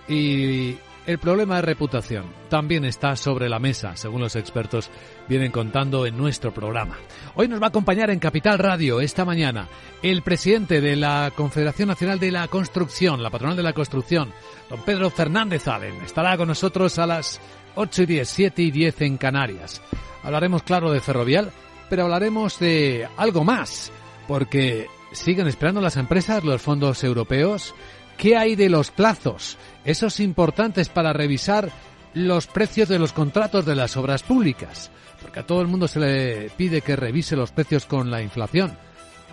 y 0.09 0.77
el 1.07 1.19
problema 1.19 1.57
de 1.57 1.63
reputación 1.63 2.27
también 2.49 2.85
está 2.85 3.17
sobre 3.17 3.49
la 3.49 3.59
mesa, 3.59 3.97
según 3.97 4.21
los 4.21 4.37
expertos 4.37 4.91
vienen 5.29 5.51
contando 5.51 6.07
en 6.07 6.17
nuestro 6.17 6.53
programa. 6.53 6.99
Hoy 7.35 7.49
nos 7.49 7.61
va 7.61 7.67
a 7.67 7.69
acompañar 7.69 8.11
en 8.11 8.19
Capital 8.19 8.59
Radio 8.59 9.01
esta 9.01 9.25
mañana 9.25 9.69
el 10.03 10.23
presidente 10.23 10.81
de 10.81 10.97
la 10.97 11.33
Confederación 11.35 11.89
Nacional 11.89 12.21
de 12.21 12.31
la 12.31 12.47
Construcción, 12.49 13.23
la 13.23 13.31
patronal 13.31 13.57
de 13.57 13.63
la 13.63 13.73
construcción, 13.73 14.33
don 14.71 14.83
Pedro 14.83 15.11
Fernández 15.11 15.67
Allen. 15.67 16.03
Estará 16.05 16.37
con 16.37 16.49
nosotros 16.49 16.99
a 16.99 17.07
las 17.07 17.41
8 17.75 18.03
y 18.03 18.07
10, 18.07 18.29
7 18.29 18.63
y 18.63 18.71
10 18.71 19.01
en 19.03 19.17
Canarias. 19.17 19.83
Hablaremos, 20.23 20.63
claro, 20.63 20.93
de 20.93 21.01
ferrovial, 21.01 21.51
pero 21.91 22.05
hablaremos 22.05 22.59
de 22.59 23.09
algo 23.17 23.45
más, 23.45 23.91
porque 24.29 24.87
siguen 25.13 25.47
esperando 25.47 25.81
las 25.81 25.97
empresas 25.97 26.45
los 26.45 26.63
fondos 26.63 27.03
europeos. 27.05 27.75
¿Qué 28.17 28.37
hay 28.37 28.57
de 28.57 28.69
los 28.69 28.91
plazos? 28.91 29.59
Esos 29.85 30.21
importantes 30.21 30.89
para 30.89 31.13
revisar 31.13 31.71
los 32.15 32.47
precios 32.47 32.89
de 32.89 32.99
los 32.99 33.13
contratos 33.13 33.65
de 33.65 33.75
las 33.75 33.97
obras 33.97 34.23
públicas. 34.23 34.91
Porque 35.21 35.41
a 35.41 35.47
todo 35.47 35.61
el 35.61 35.69
mundo 35.69 35.89
se 35.89 36.01
le 36.01 36.51
pide 36.51 36.83
que 36.83 36.97
revise 36.97 37.37
los 37.37 37.53
precios 37.53 37.87
con 37.87 38.11
la 38.11 38.23
inflación. 38.23 38.77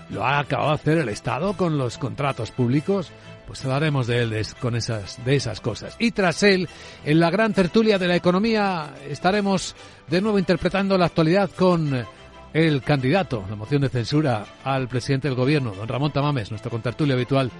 ¿Lo 0.09 0.25
ha 0.25 0.39
acabado 0.39 0.69
de 0.69 0.75
hacer 0.75 0.97
el 0.99 1.09
Estado 1.09 1.53
con 1.53 1.77
los 1.77 1.97
contratos 1.97 2.51
públicos? 2.51 3.11
Pues 3.45 3.63
hablaremos 3.63 4.07
de 4.07 4.21
él 4.21 4.45
con 4.59 4.75
esas, 4.75 5.23
de 5.23 5.35
esas 5.35 5.61
cosas. 5.61 5.95
Y 5.99 6.11
tras 6.11 6.43
él, 6.43 6.69
en 7.03 7.19
la 7.19 7.31
gran 7.31 7.53
tertulia 7.53 7.97
de 7.97 8.07
la 8.07 8.15
economía, 8.15 8.93
estaremos 9.07 9.75
de 10.07 10.21
nuevo 10.21 10.39
interpretando 10.39 10.97
la 10.97 11.07
actualidad 11.07 11.49
con 11.51 12.05
el 12.53 12.81
candidato, 12.81 13.43
la 13.49 13.55
moción 13.55 13.81
de 13.81 13.89
censura 13.89 14.45
al 14.63 14.87
presidente 14.87 15.27
del 15.27 15.37
gobierno, 15.37 15.73
don 15.75 15.87
Ramón 15.87 16.11
Tamames, 16.11 16.49
nuestro 16.49 16.71
contertulio 16.71 17.15
habitual 17.15 17.51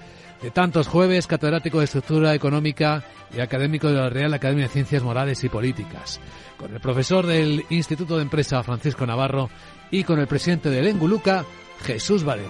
de 0.42 0.50
tantos 0.50 0.88
jueves, 0.88 1.26
catedrático 1.26 1.78
de 1.78 1.84
estructura 1.84 2.34
económica 2.34 3.04
y 3.34 3.40
académico 3.40 3.88
de 3.88 3.94
la 3.94 4.08
Real 4.08 4.32
Academia 4.34 4.64
de 4.64 4.72
Ciencias 4.72 5.02
Morales 5.02 5.42
y 5.44 5.48
Políticas, 5.48 6.20
con 6.56 6.72
el 6.72 6.80
profesor 6.80 7.26
del 7.26 7.64
Instituto 7.70 8.16
de 8.16 8.22
Empresa 8.22 8.62
Francisco 8.62 9.06
Navarro 9.06 9.50
y 9.90 10.04
con 10.04 10.18
el 10.18 10.26
presidente 10.26 10.70
del 10.70 10.86
Enguluca, 10.86 11.44
Jesús 11.82 12.24
Varela. 12.24 12.48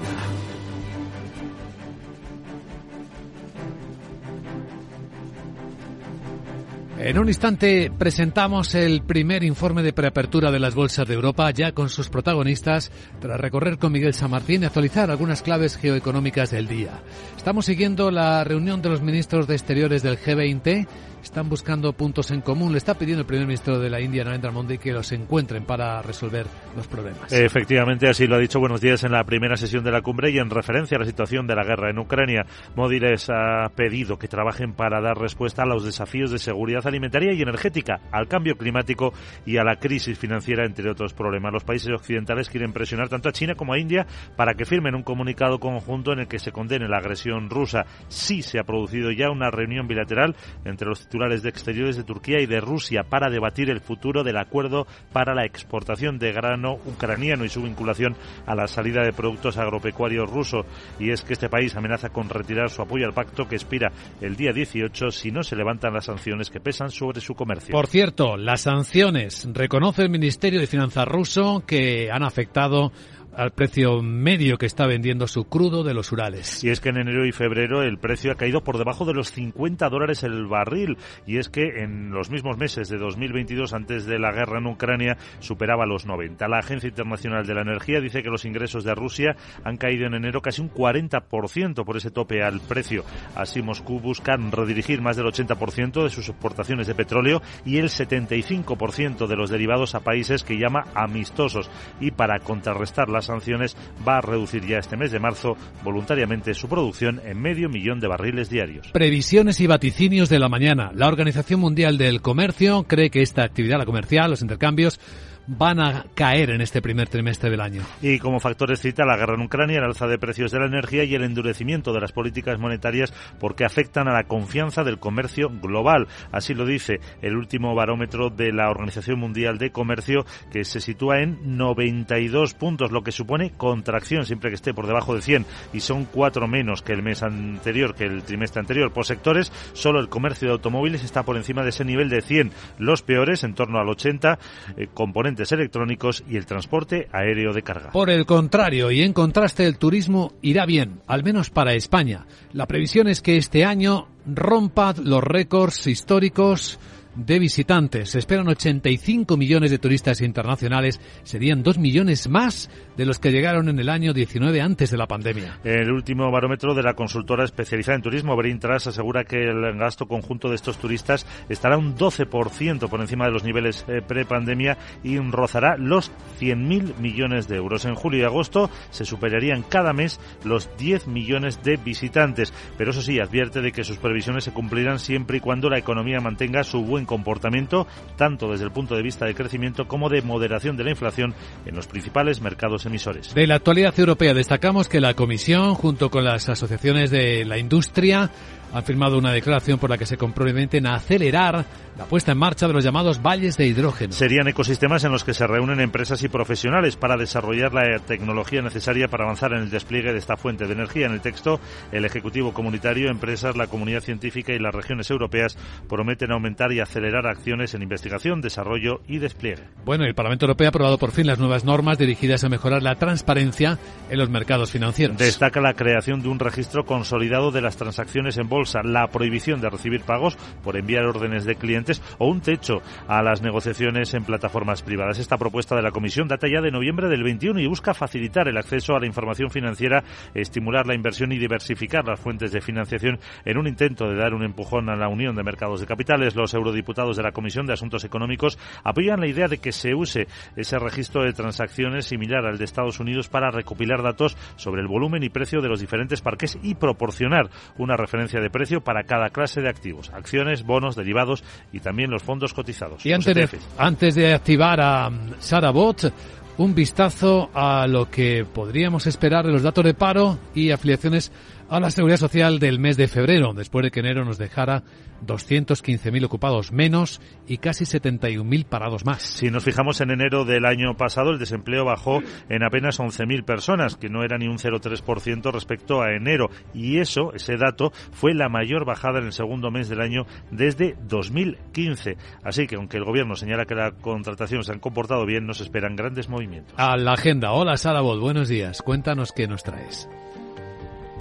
En 7.03 7.19
un 7.19 7.29
instante 7.29 7.91
presentamos 7.99 8.75
el 8.75 9.01
primer 9.01 9.43
informe 9.43 9.83
de 9.83 9.95
preapertura 9.95 10.51
de 10.51 10.61
las 10.61 10.75
bolsas 10.75 11.09
de 11.09 11.15
Europa, 11.15 11.51
ya 11.51 11.73
con 11.73 11.89
sus 11.89 12.11
protagonistas, 12.11 12.93
para 13.23 13.39
recorrer 13.39 13.79
con 13.79 13.91
Miguel 13.91 14.13
San 14.13 14.31
Martín 14.31 14.63
y 14.63 14.67
actualizar 14.67 15.11
algunas 15.11 15.41
claves 15.41 15.79
geoeconómicas 15.79 16.51
del 16.51 16.69
día. 16.69 17.01
Estamos 17.39 17.65
siguiendo 17.65 18.11
la 18.11 18.45
reunión 18.45 18.83
de 18.83 18.91
los 18.91 19.01
ministros 19.01 19.47
de 19.47 19.55
Exteriores 19.55 20.03
del 20.03 20.19
G20 20.19 20.87
están 21.23 21.49
buscando 21.49 21.93
puntos 21.93 22.31
en 22.31 22.41
común. 22.41 22.73
Le 22.73 22.79
está 22.79 22.95
pidiendo 22.95 23.23
el 23.23 23.27
primer 23.27 23.47
ministro 23.47 23.79
de 23.79 23.91
la 23.91 24.01
India, 24.01 24.25
Narendra 24.25 24.51
Modi, 24.51 24.79
que 24.79 24.93
los 24.93 25.13
encuentren 25.13 25.65
para 25.65 26.03
resolver 26.03 26.47
los 26.77 26.87
problemas. 26.87 27.33
Efectivamente, 27.33 28.09
así 28.09 28.27
lo 28.27 28.37
ha 28.37 28.39
dicho 28.39 28.61
Buenos 28.61 28.81
Días 28.81 29.05
en 29.05 29.13
la 29.13 29.25
primera 29.25 29.57
sesión 29.57 29.85
de 29.85 29.91
la 29.91 30.03
cumbre 30.03 30.31
y 30.31 30.39
en 30.39 30.51
referencia 30.51 30.97
a 30.97 31.01
la 31.01 31.07
situación 31.07 31.47
de 31.47 31.55
la 31.55 31.65
guerra 31.65 31.91
en 31.91 31.99
Ucrania. 31.99 32.47
Modi 32.77 33.01
les 33.01 33.29
ha 33.31 33.69
pedido 33.75 34.19
que 34.19 34.29
trabajen 34.29 34.75
para 34.75 35.01
dar 35.01 35.19
respuesta 35.19 35.63
a 35.63 35.67
los 35.67 35.85
desafíos 35.85 36.31
de 36.31 36.39
seguridad 36.39 36.87
alimentaria 36.87 37.33
y 37.33 37.43
energética, 37.43 38.01
al 38.11 38.29
cambio 38.29 38.57
climático 38.57 39.13
y 39.45 39.57
a 39.57 39.65
la 39.65 39.77
crisis 39.77 40.19
financiera, 40.19 40.65
entre 40.65 40.91
otros 40.91 41.13
problemas. 41.13 41.53
Los 41.53 41.65
países 41.65 41.93
occidentales 41.93 42.49
quieren 42.49 42.73
presionar 42.73 43.09
tanto 43.09 43.29
a 43.29 43.33
China 43.33 43.55
como 43.55 43.73
a 43.73 43.79
India 43.79 44.07
para 44.37 44.55
que 44.55 44.65
firmen 44.65 44.95
un 44.95 45.03
comunicado 45.03 45.59
conjunto 45.59 46.13
en 46.13 46.21
el 46.21 46.29
que 46.29 46.39
se 46.39 46.53
condene 46.53 46.89
la 46.89 46.99
agresión 46.99 47.51
rusa. 47.51 47.85
Sí 48.09 48.43
se 48.43 48.59
ha 48.59 48.65
producido 48.65 49.11
ya 49.11 49.31
una 49.31 49.51
reunión 49.51 49.87
bilateral 49.87 50.37
entre 50.65 50.89
los 50.89 51.10
titulares 51.11 51.43
de 51.43 51.49
Exteriores 51.49 51.97
de 51.97 52.05
Turquía 52.05 52.41
y 52.41 52.47
de 52.47 52.61
Rusia 52.61 53.03
para 53.03 53.29
debatir 53.31 53.69
el 53.69 53.81
futuro 53.81 54.23
del 54.23 54.37
acuerdo 54.37 54.87
para 55.13 55.35
la 55.35 55.45
exportación 55.45 56.21
de 56.21 56.33
grano 56.33 56.75
ucraniano 56.87 57.45
y 57.45 57.49
su 57.49 57.63
vinculación 57.63 58.15
a 58.47 58.55
la 58.55 58.69
salida 58.69 59.03
de 59.03 59.13
productos 59.13 59.59
agropecuarios 59.59 60.31
rusos. 60.31 60.65
Y 61.01 61.11
es 61.11 61.23
que 61.23 61.33
este 61.33 61.49
país 61.49 61.75
amenaza 61.75 62.11
con 62.11 62.29
retirar 62.29 62.71
su 62.71 62.81
apoyo 62.81 63.07
al 63.07 63.13
pacto 63.13 63.49
que 63.49 63.57
expira 63.57 63.91
el 64.21 64.37
día 64.37 64.53
18 64.53 65.11
si 65.11 65.33
no 65.33 65.43
se 65.43 65.57
levantan 65.57 65.93
las 65.93 66.05
sanciones 66.05 66.49
que 66.49 66.61
pesan 66.61 66.91
sobre 66.91 67.21
su 67.21 67.35
comercio. 67.35 67.73
Por 67.73 67.89
cierto, 67.89 68.37
las 68.37 68.61
sanciones 68.61 69.49
reconoce 69.53 70.03
el 70.03 70.11
Ministerio 70.11 70.61
de 70.61 70.69
Finanzas 70.69 71.09
ruso 71.09 71.65
que 71.67 72.09
han 72.13 72.23
afectado 72.23 72.93
al 73.41 73.53
precio 73.53 74.03
medio 74.03 74.59
que 74.59 74.67
está 74.67 74.87
vendiendo 74.87 75.27
su 75.27 75.45
crudo 75.45 75.83
de 75.83 75.95
los 75.95 76.13
Urales. 76.13 76.63
Y 76.63 76.69
es 76.69 76.79
que 76.79 76.91
en 76.91 76.99
enero 76.99 77.25
y 77.25 77.33
febrero 77.33 77.83
el 77.83 77.97
precio 77.97 78.33
ha 78.33 78.35
caído 78.35 78.63
por 78.63 78.77
debajo 78.77 79.07
de 79.07 79.15
los 79.15 79.33
50 79.33 79.89
dólares 79.89 80.25
el 80.25 80.47
barril. 80.47 80.99
Y 81.27 81.39
es 81.39 81.49
que 81.49 81.83
en 81.83 82.11
los 82.11 82.29
mismos 82.29 82.59
meses 82.59 82.91
de 82.91 82.99
2022, 82.99 83.73
antes 83.73 84.05
de 84.05 84.19
la 84.19 84.31
guerra 84.33 84.59
en 84.59 84.67
Ucrania, 84.67 85.17
superaba 85.39 85.87
los 85.87 86.05
90. 86.05 86.49
La 86.49 86.59
Agencia 86.59 86.91
Internacional 86.91 87.47
de 87.47 87.55
la 87.55 87.63
Energía 87.63 88.03
dice 88.03 88.23
que 88.23 88.29
los 88.29 88.45
ingresos 88.45 88.85
de 88.85 88.95
Rusia 88.95 89.35
han 89.65 89.79
caído 89.79 90.07
en 90.07 90.17
enero 90.17 90.43
casi 90.43 90.61
un 90.61 90.71
40% 90.71 91.83
por 91.87 91.97
ese 91.97 92.11
tope 92.11 92.43
al 92.43 92.61
precio. 92.61 93.07
Así 93.35 93.63
Moscú 93.63 94.01
busca 94.01 94.37
redirigir 94.37 95.01
más 95.01 95.17
del 95.17 95.25
80% 95.25 96.03
de 96.03 96.11
sus 96.11 96.29
exportaciones 96.29 96.87
de 96.89 96.95
petróleo 96.95 97.41
y 97.65 97.79
el 97.79 97.87
75% 97.87 99.27
de 99.27 99.37
los 99.37 99.49
derivados 99.49 99.95
a 99.95 100.01
países 100.01 100.45
que 100.45 100.59
llama 100.59 100.85
amistosos. 100.95 101.71
Y 102.01 102.11
para 102.11 102.39
contrarrestar 102.41 103.09
las 103.09 103.30
sanciones 103.31 103.77
va 104.07 104.19
a 104.19 104.21
reducir 104.21 104.67
ya 104.67 104.79
este 104.79 104.97
mes 104.97 105.11
de 105.11 105.19
marzo 105.19 105.57
voluntariamente 105.83 106.55
su 106.55 106.69
producción 106.69 107.21
en 107.25 107.41
medio 107.41 107.69
millón 107.69 108.01
de 108.01 108.09
barriles 108.09 108.51
diarios. 108.51 108.89
Previsiones 108.93 109.61
y 109.61 109.67
vaticinios 109.67 110.29
de 110.29 110.39
la 110.39 110.49
mañana. 110.49 110.91
La 110.95 111.09
Organización 111.09 111.61
Mundial 111.61 111.99
del 111.99 112.21
Comercio 112.21 112.85
cree 112.85 113.11
que 113.11 113.23
esta 113.23 113.43
actividad, 113.43 113.79
la 113.79 113.87
comercial, 113.87 114.31
los 114.31 114.43
intercambios, 114.43 115.01
van 115.47 115.81
a 115.81 116.05
caer 116.15 116.51
en 116.51 116.61
este 116.61 116.83
primer 116.83 117.09
trimestre 117.09 117.51
del 117.51 117.61
año. 117.61 117.83
Y 118.03 118.19
como 118.19 118.41
factores 118.41 118.81
cita 118.81 119.05
la 119.05 119.17
guerra 119.17 119.35
en 119.35 119.43
Ucrania, 119.43 119.79
el 119.79 119.85
alza 119.85 120.07
de 120.07 120.19
precios 120.19 120.51
de 120.53 120.61
la 120.61 120.67
energía 120.67 121.05
y 121.05 121.15
el 121.15 121.25
endurecimiento 121.25 121.93
de 121.93 122.01
las 122.01 122.13
políticas 122.13 122.59
monetarias 122.59 123.13
porque 123.39 123.65
afectan 123.65 124.09
a 124.09 124.13
la 124.13 124.25
confianza 124.25 124.85
del 124.85 124.99
comercio 124.99 125.51
global. 125.51 126.09
Así 126.33 126.55
lo 126.55 126.67
dice 126.67 127.01
el 127.23 127.37
último 127.37 127.75
barómetro 127.75 128.31
de 128.31 128.53
la 128.53 128.71
Organización 128.71 129.19
Mundial 129.19 129.59
de 129.59 129.71
Comercio 129.71 130.25
que 130.53 130.65
se 130.65 130.81
sitúa 130.81 131.21
en 131.21 131.57
92 131.57 132.55
puntos, 132.55 132.93
lo 132.93 133.03
que 133.03 133.13
supone 133.13 133.51
contracción 133.51 134.27
siempre 134.27 134.51
que 134.51 134.57
esté 134.57 134.75
por 134.75 134.87
debajo 134.87 135.15
de 135.15 135.23
100 135.23 135.47
y 135.73 135.81
son 135.81 136.05
cuatro 136.05 136.47
menos 136.47 136.83
que 136.83 136.93
el 136.93 137.03
mes 137.03 137.23
anterior, 137.23 137.95
que 137.95 138.05
el 138.05 138.23
trimestre 138.23 138.61
anterior. 138.61 138.93
Por 138.93 139.07
sectores, 139.07 139.53
solo 139.73 140.01
el 140.01 140.09
comercio 140.09 140.49
de 140.49 140.53
automóviles 140.53 141.05
está 141.05 141.23
por 141.23 141.37
encima 141.37 141.63
de 141.63 141.71
ese 141.71 141.85
nivel 141.85 142.09
de 142.09 142.23
100. 142.23 142.53
Los 142.79 143.03
peores, 143.03 143.45
en 143.45 143.55
torno 143.55 143.79
al 143.79 143.89
80, 143.89 144.39
eh, 144.77 144.89
componentes 144.93 145.30
electrónicos 145.53 146.25
y 146.29 146.37
el 146.37 146.47
transporte 146.47 147.09
aéreo 147.13 147.53
de 147.53 147.63
carga. 147.63 147.91
Por 147.91 148.11
el 148.11 148.27
contrario, 148.27 148.91
y 148.91 149.03
en 149.03 149.13
contraste, 149.13 149.67
el 149.67 149.79
turismo 149.79 150.33
irá 150.43 150.67
bien, 150.67 151.01
al 151.07 151.25
menos 151.25 151.51
para 151.51 151.75
España. 151.75 152.27
La 152.53 152.67
previsión 152.67 153.09
es 153.09 153.21
que 153.21 153.37
este 153.37 153.65
año 153.65 154.09
rompa 154.27 154.95
los 155.03 155.23
récords 155.23 155.87
históricos 155.87 156.79
de 157.15 157.39
visitantes. 157.39 158.11
Se 158.11 158.19
esperan 158.19 158.49
85 158.49 159.37
millones 159.37 159.71
de 159.71 159.79
turistas 159.79 160.21
internacionales. 160.21 161.01
Serían 161.23 161.63
2 161.63 161.79
millones 161.79 162.29
más 162.29 162.71
de 162.97 163.07
los 163.07 163.19
que 163.19 163.31
llegaron 163.31 163.69
en 163.69 163.79
el 163.79 163.89
año 163.89 164.13
19 164.13 164.61
antes 164.61 164.91
de 164.91 164.97
la 164.97 165.07
pandemia. 165.07 165.59
El 165.65 165.91
último 165.91 166.31
barómetro 166.31 166.75
de 166.75 166.83
la 166.83 166.95
consultora 166.95 167.45
especializada 167.45 167.97
en 167.97 168.03
turismo, 168.03 168.37
Brintras, 168.37 168.87
asegura 168.87 169.25
que 169.25 169.43
el 169.43 169.77
gasto 169.77 170.07
conjunto 170.07 170.49
de 170.49 170.55
estos 170.55 170.79
turistas 170.79 171.27
estará 171.49 171.77
un 171.77 171.97
12% 171.97 172.89
por 172.89 173.01
encima 173.01 173.27
de 173.27 173.33
los 173.33 173.45
niveles 173.45 173.85
eh, 173.89 174.03
pre-pandemia 174.07 174.79
y 175.03 175.19
rozará 175.19 175.77
los 175.77 176.13
100.000 176.41 176.97
millones 176.99 177.49
de 177.49 177.57
euros. 177.57 177.85
En 177.85 177.95
julio 177.95 178.21
y 178.21 178.25
agosto 178.25 178.71
se 178.91 179.05
superarían 179.05 179.63
cada 179.63 179.93
mes 179.93 180.21
los 180.45 180.69
10 180.79 181.07
millones 181.07 181.63
de 181.63 181.77
visitantes. 181.77 182.53
Pero 182.77 182.91
eso 182.91 183.03
sí, 183.03 183.19
advierte 183.19 183.61
de 183.61 183.73
que 183.73 183.85
sus 183.85 183.99
previsiones 183.99 184.45
se 184.45 184.53
cumplirán 184.53 184.99
siempre 184.99 185.39
y 185.39 185.41
cuando 185.41 185.71
la 185.71 185.79
economía 185.79 186.21
mantenga 186.21 186.65
su 186.65 186.85
buen 186.85 187.00
comportamiento, 187.05 187.87
tanto 188.17 188.51
desde 188.51 188.65
el 188.65 188.71
punto 188.71 188.95
de 188.95 189.03
vista 189.03 189.27
de 189.27 189.35
crecimiento 189.35 189.87
como 189.87 190.09
de 190.09 190.23
moderación 190.23 190.77
de 190.77 190.85
la 190.85 190.91
inflación 190.91 191.35
en 191.67 191.75
los 191.75 191.87
principales 191.87 192.41
mercados 192.41 192.87
emisores. 192.87 193.35
De 193.35 193.47
la 193.47 193.57
actualidad 193.57 193.99
europea 193.99 194.35
destacamos 194.35 194.89
que 194.89 195.01
la 195.01 195.15
Comisión, 195.15 195.75
junto 195.75 196.11
con 196.11 196.25
las 196.25 196.49
asociaciones 196.49 197.11
de 197.11 197.45
la 197.45 197.59
industria, 197.59 198.31
han 198.73 198.85
firmado 198.85 199.19
una 199.19 199.33
declaración 199.33 199.79
por 199.79 199.91
la 199.91 199.99
que 199.99 200.07
se 200.07 200.17
comprometen 200.17 200.87
a 200.87 200.95
acelerar 200.95 201.65
la 201.99 202.05
puesta 202.07 202.33
en 202.33 202.39
marcha 202.39 202.67
de 202.67 202.73
los 202.73 202.85
llamados 202.85 203.21
valles 203.21 203.57
de 203.57 203.67
hidrógeno. 203.67 204.13
Serían 204.13 204.49
ecosistemas 204.49 205.05
en 205.05 205.13
los 205.13 205.25
que 205.25 205.35
se 205.35 205.47
reúnen 205.47 205.81
empresas 205.81 206.23
y 206.23 206.29
profesionales 206.29 206.97
para 206.97 207.17
desarrollar 207.17 207.75
la 207.75 207.99
tecnología 207.99 208.63
necesaria 208.63 209.09
para 209.09 209.25
avanzar 209.25 209.53
en 209.53 209.61
el 209.61 209.71
despliegue 209.71 210.13
de 210.13 210.19
esta 210.19 210.37
fuente 210.37 210.67
de 210.67 210.73
energía. 210.73 211.07
En 211.07 211.13
el 211.13 211.21
texto, 211.21 211.61
el 211.93 212.05
Ejecutivo 212.05 212.55
Comunitario, 212.55 213.11
empresas, 213.11 213.57
la 213.57 213.67
comunidad 213.67 214.01
científica 214.01 214.53
y 214.53 214.59
las 214.59 214.75
regiones 214.75 215.11
europeas 215.11 215.59
prometen 215.89 216.33
aumentar 216.33 216.73
y 216.73 216.81
acelerar 216.81 217.27
acciones 217.27 217.75
en 217.75 217.83
investigación, 217.83 218.41
desarrollo 218.41 219.03
y 219.07 219.19
despliegue. 219.19 219.65
Bueno, 219.85 220.05
el 220.05 220.15
Parlamento 220.15 220.47
Europeo 220.47 220.69
ha 220.69 220.71
aprobado 220.71 220.99
por 220.99 221.11
fin 221.11 221.27
las 221.27 221.39
nuevas 221.39 221.65
normas 221.65 221.99
dirigidas 221.99 222.45
a 222.45 222.49
mejorar 222.49 222.83
la 222.83 222.95
transparencia 222.95 223.79
en 224.09 224.19
los 224.19 224.31
mercados 224.31 224.71
financieros. 224.71 225.19
Destaca 225.19 225.61
la 225.61 225.75
creación 225.75 226.23
de 226.23 226.29
un 226.29 226.39
registro 226.39 226.85
consolidado 226.85 227.51
de 227.51 227.61
las 227.61 227.77
transacciones 227.77 228.39
en 228.39 228.49
bolsa, 228.49 228.60
la 228.85 229.09
prohibición 229.09 229.61
de 229.61 229.71
recibir 229.71 230.03
pagos 230.03 230.37
por 230.63 230.77
enviar 230.77 231.05
órdenes 231.05 231.45
de 231.45 231.57
clientes 231.57 232.03
o 232.19 232.27
un 232.29 232.41
techo 232.41 232.83
a 233.09 233.23
las 233.23 233.43
negociaciones 233.43 234.15
en 234.15 234.25
plataformas 234.25 234.83
privadas. 234.83 235.19
Esta 235.19 235.39
propuesta 235.39 235.77
de 235.77 235.83
la 235.83 235.91
Comisión 235.91 236.29
data 236.29 236.47
ya 236.49 236.61
de 236.61 236.71
noviembre 236.71 237.09
del 237.09 237.23
21 237.23 237.61
y 237.61 237.67
busca 237.67 237.95
facilitar 237.95 238.49
el 238.49 238.57
acceso 238.57 238.95
a 238.95 239.01
la 239.01 239.07
información 239.07 239.51
financiera, 239.51 240.05
estimular 240.35 240.87
la 240.87 240.95
inversión 240.95 241.33
y 241.33 241.39
diversificar 241.39 242.07
las 242.07 242.21
fuentes 242.21 242.53
de 242.53 242.61
financiación 242.61 243.19
en 243.45 243.59
un 243.59 243.67
intento 243.67 244.09
de 244.09 244.17
dar 244.17 244.35
un 244.35 244.45
empujón 244.45 244.89
a 244.89 244.97
la 244.97 245.09
Unión 245.09 245.35
de 245.37 245.43
Mercados 245.43 245.81
de 245.81 245.87
Capitales. 245.87 246.37
Los 246.37 246.55
eurodiputados 246.55 247.17
de 247.17 247.23
la 247.23 247.33
Comisión 247.33 247.67
de 247.67 247.73
Asuntos 247.73 248.05
Económicos 248.05 248.59
apoyan 248.85 249.21
la 249.21 249.27
idea 249.27 249.49
de 249.49 249.59
que 249.59 249.73
se 249.73 249.95
use 249.95 250.27
ese 250.57 250.79
registro 250.79 251.25
de 251.25 251.33
transacciones 251.33 252.07
similar 252.07 252.47
al 252.47 252.59
de 252.59 252.65
Estados 252.65 253.01
Unidos 253.01 253.29
para 253.29 253.51
recopilar 253.51 254.03
datos 254.03 254.37
sobre 254.57 254.83
el 254.83 254.89
volumen 254.89 255.23
y 255.23 255.29
precio 255.29 255.61
de 255.61 255.69
los 255.69 255.81
diferentes 255.81 256.21
parques 256.21 256.59
y 256.63 256.75
proporcionar 256.75 257.51
una 257.79 257.97
referencia 257.97 258.41
de 258.41 258.50
precio 258.51 258.81
para 258.81 259.05
cada 259.05 259.31
clase 259.31 259.61
de 259.61 259.69
activos, 259.69 260.11
acciones, 260.11 260.65
bonos, 260.65 260.97
derivados 260.97 261.43
y 261.73 261.81
también 261.81 262.11
los 262.11 262.23
fondos 262.23 262.55
cotizados. 262.55 263.05
Y 263.07 263.13
antes 263.13 263.35
de, 263.35 263.49
antes 263.79 264.15
de 264.15 264.35
activar 264.35 264.81
a 264.81 265.11
Sara 265.39 265.71
Bot, 265.71 266.13
un 266.59 266.75
vistazo 266.75 267.49
a 267.55 267.87
lo 267.87 268.11
que 268.11 268.45
podríamos 268.45 269.07
esperar 269.07 269.47
de 269.47 269.53
los 269.53 269.63
datos 269.63 269.85
de 269.85 269.95
paro 269.95 270.39
y 270.55 270.71
afiliaciones 270.73 271.33
a 271.71 271.79
la 271.79 271.91
Seguridad 271.91 272.19
Social 272.19 272.59
del 272.59 272.81
mes 272.81 272.97
de 272.97 273.07
febrero, 273.07 273.53
después 273.55 273.85
de 273.85 273.93
que 273.93 274.01
enero 274.01 274.25
nos 274.25 274.39
dejara 274.39 274.83
215.000 275.25 276.25
ocupados 276.25 276.73
menos 276.73 277.21
y 277.47 277.59
casi 277.59 277.85
71.000 277.85 278.65
parados 278.65 279.05
más. 279.05 279.23
Si 279.23 279.51
nos 279.51 279.63
fijamos 279.63 280.01
en 280.01 280.11
enero 280.11 280.45
del 280.45 280.67
año 280.67 280.97
pasado, 280.97 281.31
el 281.31 281.39
desempleo 281.39 281.85
bajó 281.85 282.23
en 282.49 282.65
apenas 282.65 282.99
11.000 282.99 283.45
personas, 283.45 283.97
que 283.97 284.09
no 284.09 284.25
era 284.25 284.37
ni 284.37 284.49
un 284.49 284.59
0,3% 284.59 285.53
respecto 285.53 286.03
a 286.03 286.13
enero. 286.13 286.51
Y 286.75 286.99
eso, 286.99 287.33
ese 287.35 287.57
dato, 287.57 287.93
fue 288.11 288.35
la 288.35 288.49
mayor 288.49 288.85
bajada 288.85 289.21
en 289.21 289.27
el 289.27 289.33
segundo 289.33 289.71
mes 289.71 289.89
del 289.89 290.01
año 290.01 290.27
desde 290.51 290.97
2015. 291.07 292.17
Así 292.43 292.67
que, 292.67 292.75
aunque 292.75 292.97
el 292.97 293.05
gobierno 293.05 293.37
señala 293.37 293.65
que 293.65 293.77
la 293.77 293.93
contratación 293.93 294.65
se 294.65 294.73
han 294.73 294.81
comportado 294.81 295.25
bien, 295.25 295.47
nos 295.47 295.61
esperan 295.61 295.95
grandes 295.95 296.29
movimientos. 296.29 296.75
A 296.77 296.97
la 296.97 297.13
agenda. 297.13 297.53
Hola, 297.53 297.77
Sara 297.77 298.01
Bol, 298.01 298.19
buenos 298.19 298.49
días. 298.49 298.83
Cuéntanos 298.83 299.31
qué 299.31 299.47
nos 299.47 299.63
traes. 299.63 300.09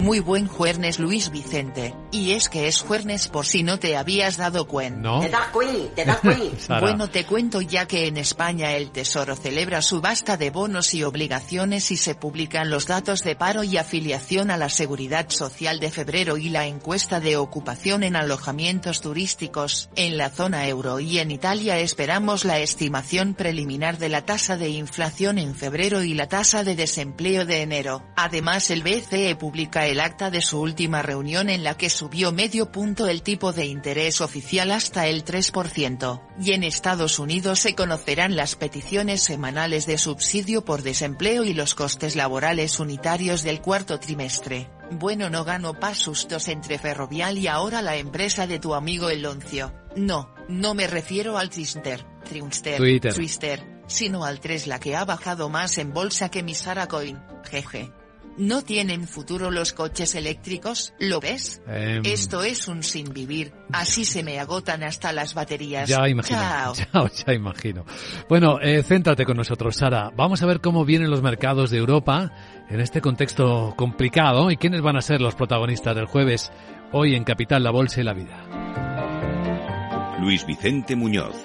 Muy 0.00 0.20
buen 0.20 0.46
jueves 0.46 0.98
Luis 0.98 1.30
Vicente. 1.30 1.94
Y 2.10 2.32
es 2.32 2.48
que 2.48 2.68
es 2.68 2.80
jueves 2.80 3.28
por 3.28 3.44
si 3.44 3.62
no 3.62 3.78
te 3.78 3.98
habías 3.98 4.38
dado 4.38 4.66
cuenta. 4.66 4.98
¿No? 4.98 5.20
Te 5.20 5.28
das 5.28 5.48
cuenta, 5.52 5.94
te 5.94 6.04
das 6.06 6.20
cuenta. 6.20 6.80
bueno, 6.80 7.10
te 7.10 7.26
cuento 7.26 7.60
ya 7.60 7.86
que 7.86 8.06
en 8.06 8.16
España 8.16 8.72
el 8.72 8.92
Tesoro 8.92 9.36
celebra 9.36 9.82
subasta 9.82 10.38
de 10.38 10.50
bonos 10.50 10.94
y 10.94 11.04
obligaciones 11.04 11.90
y 11.90 11.98
se 11.98 12.14
publican 12.14 12.70
los 12.70 12.86
datos 12.86 13.22
de 13.22 13.36
paro 13.36 13.62
y 13.62 13.76
afiliación 13.76 14.50
a 14.50 14.56
la 14.56 14.70
Seguridad 14.70 15.28
Social 15.28 15.80
de 15.80 15.90
febrero 15.90 16.38
y 16.38 16.48
la 16.48 16.66
encuesta 16.66 17.20
de 17.20 17.36
ocupación 17.36 18.02
en 18.02 18.16
alojamientos 18.16 19.02
turísticos. 19.02 19.90
En 19.96 20.16
la 20.16 20.30
zona 20.30 20.66
euro 20.66 20.98
y 20.98 21.18
en 21.18 21.30
Italia 21.30 21.78
esperamos 21.78 22.46
la 22.46 22.58
estimación 22.58 23.34
preliminar 23.34 23.98
de 23.98 24.08
la 24.08 24.24
tasa 24.24 24.56
de 24.56 24.70
inflación 24.70 25.36
en 25.36 25.54
febrero 25.54 26.02
y 26.02 26.14
la 26.14 26.26
tasa 26.26 26.64
de 26.64 26.74
desempleo 26.74 27.44
de 27.44 27.60
enero. 27.60 28.02
Además 28.16 28.70
el 28.70 28.82
BCE 28.82 29.36
publica 29.36 29.89
el 29.90 30.00
acta 30.00 30.30
de 30.30 30.40
su 30.40 30.60
última 30.60 31.02
reunión 31.02 31.50
en 31.50 31.64
la 31.64 31.76
que 31.76 31.90
subió 31.90 32.32
medio 32.32 32.70
punto 32.70 33.08
el 33.08 33.22
tipo 33.22 33.52
de 33.52 33.66
interés 33.66 34.20
oficial 34.20 34.70
hasta 34.70 35.06
el 35.08 35.24
3%, 35.24 36.22
y 36.40 36.52
en 36.52 36.64
Estados 36.64 37.18
Unidos 37.18 37.60
se 37.60 37.74
conocerán 37.74 38.36
las 38.36 38.54
peticiones 38.54 39.22
semanales 39.22 39.86
de 39.86 39.98
subsidio 39.98 40.64
por 40.64 40.82
desempleo 40.82 41.44
y 41.44 41.54
los 41.54 41.74
costes 41.74 42.16
laborales 42.16 42.78
unitarios 42.78 43.42
del 43.42 43.60
cuarto 43.60 43.98
trimestre. 43.98 44.70
Bueno 44.92 45.30
no 45.30 45.44
gano 45.44 45.74
pas 45.74 45.98
sustos 45.98 46.48
entre 46.48 46.78
Ferrovial 46.78 47.38
y 47.38 47.46
ahora 47.46 47.82
la 47.82 47.96
empresa 47.96 48.46
de 48.46 48.58
tu 48.58 48.74
amigo 48.74 49.10
el 49.10 49.22
Loncio. 49.22 49.72
No, 49.96 50.34
no 50.48 50.74
me 50.74 50.86
refiero 50.86 51.36
al 51.38 51.50
Twister, 51.50 52.04
Triunster, 52.24 52.76
Twitter. 52.76 53.14
Twister, 53.14 53.82
sino 53.86 54.24
al 54.24 54.40
3 54.40 54.66
la 54.66 54.78
que 54.78 54.96
ha 54.96 55.04
bajado 55.04 55.48
más 55.48 55.78
en 55.78 55.92
bolsa 55.92 56.30
que 56.30 56.42
mi 56.42 56.54
Sara 56.54 56.86
Coin, 56.86 57.20
jeje. 57.50 57.92
¿No 58.40 58.62
tienen 58.62 59.06
futuro 59.06 59.50
los 59.50 59.74
coches 59.74 60.14
eléctricos? 60.14 60.94
¿Lo 60.98 61.20
ves? 61.20 61.60
Em. 61.68 62.00
Esto 62.06 62.42
es 62.42 62.68
un 62.68 62.82
sin 62.82 63.12
vivir. 63.12 63.52
Así 63.70 64.06
se 64.06 64.22
me 64.22 64.40
agotan 64.40 64.82
hasta 64.82 65.12
las 65.12 65.34
baterías. 65.34 65.86
Ya 65.86 66.08
imagino. 66.08 66.38
Chao. 66.38 66.72
Ya, 66.94 67.10
ya 67.26 67.34
imagino. 67.34 67.84
Bueno, 68.30 68.58
eh, 68.62 68.82
céntrate 68.82 69.26
con 69.26 69.36
nosotros, 69.36 69.76
Sara. 69.76 70.10
Vamos 70.16 70.42
a 70.42 70.46
ver 70.46 70.62
cómo 70.62 70.86
vienen 70.86 71.10
los 71.10 71.20
mercados 71.20 71.70
de 71.70 71.76
Europa 71.76 72.32
en 72.70 72.80
este 72.80 73.02
contexto 73.02 73.74
complicado 73.76 74.50
y 74.50 74.56
quiénes 74.56 74.80
van 74.80 74.96
a 74.96 75.02
ser 75.02 75.20
los 75.20 75.34
protagonistas 75.34 75.94
del 75.94 76.06
jueves 76.06 76.50
hoy 76.92 77.16
en 77.16 77.24
Capital, 77.24 77.62
la 77.62 77.70
Bolsa 77.70 78.00
y 78.00 78.04
la 78.04 78.14
Vida. 78.14 80.16
Luis 80.18 80.46
Vicente 80.46 80.96
Muñoz. 80.96 81.36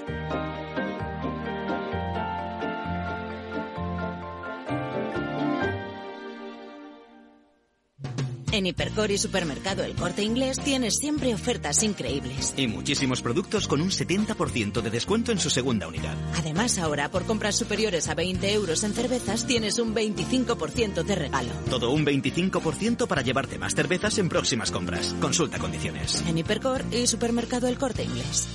En 8.56 8.66
Hipercor 8.66 9.12
y 9.12 9.18
Supermercado 9.18 9.84
El 9.84 9.96
Corte 9.96 10.24
Inglés 10.24 10.58
tienes 10.64 10.96
siempre 10.96 11.34
ofertas 11.34 11.84
increíbles. 11.84 12.54
Y 12.56 12.68
muchísimos 12.68 13.22
productos 13.22 13.68
con 13.68 13.82
un 13.82 13.90
70% 13.90 14.82
de 14.82 14.90
descuento 14.90 15.34
en 15.34 15.40
su 15.40 15.50
segunda 15.50 15.88
unidad. 15.88 16.16
Además, 16.38 16.78
ahora 16.78 17.12
por 17.12 17.26
compras 17.26 17.58
superiores 17.58 18.08
a 18.08 18.16
20 18.16 18.54
euros 18.54 18.86
en 18.86 18.94
cervezas 18.94 19.46
tienes 19.46 19.78
un 19.78 19.94
25% 19.94 21.04
de 21.04 21.16
regalo. 21.16 21.52
Todo 21.70 21.92
un 21.92 22.06
25% 22.06 23.08
para 23.08 23.22
llevarte 23.22 23.60
más 23.60 23.76
cervezas 23.76 24.18
en 24.20 24.30
próximas 24.30 24.72
compras. 24.72 25.14
Consulta 25.20 25.60
condiciones. 25.60 26.24
En 26.26 26.38
Hipercor 26.38 26.86
y 26.92 27.08
Supermercado 27.08 27.68
El 27.68 27.78
Corte 27.78 28.04
Inglés. 28.04 28.48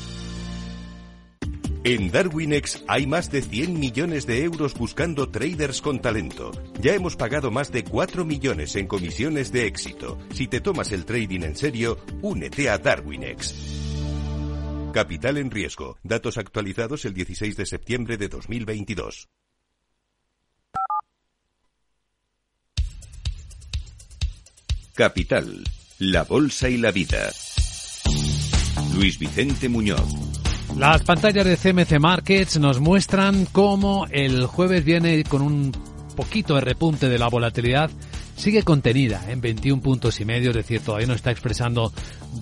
En 1.83 2.11
Darwinex 2.11 2.85
hay 2.89 3.07
más 3.07 3.31
de 3.31 3.41
100 3.41 3.81
millones 3.81 4.27
de 4.27 4.45
euros 4.45 4.75
buscando 4.75 5.31
traders 5.31 5.81
con 5.81 5.99
talento. 6.03 6.51
Ya 6.79 6.95
hemos 6.95 7.17
pagado 7.17 7.51
más 7.51 7.73
de 7.73 7.85
4 7.85 8.27
millones 8.27 8.77
en 8.77 8.87
comisiones 8.87 9.51
de 9.51 9.67
éxito. 9.67 10.19
Si 10.35 10.47
te 10.47 10.61
tomas 10.61 10.93
el 10.93 11.07
trading 11.07 11.41
en 11.41 11.57
serio, 11.57 11.97
únete 12.21 12.69
a 12.69 12.77
Darwinex. 12.77 13.55
Capital 14.93 15.39
en 15.39 15.51
riesgo. 15.51 15.97
Datos 16.03 16.37
actualizados 16.37 17.07
el 17.07 17.15
16 17.15 17.57
de 17.57 17.65
septiembre 17.65 18.19
de 18.19 18.29
2022. 18.29 19.31
Capital. 24.93 25.65
La 25.99 26.25
bolsa 26.25 26.69
y 26.69 26.77
la 26.77 26.93
vida. 26.93 27.31
Luis 28.95 29.19
Vicente 29.19 29.71
Muñoz. 29.71 30.30
Las 30.77 31.03
pantallas 31.03 31.45
de 31.45 31.57
CMC 31.57 32.01
Markets 32.01 32.59
nos 32.59 32.81
muestran 32.81 33.47
cómo 33.47 34.07
el 34.11 34.47
jueves 34.47 34.85
viene 34.85 35.23
con 35.25 35.43
un 35.43 35.73
poquito 36.17 36.55
de 36.55 36.63
repunte 36.63 37.09
de 37.09 37.19
la 37.19 37.29
volatilidad. 37.29 37.91
Sigue 38.37 38.63
contenida 38.63 39.31
en 39.31 39.41
21 39.41 39.83
puntos 39.83 40.21
y 40.21 40.25
medio, 40.25 40.51
es 40.51 40.57
decir, 40.57 40.81
todavía 40.81 41.07
no 41.07 41.15
está 41.15 41.31
expresando 41.31 41.93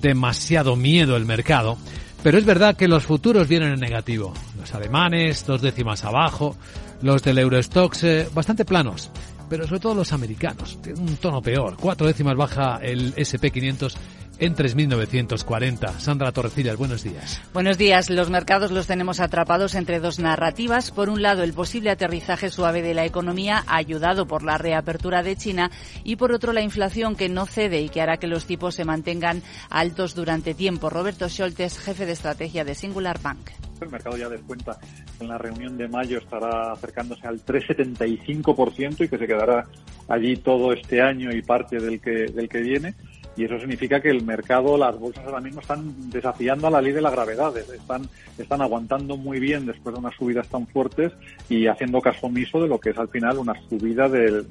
demasiado 0.01 0.77
miedo 0.77 1.17
el 1.17 1.25
mercado. 1.25 1.79
Pero 2.23 2.39
es 2.39 2.45
verdad 2.45 2.77
que 2.77 2.89
los 2.89 3.05
futuros 3.05 3.49
vienen 3.49 3.73
en 3.73 3.81
negativo. 3.81 4.33
Los 4.59 4.75
alemanes, 4.75 5.45
dos 5.45 5.61
décimas 5.61 6.05
abajo, 6.05 6.57
los 7.03 7.23
del 7.23 7.39
Eurostox 7.39 8.05
eh, 8.05 8.29
bastante 8.33 8.65
planos 8.65 9.11
pero 9.49 9.67
sobre 9.67 9.81
todo 9.81 9.95
los 9.95 10.13
americanos. 10.13 10.79
Tienen 10.83 11.03
un 11.03 11.17
tono 11.17 11.41
peor. 11.41 11.77
Cuatro 11.81 12.07
décimas 12.07 12.37
baja 12.37 12.79
el 12.83 13.15
SP500 13.15 13.95
en 14.39 14.55
3.940. 14.55 15.99
Sandra 15.99 16.33
Torrecillas, 16.33 16.77
buenos 16.77 17.03
días. 17.03 17.43
Buenos 17.53 17.79
días. 17.79 18.11
Los 18.11 18.31
mercados 18.31 18.71
los 18.71 18.87
tenemos 18.87 19.21
atrapados 19.21 19.75
entre 19.75 20.01
dos 20.01 20.19
narrativas. 20.19 20.91
Por 20.91 21.11
un 21.11 21.23
lado, 21.23 21.43
el 21.43 21.53
posible 21.53 21.91
aterrizaje 21.91 22.51
suave 22.51 22.83
de 22.83 22.95
la 22.95 23.05
economía, 23.05 23.65
ayudado 23.67 24.27
por 24.27 24.43
la 24.43 24.59
reapertura 24.59 25.23
de 25.23 25.37
China, 25.37 25.71
y 26.05 26.17
por 26.17 26.33
otro, 26.33 26.53
la 26.53 26.63
inflación 26.63 27.17
que 27.17 27.29
no 27.29 27.47
cede 27.47 27.81
y 27.81 27.89
que 27.89 28.01
hará 28.01 28.19
que 28.19 28.27
los 28.27 28.47
tipos 28.47 28.75
se 28.75 28.85
mantengan 28.85 29.43
altos 29.71 30.15
durante 30.15 30.55
tiempo. 30.55 30.91
Roberto 30.91 31.29
Scholtes, 31.29 31.79
jefe 31.79 32.07
de 32.07 32.13
estrategia 32.13 32.65
de 32.65 32.75
Singular 32.75 33.21
Bank. 33.21 33.51
El 33.81 33.91
mercado 33.91 34.17
ya 34.17 34.29
descuenta 34.29 34.79
que 34.81 35.25
en 35.25 35.29
la 35.29 35.39
reunión 35.39 35.77
de 35.77 35.89
mayo 35.89 36.19
estará 36.19 36.73
acercándose 36.73 37.27
al 37.27 37.45
3,75% 37.45 39.05
y 39.05 39.09
que 39.09 39.19
se 39.19 39.27
quedará 39.27 39.67
allí 40.09 40.37
todo 40.37 40.73
este 40.73 41.01
año 41.01 41.31
y 41.33 41.43
parte 41.43 41.79
del 41.79 42.01
que, 42.01 42.27
del 42.27 42.49
que 42.49 42.61
viene 42.61 42.95
y 43.39 43.45
eso 43.45 43.57
significa 43.61 44.01
que 44.01 44.11
el 44.11 44.25
mercado, 44.25 44.77
las 44.77 44.99
bolsas 44.99 45.25
ahora 45.25 45.41
mismo 45.41 45.61
están 45.61 46.11
desafiando 46.11 46.67
a 46.67 46.71
la 46.71 46.83
ley 46.83 46.93
de 46.93 47.01
la 47.01 47.11
gravedad, 47.11 47.57
están, 47.57 48.03
están 48.37 48.61
aguantando 48.61 49.17
muy 49.17 49.39
bien 49.39 49.65
después 49.65 49.95
de 49.95 50.01
unas 50.01 50.17
subidas 50.17 50.49
tan 50.49 50.67
fuertes 50.67 51.13
y 51.49 51.69
haciendo 51.69 52.01
caso 52.01 52.27
omiso 52.27 52.61
de 52.61 52.67
lo 52.67 52.81
que 52.81 52.91
es 52.91 52.99
al 52.99 53.09
final 53.09 53.39
una 53.39 53.55
subida 53.69 54.09
del, 54.09 54.45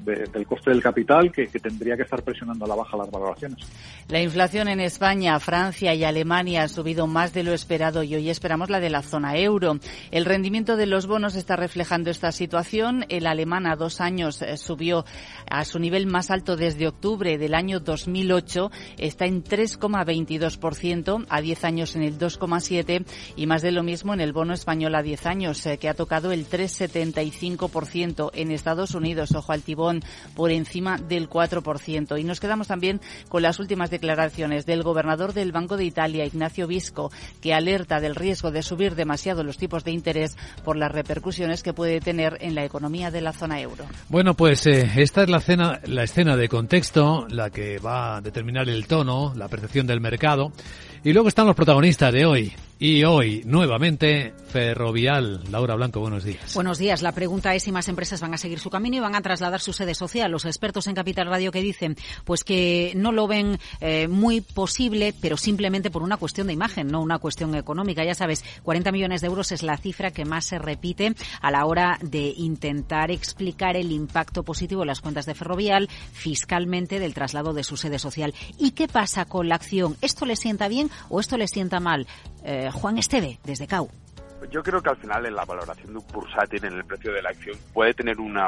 coste 0.46 0.70
del 0.70 0.82
capital 0.82 1.30
que, 1.30 1.48
tendría 1.48 1.96
que 1.96 2.04
estar 2.04 2.22
presionando 2.22 2.64
a 2.64 2.68
la 2.68 2.76
baja 2.76 2.96
las 2.96 3.10
valoraciones. 3.10 3.58
La 4.08 4.22
inflación 4.22 4.68
en 4.68 4.80
España, 4.80 5.38
Francia 5.38 5.92
y 5.94 6.04
Alemania 6.04 6.62
ha 6.62 6.68
subido 6.68 7.06
más 7.06 7.34
de 7.34 7.42
lo 7.42 7.52
esperado 7.52 8.02
y 8.02 8.14
hoy 8.14 8.30
esperamos 8.30 8.70
la 8.70 8.80
de 8.80 8.88
la 8.88 9.02
zona 9.02 9.36
euro. 9.36 9.80
El 10.10 10.24
rendimiento 10.24 10.78
de 10.78 10.86
los 10.86 11.06
bonos 11.06 11.34
está 11.34 11.56
reflejando 11.56 12.08
esta 12.10 12.32
situación. 12.32 13.04
El 13.10 13.26
alemán 13.26 13.66
a 13.66 13.76
dos 13.76 14.00
años 14.00 14.40
eh, 14.40 14.56
subió 14.56 15.04
a 15.50 15.66
su 15.66 15.78
nivel 15.78 16.06
más 16.06 16.30
alto 16.30 16.56
desde 16.56 16.88
octubre 16.88 17.36
del 17.36 17.54
año 17.54 17.80
2008 17.80 18.70
está 18.96 19.26
en 19.26 19.44
3,22%, 19.44 21.26
a 21.28 21.40
10 21.40 21.64
años 21.64 21.96
en 21.96 22.02
el 22.02 22.18
2,7% 22.18 23.04
y 23.36 23.46
más 23.46 23.62
de 23.62 23.72
lo 23.72 23.82
mismo 23.82 24.14
en 24.14 24.20
el 24.20 24.32
bono 24.32 24.54
español 24.54 24.94
a 24.94 25.02
10 25.02 25.26
años, 25.26 25.64
eh, 25.66 25.78
que 25.78 25.88
ha 25.88 25.94
tocado 25.94 26.32
el 26.32 26.48
3,75% 26.48 28.30
en 28.34 28.50
Estados 28.50 28.94
Unidos, 28.94 29.34
ojo 29.34 29.52
al 29.52 29.62
tibón, 29.62 30.02
por 30.34 30.50
encima 30.50 30.98
del 30.98 31.28
4%. 31.28 32.18
Y 32.18 32.24
nos 32.24 32.40
quedamos 32.40 32.68
también 32.68 33.00
con 33.28 33.42
las 33.42 33.58
últimas 33.58 33.90
declaraciones 33.90 34.66
del 34.66 34.82
gobernador 34.82 35.32
del 35.32 35.52
Banco 35.52 35.76
de 35.76 35.84
Italia, 35.84 36.24
Ignacio 36.24 36.66
Visco, 36.66 37.10
que 37.40 37.54
alerta 37.54 38.00
del 38.00 38.14
riesgo 38.14 38.50
de 38.50 38.62
subir 38.62 38.94
demasiado 38.94 39.42
los 39.42 39.58
tipos 39.58 39.84
de 39.84 39.92
interés 39.92 40.36
por 40.64 40.76
las 40.76 40.92
repercusiones 40.92 41.62
que 41.62 41.72
puede 41.72 42.00
tener 42.00 42.38
en 42.40 42.54
la 42.54 42.64
economía 42.64 43.10
de 43.10 43.20
la 43.20 43.32
zona 43.32 43.60
euro. 43.60 43.84
Bueno, 44.08 44.34
pues 44.34 44.66
eh, 44.66 44.90
esta 44.96 45.22
es 45.22 45.30
la, 45.30 45.40
cena, 45.40 45.80
la 45.84 46.04
escena 46.04 46.36
de 46.36 46.48
contexto, 46.48 47.26
la 47.28 47.50
que 47.50 47.78
va 47.78 48.16
a 48.16 48.20
determinar 48.20 48.67
el 48.68 48.86
tono, 48.86 49.32
la 49.36 49.48
percepción 49.48 49.86
del 49.86 50.00
mercado. 50.00 50.52
Y 51.08 51.14
luego 51.14 51.28
están 51.28 51.46
los 51.46 51.56
protagonistas 51.56 52.12
de 52.12 52.26
hoy. 52.26 52.52
Y 52.80 53.02
hoy, 53.02 53.42
nuevamente, 53.44 54.32
Ferrovial. 54.48 55.42
Laura 55.50 55.74
Blanco, 55.74 55.98
buenos 55.98 56.22
días. 56.22 56.54
Buenos 56.54 56.78
días. 56.78 57.02
La 57.02 57.10
pregunta 57.10 57.52
es 57.56 57.64
si 57.64 57.72
más 57.72 57.88
empresas 57.88 58.20
van 58.20 58.34
a 58.34 58.38
seguir 58.38 58.60
su 58.60 58.70
camino 58.70 58.96
y 58.96 59.00
van 59.00 59.16
a 59.16 59.20
trasladar 59.20 59.60
su 59.60 59.72
sede 59.72 59.96
social. 59.96 60.30
Los 60.30 60.44
expertos 60.44 60.86
en 60.86 60.94
Capital 60.94 61.26
Radio 61.26 61.50
que 61.50 61.60
dicen, 61.60 61.96
pues 62.24 62.44
que 62.44 62.92
no 62.94 63.10
lo 63.10 63.26
ven 63.26 63.58
eh, 63.80 64.06
muy 64.06 64.42
posible, 64.42 65.12
pero 65.20 65.36
simplemente 65.36 65.90
por 65.90 66.04
una 66.04 66.18
cuestión 66.18 66.46
de 66.46 66.52
imagen, 66.52 66.86
no 66.86 67.02
una 67.02 67.18
cuestión 67.18 67.56
económica. 67.56 68.04
Ya 68.04 68.14
sabes, 68.14 68.44
40 68.62 68.92
millones 68.92 69.22
de 69.22 69.26
euros 69.26 69.50
es 69.50 69.64
la 69.64 69.76
cifra 69.76 70.12
que 70.12 70.24
más 70.24 70.46
se 70.46 70.60
repite 70.60 71.14
a 71.40 71.50
la 71.50 71.66
hora 71.66 71.98
de 72.00 72.32
intentar 72.36 73.10
explicar 73.10 73.76
el 73.76 73.90
impacto 73.90 74.44
positivo 74.44 74.82
en 74.82 74.88
las 74.88 75.00
cuentas 75.00 75.26
de 75.26 75.34
Ferrovial 75.34 75.88
fiscalmente 76.12 77.00
del 77.00 77.12
traslado 77.12 77.54
de 77.54 77.64
su 77.64 77.76
sede 77.76 77.98
social. 77.98 78.34
¿Y 78.56 78.70
qué 78.70 78.86
pasa 78.86 79.24
con 79.24 79.48
la 79.48 79.56
acción? 79.56 79.96
¿Esto 80.00 80.26
le 80.26 80.36
sienta 80.36 80.68
bien 80.68 80.90
o 81.08 81.20
esto 81.20 81.36
le 81.36 81.46
sienta 81.46 81.80
mal? 81.80 82.06
Eh, 82.44 82.70
Juan 82.72 82.98
Esteve, 82.98 83.38
desde 83.44 83.66
CAU. 83.66 83.88
Yo 84.50 84.62
creo 84.62 84.80
que 84.80 84.90
al 84.90 84.96
final 84.96 85.26
en 85.26 85.34
la 85.34 85.44
valoración 85.44 85.92
de 85.92 85.98
un 85.98 86.06
bursátil 86.12 86.64
en 86.64 86.74
el 86.74 86.84
precio 86.84 87.12
de 87.12 87.20
la 87.20 87.30
acción 87.30 87.56
puede 87.72 87.92
tener 87.92 88.20
un 88.20 88.38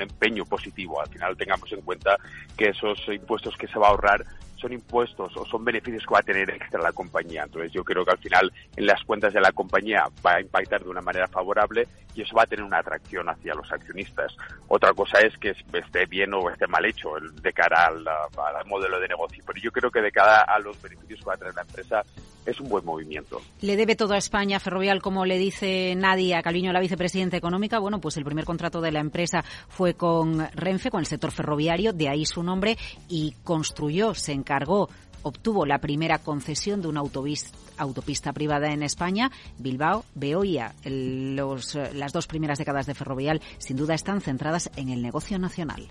empeño 0.00 0.44
positivo. 0.44 1.00
Al 1.00 1.08
final 1.08 1.36
tengamos 1.36 1.70
en 1.72 1.80
cuenta 1.82 2.16
que 2.56 2.68
esos 2.68 2.98
impuestos 3.08 3.56
que 3.56 3.66
se 3.66 3.78
va 3.78 3.88
a 3.88 3.90
ahorrar 3.90 4.24
son 4.60 4.72
impuestos 4.72 5.36
o 5.36 5.46
son 5.46 5.64
beneficios 5.64 6.04
que 6.06 6.12
va 6.12 6.20
a 6.20 6.22
tener 6.22 6.50
extra 6.50 6.82
la 6.82 6.92
compañía. 6.92 7.44
Entonces 7.44 7.72
yo 7.72 7.82
creo 7.82 8.04
que 8.04 8.12
al 8.12 8.18
final 8.18 8.52
en 8.76 8.86
las 8.86 9.02
cuentas 9.04 9.32
de 9.32 9.40
la 9.40 9.52
compañía 9.52 10.04
va 10.24 10.34
a 10.34 10.40
impactar 10.40 10.82
de 10.82 10.90
una 10.90 11.00
manera 11.00 11.26
favorable 11.28 11.88
y 12.14 12.22
eso 12.22 12.34
va 12.34 12.42
a 12.42 12.46
tener 12.46 12.64
una 12.64 12.78
atracción 12.78 13.28
hacia 13.28 13.54
los 13.54 13.70
accionistas. 13.72 14.36
Otra 14.68 14.92
cosa 14.92 15.20
es 15.20 15.36
que 15.38 15.54
esté 15.72 16.06
bien 16.06 16.34
o 16.34 16.50
esté 16.50 16.66
mal 16.66 16.84
hecho 16.84 17.12
de 17.20 17.52
cara 17.52 17.86
al, 17.86 18.06
al 18.06 18.66
modelo 18.66 19.00
de 19.00 19.08
negocio. 19.08 19.42
Pero 19.46 19.60
yo 19.60 19.72
creo 19.72 19.90
que 19.90 20.02
de 20.02 20.12
cara 20.12 20.42
a 20.42 20.58
los 20.58 20.80
beneficios 20.82 21.20
que 21.20 21.26
va 21.26 21.34
a 21.34 21.38
tener 21.38 21.54
la 21.54 21.62
empresa 21.62 22.04
es 22.46 22.60
un 22.60 22.68
buen 22.68 22.84
movimiento. 22.84 23.40
Le 23.60 23.76
debe 23.76 23.96
todo 23.96 24.14
a 24.14 24.18
España 24.18 24.60
Ferrovial, 24.60 25.02
como 25.02 25.24
le 25.24 25.38
dice 25.38 25.94
Nadia 25.96 26.42
Calviño, 26.42 26.72
la 26.72 26.80
vicepresidenta 26.80 27.36
económica. 27.36 27.78
Bueno, 27.78 28.00
pues 28.00 28.16
el 28.16 28.24
primer 28.24 28.44
contrato 28.44 28.80
de 28.80 28.92
la 28.92 29.00
empresa 29.00 29.44
fue 29.68 29.94
con 29.94 30.48
Renfe, 30.54 30.90
con 30.90 31.00
el 31.00 31.06
sector 31.06 31.30
ferroviario, 31.30 31.92
de 31.92 32.08
ahí 32.08 32.24
su 32.24 32.42
nombre, 32.42 32.76
y 33.08 33.34
construyó, 33.44 34.14
se 34.14 34.32
encargó 34.32 34.88
obtuvo 35.22 35.66
la 35.66 35.78
primera 35.78 36.18
concesión 36.18 36.80
de 36.80 36.88
una 36.88 37.00
autopista, 37.00 38.32
privada 38.32 38.72
en 38.72 38.82
España, 38.82 39.30
Bilbao, 39.58 40.04
Beoia. 40.14 40.74
Los, 40.84 41.74
las 41.74 42.12
dos 42.12 42.26
primeras 42.26 42.58
décadas 42.58 42.86
de 42.86 42.94
Ferrovial 42.94 43.40
sin 43.58 43.76
duda 43.76 43.94
están 43.94 44.20
centradas 44.20 44.70
en 44.76 44.88
el 44.88 45.02
negocio 45.02 45.38
nacional. 45.38 45.88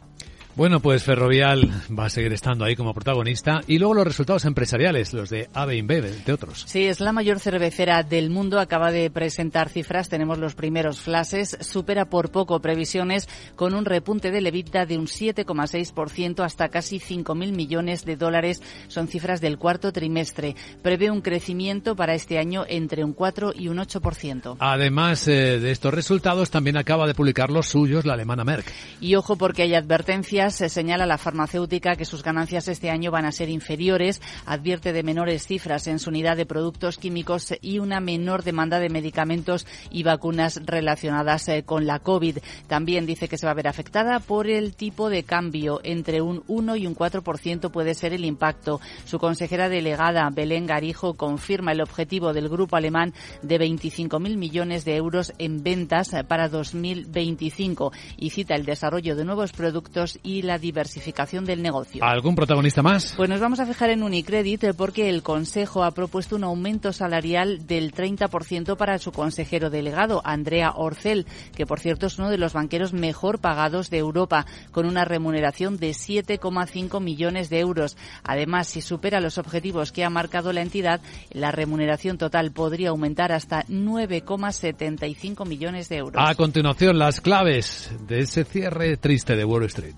Bueno, 0.56 0.82
pues 0.82 1.04
Ferrovial 1.04 1.70
va 1.98 2.06
a 2.06 2.10
seguir 2.10 2.34
estando 2.34 2.66
ahí 2.66 2.76
como 2.76 2.94
protagonista. 2.94 3.62
Y 3.68 3.78
luego 3.78 3.94
los 3.94 4.06
resultados 4.06 4.46
empresariales, 4.46 5.14
los 5.14 5.30
de 5.30 5.48
AB 5.54 5.74
InBev, 5.74 6.26
de 6.26 6.34
otros. 6.34 6.66
Sí, 6.68 6.86
es 6.86 7.00
la 7.00 7.14
mayor 7.14 7.40
cervecera 7.40 8.04
del 8.04 8.30
mundo. 8.30 8.60
Acaba 8.60 8.92
de 8.92 9.10
presentar 9.10 9.70
cifras. 9.70 10.10
Tenemos 10.10 10.38
los 10.38 10.56
primeros 10.56 11.00
flashes. 11.00 11.58
Supera 11.62 12.06
por 12.06 12.32
poco 12.32 12.60
previsiones 12.60 13.30
con 13.56 13.74
un 13.74 13.86
repunte 13.86 14.32
de 14.32 14.40
EBITDA 14.40 14.86
de 14.86 14.98
un 14.98 15.06
7,6% 15.06 16.44
hasta 16.44 16.70
casi 16.70 17.00
5.000 17.00 17.56
millones 17.56 18.04
de 18.04 18.18
dólares. 18.18 18.62
Son 18.88 19.08
cifras 19.08 19.42
del 19.42 19.58
cuarto 19.58 19.94
trimestre. 19.94 20.56
Prevé 20.82 21.12
un 21.12 21.22
crecimiento 21.22 21.96
para 21.96 22.16
este 22.16 22.38
año 22.38 22.66
entre 22.68 23.04
un 23.04 23.14
4 23.14 23.54
y 23.56 23.68
un 23.68 23.78
8%. 23.78 24.58
Además 24.60 25.28
eh, 25.28 25.60
de 25.60 25.72
estos 25.72 25.94
resultados, 25.94 26.50
también 26.50 26.76
acaba 26.76 27.08
de 27.08 27.14
publicar 27.14 27.50
los 27.50 27.68
suyos 27.68 28.06
la 28.06 28.14
alemana 28.14 28.44
Merck. 28.44 28.72
Y 29.00 29.16
ojo 29.16 29.38
porque 29.38 29.62
hay 29.62 29.76
advertencias 29.76 30.39
se 30.48 30.70
señala 30.70 31.06
la 31.06 31.18
farmacéutica 31.18 31.98
que 31.98 32.06
sus 32.06 32.24
ganancias 32.24 32.70
este 32.70 32.90
año 32.90 33.12
van 33.12 33.26
a 33.26 33.32
ser 33.34 33.50
inferiores, 33.50 34.22
advierte 34.46 34.94
de 34.94 35.04
menores 35.04 35.46
cifras 35.46 35.86
en 35.88 36.00
su 36.00 36.12
unidad 36.12 36.38
de 36.38 36.46
productos 36.46 36.98
químicos 36.98 37.54
y 37.62 37.80
una 37.80 38.00
menor 38.00 38.44
demanda 38.44 38.80
de 38.80 38.88
medicamentos 38.88 39.68
y 39.92 40.04
vacunas 40.04 40.62
relacionadas 40.66 41.50
eh, 41.50 41.64
con 41.66 41.86
la 41.86 42.00
COVID. 42.00 42.38
También 42.68 43.06
dice 43.06 43.28
que 43.28 43.38
se 43.38 43.46
va 43.46 43.52
a 43.52 43.56
ver 43.56 43.68
afectada 43.68 44.22
por 44.22 44.48
el 44.48 44.76
tipo 44.76 45.10
de 45.10 45.24
cambio. 45.24 45.82
Entre 45.84 46.22
un 46.22 46.44
1 46.48 46.78
y 46.78 46.88
un 46.88 46.96
4% 46.96 47.70
puede 47.70 47.94
ser 47.94 48.14
el 48.14 48.24
impacto. 48.24 48.80
Su 49.04 49.20
consejera 49.20 49.68
delegada, 49.68 50.30
Belén 50.30 50.68
Garijo, 50.68 51.16
confirma 51.16 51.74
el 51.74 51.82
objetivo 51.82 52.32
del 52.32 52.48
grupo 52.48 52.78
alemán 52.78 53.14
de 53.42 53.60
25.000 53.60 54.38
millones 54.38 54.86
de 54.86 54.96
euros 54.96 55.34
en 55.38 55.64
ventas 55.64 56.12
para 56.30 56.48
2025 56.48 57.92
y 58.18 58.30
cita 58.30 58.56
el 58.56 58.64
desarrollo 58.64 59.18
de 59.18 59.26
nuevos 59.26 59.52
productos 59.52 60.18
y 60.24 60.29
la 60.42 60.58
diversificación 60.58 61.46
del 61.46 61.62
negocio. 61.62 62.04
¿Algún 62.04 62.36
protagonista 62.36 62.82
más? 62.82 63.14
Pues 63.18 63.30
nos 63.30 63.40
vamos 63.40 63.60
a 63.60 63.66
fijar 63.66 63.90
en 63.90 64.04
Unicredit 64.04 64.64
eh, 64.64 64.74
porque 64.74 65.10
el 65.10 65.24
Consejo 65.24 65.84
ha 65.84 65.92
propuesto 65.92 66.36
un 66.36 66.44
aumento 66.44 66.94
salarial 66.94 67.66
del 67.68 67.94
30% 67.94 68.78
para 68.78 68.98
su 69.00 69.12
consejero 69.12 69.70
delegado, 69.70 70.22
Andrea 70.24 70.72
Orcel, 70.76 71.26
que 71.56 71.66
por 71.66 71.80
cierto 71.80 72.08
es 72.08 72.18
uno 72.18 72.30
de 72.30 72.38
los 72.38 72.54
banqueros 72.54 72.94
mejor 72.94 73.40
pagados 73.40 73.90
de 73.90 73.98
Europa, 73.98 74.46
con 74.72 74.86
una 74.86 75.06
remuneración 75.06 75.78
de 75.78 75.92
7,5 75.92 77.02
millones 77.02 77.50
de 77.50 77.60
euros. 77.60 77.98
Además, 78.24 78.68
si 78.68 78.82
supera 78.82 79.20
los 79.20 79.38
objetivos 79.38 79.92
que 79.92 80.04
ha 80.04 80.10
marcado 80.10 80.54
la 80.54 80.62
entidad, 80.62 81.02
la 81.32 81.52
remuneración 81.52 82.18
total 82.18 82.52
podría 82.52 82.90
aumentar 82.90 83.32
hasta 83.32 83.66
9,75 83.66 85.48
millones 85.48 85.90
de 85.90 85.98
euros. 85.98 86.22
A 86.24 86.36
continuación, 86.36 87.00
las 87.00 87.22
claves 87.22 87.92
de 88.08 88.20
ese 88.20 88.44
cierre 88.44 88.98
triste 88.98 89.36
de 89.36 89.46
Wall 89.46 89.64
Street. 89.66 89.96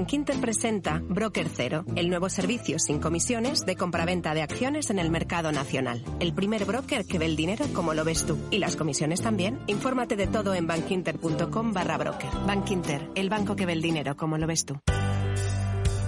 Bankinter 0.00 0.40
presenta 0.40 1.02
Broker 1.04 1.46
Cero, 1.54 1.84
el 1.94 2.08
nuevo 2.08 2.30
servicio 2.30 2.78
sin 2.78 3.00
comisiones 3.00 3.66
de 3.66 3.76
compraventa 3.76 4.32
de 4.32 4.40
acciones 4.40 4.88
en 4.88 4.98
el 4.98 5.10
mercado 5.10 5.52
nacional. 5.52 6.02
El 6.20 6.32
primer 6.32 6.64
broker 6.64 7.04
que 7.04 7.18
ve 7.18 7.26
el 7.26 7.36
dinero 7.36 7.66
como 7.74 7.92
lo 7.92 8.02
ves 8.02 8.24
tú. 8.24 8.38
Y 8.50 8.60
las 8.60 8.76
comisiones 8.76 9.20
también. 9.20 9.58
Infórmate 9.66 10.16
de 10.16 10.26
todo 10.26 10.54
en 10.54 10.66
bankinter.com 10.66 11.74
barra 11.74 11.98
broker. 11.98 12.30
Bankinter, 12.46 13.10
el 13.14 13.28
banco 13.28 13.54
que 13.54 13.66
ve 13.66 13.74
el 13.74 13.82
dinero 13.82 14.16
como 14.16 14.38
lo 14.38 14.46
ves 14.46 14.64
tú. 14.64 14.80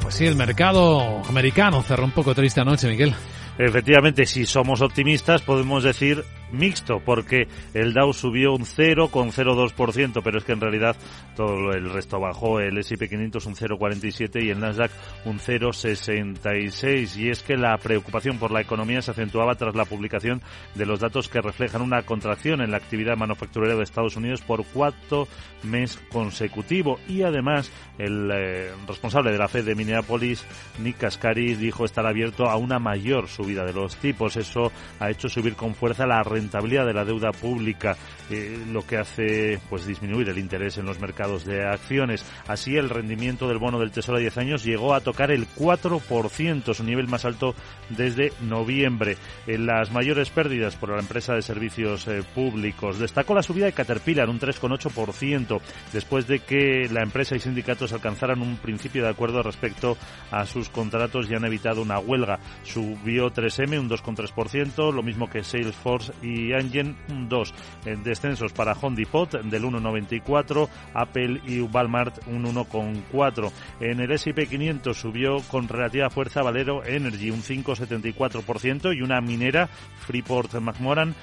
Pues 0.00 0.14
sí, 0.14 0.24
el 0.24 0.36
mercado 0.36 1.22
americano 1.28 1.82
cerró 1.82 2.06
un 2.06 2.12
poco 2.12 2.34
triste 2.34 2.62
anoche, 2.62 2.88
Miguel. 2.88 3.14
Efectivamente, 3.58 4.24
si 4.24 4.46
somos 4.46 4.80
optimistas, 4.80 5.42
podemos 5.42 5.84
decir 5.84 6.24
mixto, 6.52 7.00
porque 7.04 7.48
el 7.74 7.92
Dow 7.92 8.12
subió 8.12 8.52
un 8.52 8.64
0,02%, 8.64 10.20
pero 10.22 10.38
es 10.38 10.44
que 10.44 10.52
en 10.52 10.60
realidad 10.60 10.96
todo 11.36 11.72
el 11.72 11.90
resto 11.90 12.20
bajó, 12.20 12.60
el 12.60 12.78
S&P 12.78 13.08
500 13.08 13.46
un 13.46 13.54
0,47 13.54 14.44
y 14.44 14.50
el 14.50 14.60
Nasdaq 14.60 14.90
un 15.24 15.38
0,66. 15.38 17.16
Y 17.16 17.30
es 17.30 17.42
que 17.42 17.56
la 17.56 17.76
preocupación 17.78 18.38
por 18.38 18.50
la 18.50 18.60
economía 18.60 19.02
se 19.02 19.10
acentuaba 19.10 19.54
tras 19.54 19.74
la 19.74 19.84
publicación 19.84 20.42
de 20.74 20.86
los 20.86 21.00
datos 21.00 21.28
que 21.28 21.40
reflejan 21.40 21.82
una 21.82 22.02
contracción 22.02 22.60
en 22.60 22.70
la 22.70 22.76
actividad 22.76 23.16
manufacturera 23.16 23.74
de 23.74 23.82
Estados 23.82 24.16
Unidos 24.16 24.42
por 24.42 24.64
cuarto 24.66 25.28
mes 25.62 25.98
consecutivo. 26.10 26.98
Y 27.08 27.22
además, 27.22 27.70
el 27.98 28.30
eh, 28.32 28.72
responsable 28.86 29.32
de 29.32 29.38
la 29.38 29.48
Fed 29.48 29.64
de 29.64 29.74
Minneapolis, 29.74 30.44
Nick 30.80 30.98
Cascari, 30.98 31.54
dijo 31.54 31.84
estar 31.84 32.06
abierto 32.06 32.48
a 32.48 32.56
una 32.56 32.78
mayor 32.78 33.28
subida 33.28 33.64
de 33.64 33.72
los 33.72 33.96
tipos. 33.96 34.36
Eso 34.36 34.72
ha 34.98 35.10
hecho 35.10 35.28
subir 35.28 35.54
con 35.54 35.74
fuerza 35.74 36.06
la 36.06 36.22
rentabilidad 36.42 36.86
de 36.86 36.94
la 36.94 37.04
deuda 37.04 37.30
pública, 37.32 37.96
eh, 38.30 38.58
lo 38.70 38.86
que 38.86 38.98
hace 38.98 39.60
pues 39.70 39.86
disminuir 39.86 40.28
el 40.28 40.38
interés 40.38 40.78
en 40.78 40.86
los 40.86 41.00
mercados 41.00 41.44
de 41.44 41.64
acciones. 41.64 42.24
Así 42.48 42.76
el 42.76 42.90
rendimiento 42.90 43.48
del 43.48 43.58
bono 43.58 43.78
del 43.78 43.92
Tesoro 43.92 44.18
a 44.18 44.20
10 44.20 44.38
años 44.38 44.64
llegó 44.64 44.94
a 44.94 45.00
tocar 45.00 45.30
el 45.30 45.46
4%, 45.48 46.74
su 46.74 46.84
nivel 46.84 47.08
más 47.08 47.24
alto 47.24 47.54
desde 47.90 48.32
noviembre. 48.40 49.16
En 49.46 49.66
las 49.66 49.92
mayores 49.92 50.30
pérdidas 50.30 50.76
por 50.76 50.90
la 50.90 51.00
empresa 51.00 51.34
de 51.34 51.42
servicios 51.42 52.08
eh, 52.08 52.22
públicos 52.34 52.98
destacó 52.98 53.34
la 53.34 53.42
subida 53.42 53.66
de 53.66 53.72
Caterpillar, 53.72 54.28
un 54.28 54.40
3,8%, 54.40 55.60
después 55.92 56.26
de 56.26 56.40
que 56.40 56.88
la 56.90 57.02
empresa 57.02 57.36
y 57.36 57.40
sindicatos 57.40 57.92
alcanzaran 57.92 58.42
un 58.42 58.56
principio 58.56 59.04
de 59.04 59.10
acuerdo 59.10 59.42
respecto 59.42 59.96
a 60.30 60.44
sus 60.46 60.68
contratos 60.68 61.30
y 61.30 61.34
han 61.34 61.44
evitado 61.44 61.82
una 61.82 61.98
huelga. 61.98 62.38
Subió 62.64 63.30
3M, 63.30 63.78
un 63.78 63.88
2,3%, 63.88 64.92
lo 64.92 65.02
mismo 65.02 65.28
que 65.28 65.44
Salesforce 65.44 66.12
y 66.22 66.31
Angen, 66.52 66.96
un 67.08 67.28
2. 67.28 67.54
En 67.86 68.02
descensos 68.02 68.52
para 68.52 68.72
Home 68.72 68.96
Depot 68.96 69.30
del 69.30 69.64
1,94, 69.64 70.68
Apple 70.94 71.40
y 71.46 71.60
Walmart 71.60 72.26
un 72.26 72.44
1,4. 72.44 73.52
En 73.80 74.00
el 74.00 74.10
S&P 74.12 74.46
500 74.46 74.96
subió 74.96 75.38
con 75.50 75.68
relativa 75.68 76.08
fuerza 76.10 76.42
Valero 76.42 76.84
Energy 76.84 77.30
un 77.30 77.42
5,74% 77.42 78.96
y 78.96 79.02
una 79.02 79.20
minera 79.20 79.66
Freeport 79.66 80.54
McMoran 80.54 81.14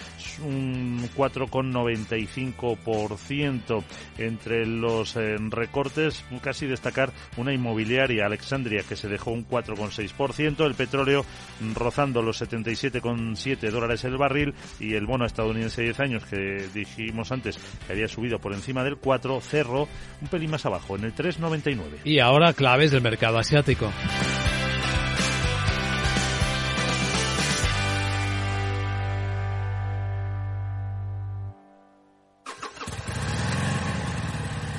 un 0.44 1.10
4,95%. 1.16 3.84
Entre 4.18 4.66
los 4.66 5.16
eh, 5.16 5.38
recortes, 5.50 6.26
casi 6.42 6.68
destacar 6.68 7.12
una 7.38 7.54
inmobiliaria, 7.54 8.26
Alexandria, 8.26 8.84
que 8.88 8.96
se 8.96 9.08
dejó 9.08 9.32
un 9.32 9.48
4,6%, 9.48 10.66
el 10.66 10.76
petróleo 10.76 11.26
rozando 11.74 12.22
los 12.22 12.42
77,7 12.42 13.72
dólares 13.72 14.04
el 14.04 14.18
barril 14.18 14.54
y 14.80 14.89
el 14.96 15.06
bono 15.06 15.26
estadounidense 15.26 15.82
de 15.82 15.88
10 15.88 16.00
años 16.00 16.26
que 16.26 16.68
dijimos 16.74 17.32
antes 17.32 17.58
que 17.86 17.94
había 17.94 18.08
subido 18.08 18.40
por 18.40 18.54
encima 18.54 18.84
del 18.84 18.98
4, 18.98 19.42
cerró 19.42 19.88
un 20.22 20.28
pelín 20.28 20.52
más 20.52 20.66
abajo, 20.66 20.96
en 20.96 21.06
el 21.06 21.16
3,99. 21.16 22.02
Y 22.04 22.20
ahora 22.20 22.54
claves 22.54 22.92
del 22.92 23.02
mercado 23.02 23.38
asiático. 23.38 23.92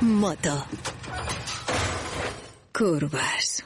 Moto. 0.01 0.67
Curvas. 2.73 3.65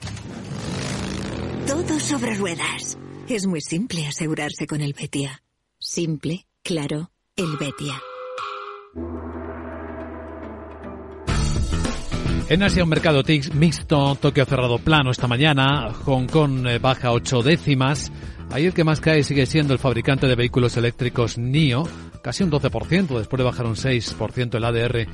Todo 1.66 2.01
sobre 2.01 2.34
ruedas. 2.34 2.99
Es 3.28 3.47
muy 3.47 3.61
simple 3.61 4.07
asegurarse 4.07 4.66
con 4.66 4.80
el 4.80 4.95
Betia. 4.95 5.43
Simple, 5.95 6.49
claro, 6.64 7.12
el 7.36 7.57
Betia. 7.57 8.03
En 12.49 12.64
Asia 12.64 12.82
un 12.82 12.88
mercado 12.88 13.22
mixto, 13.55 14.16
Tokio 14.16 14.45
cerrado 14.45 14.78
plano 14.78 15.12
esta 15.12 15.28
mañana, 15.28 15.92
Hong 16.05 16.26
Kong 16.26 16.66
eh, 16.66 16.78
baja 16.80 17.12
ocho 17.12 17.45
décimas. 17.45 18.11
Ahí 18.51 18.66
el 18.66 18.74
que 18.74 18.82
más 18.82 19.01
cae 19.01 19.22
sigue 19.22 19.47
siendo 19.47 19.72
el 19.72 19.78
fabricante 19.78 20.26
de 20.26 20.34
vehículos 20.34 20.76
eléctricos 20.76 21.38
NIO, 21.38 21.84
casi 22.24 22.42
un 22.42 22.51
12%, 22.51 23.16
después 23.16 23.38
de 23.38 23.45
bajar 23.45 23.66
un 23.66 23.76
6% 23.76 24.57
el 24.57 24.64
ADR 24.64 25.07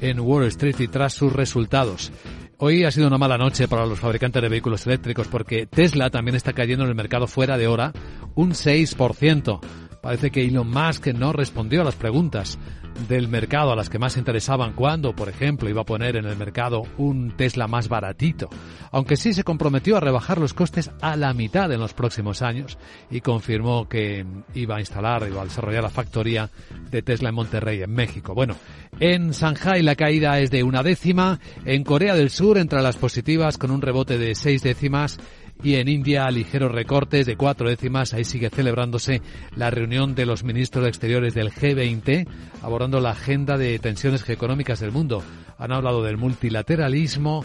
en 0.00 0.20
Wall 0.20 0.44
Street 0.44 0.76
y 0.78 0.86
tras 0.86 1.14
sus 1.14 1.32
resultados. 1.32 2.12
Hoy 2.58 2.84
ha 2.84 2.92
sido 2.92 3.08
una 3.08 3.18
mala 3.18 3.38
noche 3.38 3.66
para 3.66 3.86
los 3.86 3.98
fabricantes 3.98 4.40
de 4.40 4.48
vehículos 4.48 4.86
eléctricos 4.86 5.26
porque 5.26 5.66
Tesla 5.66 6.10
también 6.10 6.36
está 6.36 6.52
cayendo 6.52 6.84
en 6.84 6.90
el 6.90 6.96
mercado 6.96 7.26
fuera 7.26 7.58
de 7.58 7.66
hora 7.66 7.92
un 8.36 8.52
6%. 8.52 9.60
Parece 10.00 10.30
que 10.30 10.44
Elon 10.44 10.70
Musk 10.70 11.08
no 11.08 11.32
respondió 11.32 11.82
a 11.82 11.84
las 11.84 11.96
preguntas 11.96 12.58
del 13.06 13.28
mercado 13.28 13.72
a 13.72 13.76
las 13.76 13.90
que 13.90 13.98
más 13.98 14.16
interesaban 14.16 14.72
cuando, 14.72 15.14
por 15.14 15.28
ejemplo, 15.28 15.68
iba 15.68 15.82
a 15.82 15.86
poner 15.86 16.16
en 16.16 16.24
el 16.24 16.36
mercado 16.36 16.82
un 16.96 17.36
Tesla 17.36 17.68
más 17.68 17.88
baratito, 17.88 18.48
aunque 18.90 19.16
sí 19.16 19.32
se 19.32 19.44
comprometió 19.44 19.96
a 19.96 20.00
rebajar 20.00 20.38
los 20.38 20.54
costes 20.54 20.90
a 21.00 21.16
la 21.16 21.32
mitad 21.32 21.70
en 21.70 21.80
los 21.80 21.94
próximos 21.94 22.42
años 22.42 22.78
y 23.10 23.20
confirmó 23.20 23.88
que 23.88 24.26
iba 24.54 24.76
a 24.76 24.80
instalar, 24.80 25.26
iba 25.28 25.42
a 25.42 25.44
desarrollar 25.44 25.82
la 25.82 25.90
factoría 25.90 26.50
de 26.90 27.02
Tesla 27.02 27.28
en 27.28 27.36
Monterrey, 27.36 27.82
en 27.82 27.92
México. 27.92 28.34
Bueno, 28.34 28.56
en 28.98 29.30
Shanghai 29.30 29.82
la 29.82 29.94
caída 29.94 30.40
es 30.40 30.50
de 30.50 30.62
una 30.62 30.82
décima, 30.82 31.38
en 31.64 31.84
Corea 31.84 32.14
del 32.14 32.30
Sur 32.30 32.58
entre 32.58 32.82
las 32.82 32.96
positivas 32.96 33.58
con 33.58 33.70
un 33.70 33.82
rebote 33.82 34.18
de 34.18 34.34
seis 34.34 34.62
décimas 34.62 35.18
y 35.62 35.74
en 35.76 35.88
India 35.88 36.30
ligeros 36.30 36.72
recortes 36.72 37.26
de 37.26 37.36
cuatro 37.36 37.68
décimas. 37.68 38.14
Ahí 38.14 38.24
sigue 38.24 38.50
celebrándose 38.50 39.22
la 39.56 39.70
reunión 39.70 40.14
de 40.14 40.26
los 40.26 40.44
ministros 40.44 40.84
de 40.84 40.90
Exteriores 40.90 41.34
del 41.34 41.50
G20 41.50 42.26
abordando 42.62 43.00
la 43.00 43.10
agenda 43.10 43.56
de 43.56 43.78
tensiones 43.78 44.28
económicas 44.28 44.80
del 44.80 44.92
mundo. 44.92 45.22
Han 45.58 45.72
hablado 45.72 46.02
del 46.02 46.16
multilateralismo 46.16 47.44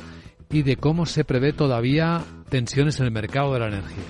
y 0.50 0.64
de 0.64 0.78
cómo 0.78 1.06
se 1.06 1.24
prevé 1.24 1.54
todavía 1.54 2.24
tensiones 2.50 3.00
en 3.00 3.06
el 3.06 3.12
mercado 3.12 3.54
de 3.54 3.60
la 3.60 3.68
energía. 3.68 4.04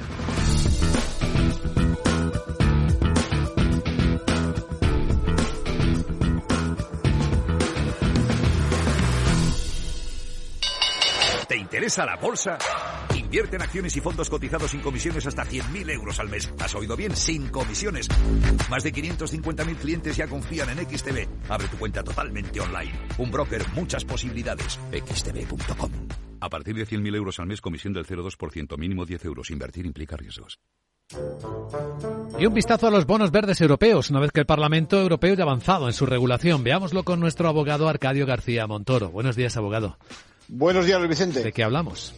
¿Te 11.47 11.57
interesa 11.57 12.05
la 12.05 12.15
bolsa? 12.15 12.57
Invierte 13.33 13.55
en 13.55 13.63
acciones 13.63 13.97
y 13.97 13.99
fondos 13.99 14.29
cotizados 14.29 14.69
sin 14.69 14.81
comisiones 14.81 15.25
hasta 15.25 15.43
100.000 15.43 15.89
euros 15.89 16.19
al 16.19 16.29
mes. 16.29 16.53
¿Has 16.59 16.75
oído 16.75 16.95
bien? 16.95 17.15
Sin 17.15 17.47
comisiones. 17.47 18.07
Más 18.69 18.83
de 18.83 18.93
550.000 18.93 19.75
clientes 19.77 20.15
ya 20.15 20.27
confían 20.27 20.69
en 20.69 20.85
XTB. 20.87 21.49
Abre 21.49 21.67
tu 21.67 21.77
cuenta 21.77 22.03
totalmente 22.03 22.59
online. 22.59 22.93
Un 23.17 23.31
broker, 23.31 23.65
muchas 23.73 24.05
posibilidades. 24.05 24.79
xtb.com. 24.91 25.89
A 26.41 26.47
partir 26.47 26.75
de 26.75 26.85
100.000 26.85 27.15
euros 27.15 27.39
al 27.39 27.47
mes, 27.47 27.59
comisión 27.59 27.91
del 27.93 28.05
0,2%, 28.05 28.77
mínimo 28.77 29.03
10 29.03 29.25
euros. 29.25 29.49
Invertir 29.49 29.87
implica 29.87 30.15
riesgos. 30.15 30.59
Y 32.37 32.45
un 32.45 32.53
vistazo 32.53 32.85
a 32.85 32.91
los 32.91 33.07
bonos 33.07 33.31
verdes 33.31 33.59
europeos, 33.61 34.11
una 34.11 34.19
vez 34.19 34.31
que 34.31 34.41
el 34.41 34.45
Parlamento 34.45 35.01
Europeo 35.01 35.33
ya 35.33 35.41
ha 35.41 35.47
avanzado 35.47 35.87
en 35.87 35.93
su 35.93 36.05
regulación. 36.05 36.63
Veámoslo 36.63 37.01
con 37.01 37.19
nuestro 37.19 37.47
abogado 37.47 37.89
Arcadio 37.89 38.27
García 38.27 38.67
Montoro. 38.67 39.09
Buenos 39.09 39.35
días, 39.35 39.57
abogado. 39.57 39.97
Buenos 40.47 40.85
días, 40.85 41.01
Vicente. 41.07 41.41
¿De 41.41 41.51
qué 41.51 41.63
hablamos? 41.63 42.13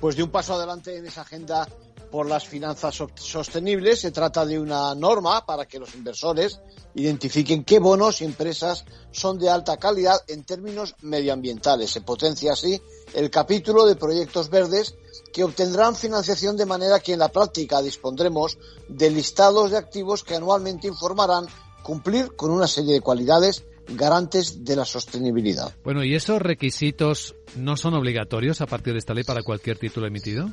Pues 0.00 0.16
de 0.16 0.22
un 0.22 0.30
paso 0.30 0.54
adelante 0.54 0.96
en 0.96 1.06
esa 1.06 1.20
agenda 1.22 1.68
por 2.10 2.26
las 2.26 2.46
finanzas 2.46 3.02
sostenibles. 3.14 4.00
Se 4.00 4.10
trata 4.10 4.44
de 4.44 4.58
una 4.58 4.94
norma 4.94 5.44
para 5.46 5.66
que 5.66 5.78
los 5.78 5.94
inversores 5.94 6.60
identifiquen 6.94 7.64
qué 7.64 7.78
bonos 7.78 8.20
y 8.20 8.24
empresas 8.24 8.84
son 9.12 9.38
de 9.38 9.48
alta 9.48 9.76
calidad 9.76 10.20
en 10.26 10.44
términos 10.44 10.96
medioambientales. 11.02 11.90
Se 11.90 12.00
potencia 12.00 12.52
así 12.52 12.80
el 13.14 13.30
capítulo 13.30 13.86
de 13.86 13.96
proyectos 13.96 14.50
verdes 14.50 14.94
que 15.32 15.44
obtendrán 15.44 15.94
financiación 15.94 16.56
de 16.56 16.66
manera 16.66 16.98
que 16.98 17.12
en 17.12 17.20
la 17.20 17.28
práctica 17.28 17.82
dispondremos 17.82 18.58
de 18.88 19.10
listados 19.10 19.70
de 19.70 19.76
activos 19.76 20.24
que 20.24 20.34
anualmente 20.34 20.88
informarán 20.88 21.46
cumplir 21.82 22.34
con 22.34 22.50
una 22.50 22.66
serie 22.66 22.94
de 22.94 23.00
cualidades 23.00 23.64
garantes 23.96 24.64
de 24.64 24.76
la 24.76 24.84
sostenibilidad. 24.84 25.74
Bueno, 25.84 26.04
¿y 26.04 26.14
esos 26.14 26.40
requisitos 26.40 27.34
no 27.56 27.76
son 27.76 27.94
obligatorios 27.94 28.60
a 28.60 28.66
partir 28.66 28.92
de 28.92 28.98
esta 28.98 29.14
ley 29.14 29.24
para 29.24 29.42
cualquier 29.42 29.78
título 29.78 30.06
emitido? 30.06 30.50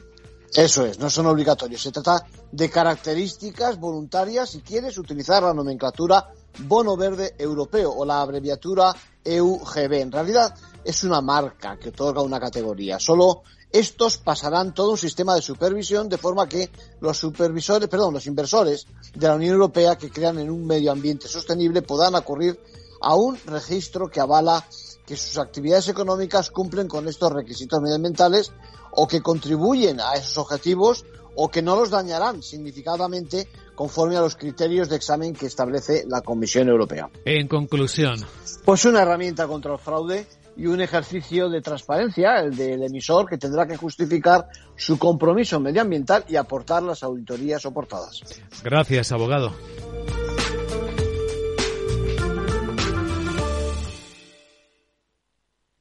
Eso 0.54 0.86
es, 0.86 0.98
no 0.98 1.10
son 1.10 1.26
obligatorios. 1.26 1.82
Se 1.82 1.92
trata 1.92 2.26
de 2.52 2.70
características 2.70 3.80
voluntarias 3.80 4.50
si 4.52 4.62
quieres 4.62 4.98
utilizar 4.98 5.44
la 5.44 5.54
nomenclatura 5.54 6.32
Bono 6.60 6.96
Verde 6.96 7.36
Europeo 7.38 7.92
o 7.92 8.06
la 8.06 8.22
abreviatura 8.22 8.96
EUGB. 9.24 9.94
En 9.94 10.12
realidad 10.12 10.56
es 10.84 11.04
una 11.04 11.22
marca 11.22 11.78
que 11.78 11.90
otorga 11.90 12.22
una 12.22 12.40
categoría. 12.40 13.00
Solo 13.00 13.44
estos 13.72 14.18
pasarán 14.18 14.74
todo 14.74 14.92
un 14.92 14.98
sistema 14.98 15.36
de 15.36 15.42
supervisión 15.42 16.08
de 16.08 16.18
forma 16.18 16.48
que 16.48 16.70
los 17.02 17.18
supervisores, 17.18 17.90
perdón, 17.90 18.14
los 18.14 18.26
inversores 18.26 18.88
de 19.14 19.28
la 19.28 19.36
Unión 19.36 19.54
Europea 19.54 19.98
que 19.98 20.10
crean 20.10 20.40
en 20.40 20.50
un 20.50 20.66
medio 20.66 20.92
ambiente 20.92 21.28
sostenible 21.28 21.82
puedan 21.82 22.16
acudir 22.16 22.58
a 23.02 23.16
un 23.16 23.38
registro 23.46 24.10
que 24.10 24.20
avala 24.20 24.66
que 25.06 25.16
sus 25.16 25.38
actividades 25.38 25.88
económicas 25.88 26.52
cumplen 26.52 26.88
con 26.88 27.08
estos 27.08 27.32
requisitos 27.32 27.82
medioambientales 27.82 28.52
o 28.92 29.08
que 29.08 29.22
contribuyen 29.22 30.02
a 30.02 30.14
esos 30.14 30.38
objetivos 30.38 31.06
o 31.36 31.50
que 31.50 31.62
no 31.62 31.76
los 31.76 31.92
dañarán 31.92 32.42
significativamente 32.42 33.48
conforme 33.76 34.18
a 34.18 34.22
los 34.22 34.36
criterios 34.36 34.90
de 34.90 34.96
examen 34.96 35.34
que 35.34 35.46
establece 35.46 36.04
la 36.08 36.22
Comisión 36.22 36.68
Europea. 36.68 37.10
En 37.24 37.48
conclusión. 37.48 38.20
Pues 38.66 38.86
una 38.86 39.04
herramienta 39.04 39.48
contra 39.48 39.74
el 39.74 39.80
fraude 39.80 40.26
y 40.58 40.66
un 40.66 40.82
ejercicio 40.82 41.48
de 41.50 41.62
transparencia, 41.62 42.40
el 42.40 42.56
del 42.56 42.84
emisor, 42.84 43.30
que 43.30 43.38
tendrá 43.38 43.68
que 43.68 43.78
justificar 43.78 44.48
su 44.76 44.98
compromiso 44.98 45.60
medioambiental 45.60 46.26
y 46.28 46.36
aportar 46.36 46.82
las 46.82 47.04
auditorías 47.04 47.62
soportadas. 47.62 48.22
Gracias, 48.64 49.12
abogado. 49.12 49.54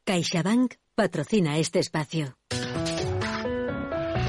CaixaBank 0.06 0.74
patrocina 0.94 1.58
este 1.58 1.80
espacio. 1.80 2.36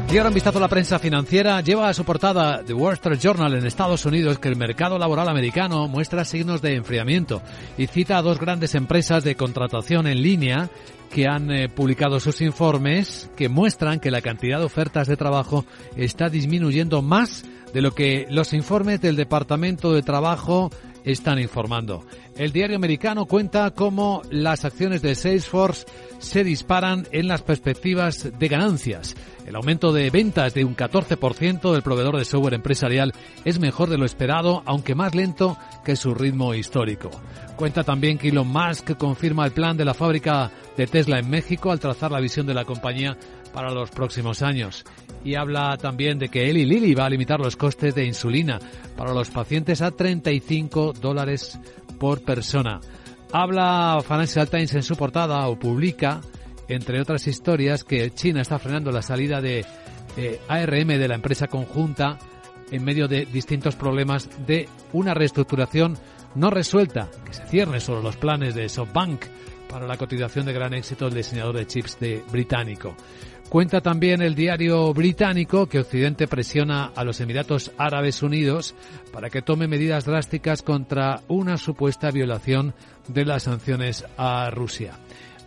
Y 0.10 0.18
ahora 0.18 0.30
un 0.30 0.34
vistazo 0.34 0.58
a 0.58 0.62
la 0.62 0.68
prensa 0.68 0.98
financiera. 0.98 1.62
Lleva 1.62 1.88
a 1.88 1.94
su 1.94 2.04
portada 2.04 2.64
The 2.66 2.74
Wall 2.74 2.96
Street 2.96 3.20
Journal 3.20 3.54
en 3.54 3.64
Estados 3.64 4.04
Unidos 4.08 4.40
que 4.40 4.48
el 4.48 4.56
mercado 4.56 4.98
laboral 4.98 5.30
americano 5.30 5.88
muestra 5.88 6.26
signos 6.26 6.64
de 6.64 6.74
enfriamiento 6.74 7.44
y 7.78 7.86
cita 7.86 8.18
a 8.18 8.24
dos 8.24 8.40
grandes 8.40 8.74
empresas 8.74 9.24
de 9.24 9.36
contratación 9.36 10.08
en 10.08 10.24
línea 10.24 10.72
que 11.12 11.28
han 11.28 11.52
eh, 11.52 11.70
publicado 11.70 12.20
sus 12.20 12.42
informes 12.42 13.30
que 13.38 13.48
muestran 13.48 14.00
que 14.00 14.10
la 14.10 14.22
cantidad 14.22 14.58
de 14.58 14.66
ofertas 14.66 15.08
de 15.08 15.16
trabajo 15.16 15.64
está 15.96 16.30
disminuyendo 16.30 17.04
más 17.04 17.46
de 17.72 17.82
lo 17.82 17.94
que 17.94 18.26
los 18.32 18.54
informes 18.54 19.00
del 19.02 19.16
Departamento 19.16 19.94
de 19.94 20.02
Trabajo 20.02 20.72
están 21.12 21.40
informando. 21.40 22.06
El 22.36 22.52
diario 22.52 22.76
americano 22.76 23.26
cuenta 23.26 23.72
cómo 23.72 24.22
las 24.30 24.66
acciones 24.66 25.02
de 25.02 25.16
Salesforce 25.16 25.86
se 26.20 26.44
disparan 26.44 27.08
en 27.12 27.28
las 27.28 27.42
perspectivas 27.42 28.30
de 28.38 28.48
ganancias. 28.48 29.16
El 29.46 29.56
aumento 29.56 29.94
de 29.94 30.10
ventas 30.10 30.54
de 30.54 30.66
un 30.66 30.76
14% 30.76 31.72
del 31.72 31.82
proveedor 31.82 32.18
de 32.18 32.26
software 32.26 32.56
empresarial 32.56 33.14
es 33.46 33.60
mejor 33.60 33.90
de 33.90 33.98
lo 33.98 34.06
esperado, 34.06 34.62
aunque 34.66 34.96
más 34.96 35.16
lento 35.16 35.58
que 35.86 35.96
su 35.96 36.14
ritmo 36.14 36.54
histórico. 36.54 37.10
Cuenta 37.56 37.84
también 37.84 38.18
que 38.18 38.28
Elon 38.28 38.48
Musk 38.48 38.98
confirma 38.98 39.46
el 39.46 39.54
plan 39.54 39.78
de 39.78 39.86
la 39.86 39.94
fábrica 39.94 40.52
de 40.76 40.86
Tesla 40.86 41.20
en 41.20 41.30
México 41.30 41.72
al 41.72 41.80
trazar 41.80 42.12
la 42.12 42.20
visión 42.20 42.46
de 42.46 42.54
la 42.54 42.66
compañía 42.66 43.18
para 43.58 43.72
los 43.72 43.90
próximos 43.90 44.44
años. 44.44 44.86
Y 45.24 45.34
habla 45.34 45.78
también 45.78 46.20
de 46.20 46.30
que 46.30 46.48
Eli 46.48 46.64
Lilly 46.64 46.94
va 46.94 47.08
a 47.08 47.10
limitar 47.10 47.40
los 47.40 47.56
costes 47.56 47.96
de 47.96 48.06
insulina 48.06 48.60
para 48.96 49.16
los 49.16 49.32
pacientes 49.32 49.82
a 49.82 49.90
35 49.90 50.94
dólares 50.94 51.60
por 52.00 52.22
persona. 52.22 52.80
Habla 53.34 53.98
Financial 54.08 54.48
Times 54.48 54.76
en 54.76 54.84
su 54.84 54.96
portada 54.96 55.48
o 55.48 55.58
publica, 55.58 56.22
entre 56.68 57.02
otras 57.02 57.26
historias, 57.26 57.84
que 57.84 58.12
China 58.12 58.42
está 58.42 58.60
frenando 58.60 58.92
la 58.92 59.02
salida 59.02 59.42
de 59.42 59.66
ARM 60.48 60.90
de 60.90 61.08
la 61.08 61.16
empresa 61.16 61.48
conjunta 61.48 62.20
en 62.70 62.86
medio 62.86 63.08
de 63.08 63.26
distintos 63.26 63.76
problemas 63.76 64.30
de 64.46 64.70
una 64.94 65.16
reestructuración 65.16 65.98
no 66.36 66.52
resuelta, 66.52 67.10
que 67.26 67.34
se 67.34 67.48
cierne 67.48 67.80
sobre 67.80 68.04
los 68.04 68.18
planes 68.18 68.54
de 68.54 68.70
SoftBank 68.70 69.26
para 69.68 69.88
la 69.88 69.98
cotización 69.98 70.46
de 70.46 70.54
gran 70.54 70.76
éxito 70.76 71.06
del 71.06 71.16
diseñador 71.16 71.58
de 71.58 71.66
chips 71.66 72.00
de 72.00 72.24
británico. 72.32 72.96
Cuenta 73.50 73.80
también 73.80 74.22
el 74.22 74.36
diario 74.36 74.94
británico 74.94 75.68
que 75.68 75.80
Occidente 75.80 76.28
presiona 76.28 76.92
a 76.94 77.06
los 77.06 77.22
Emiratos 77.22 77.72
Árabes 77.78 78.22
Unidos 78.22 78.76
para 79.14 79.30
que 79.30 79.42
tome 79.42 79.70
medidas 79.70 80.04
drásticas 80.04 80.62
contra 80.62 81.22
una 81.30 81.56
supuesta 81.56 82.12
violación 82.12 82.74
de 83.08 83.24
las 83.24 83.44
sanciones 83.44 84.04
a 84.18 84.50
Rusia. 84.50 85.00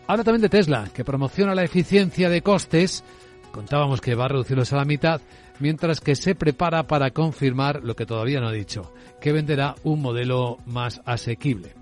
Habla 0.07 0.25
también 0.25 0.41
de 0.41 0.49
Tesla, 0.49 0.89
que 0.95 1.05
promociona 1.05 1.55
la 1.55 1.63
eficiencia 1.63 2.31
de 2.31 2.41
costes, 2.41 3.05
contábamos 3.53 4.01
que 4.01 4.15
va 4.15 4.25
a 4.25 4.29
reducirlos 4.29 4.73
a 4.73 4.77
la 4.77 4.87
mitad, 4.87 5.21
mientras 5.59 6.01
que 6.01 6.17
se 6.17 6.35
prepara 6.35 6.85
para 6.87 7.11
confirmar 7.11 7.85
lo 7.85 7.95
que 7.95 8.07
todavía 8.07 8.41
no 8.41 8.49
ha 8.49 8.53
dicho, 8.53 8.95
que 9.21 9.33
venderá 9.33 9.75
un 9.85 10.01
modelo 10.01 10.57
más 10.65 11.03
asequible. 11.05 11.75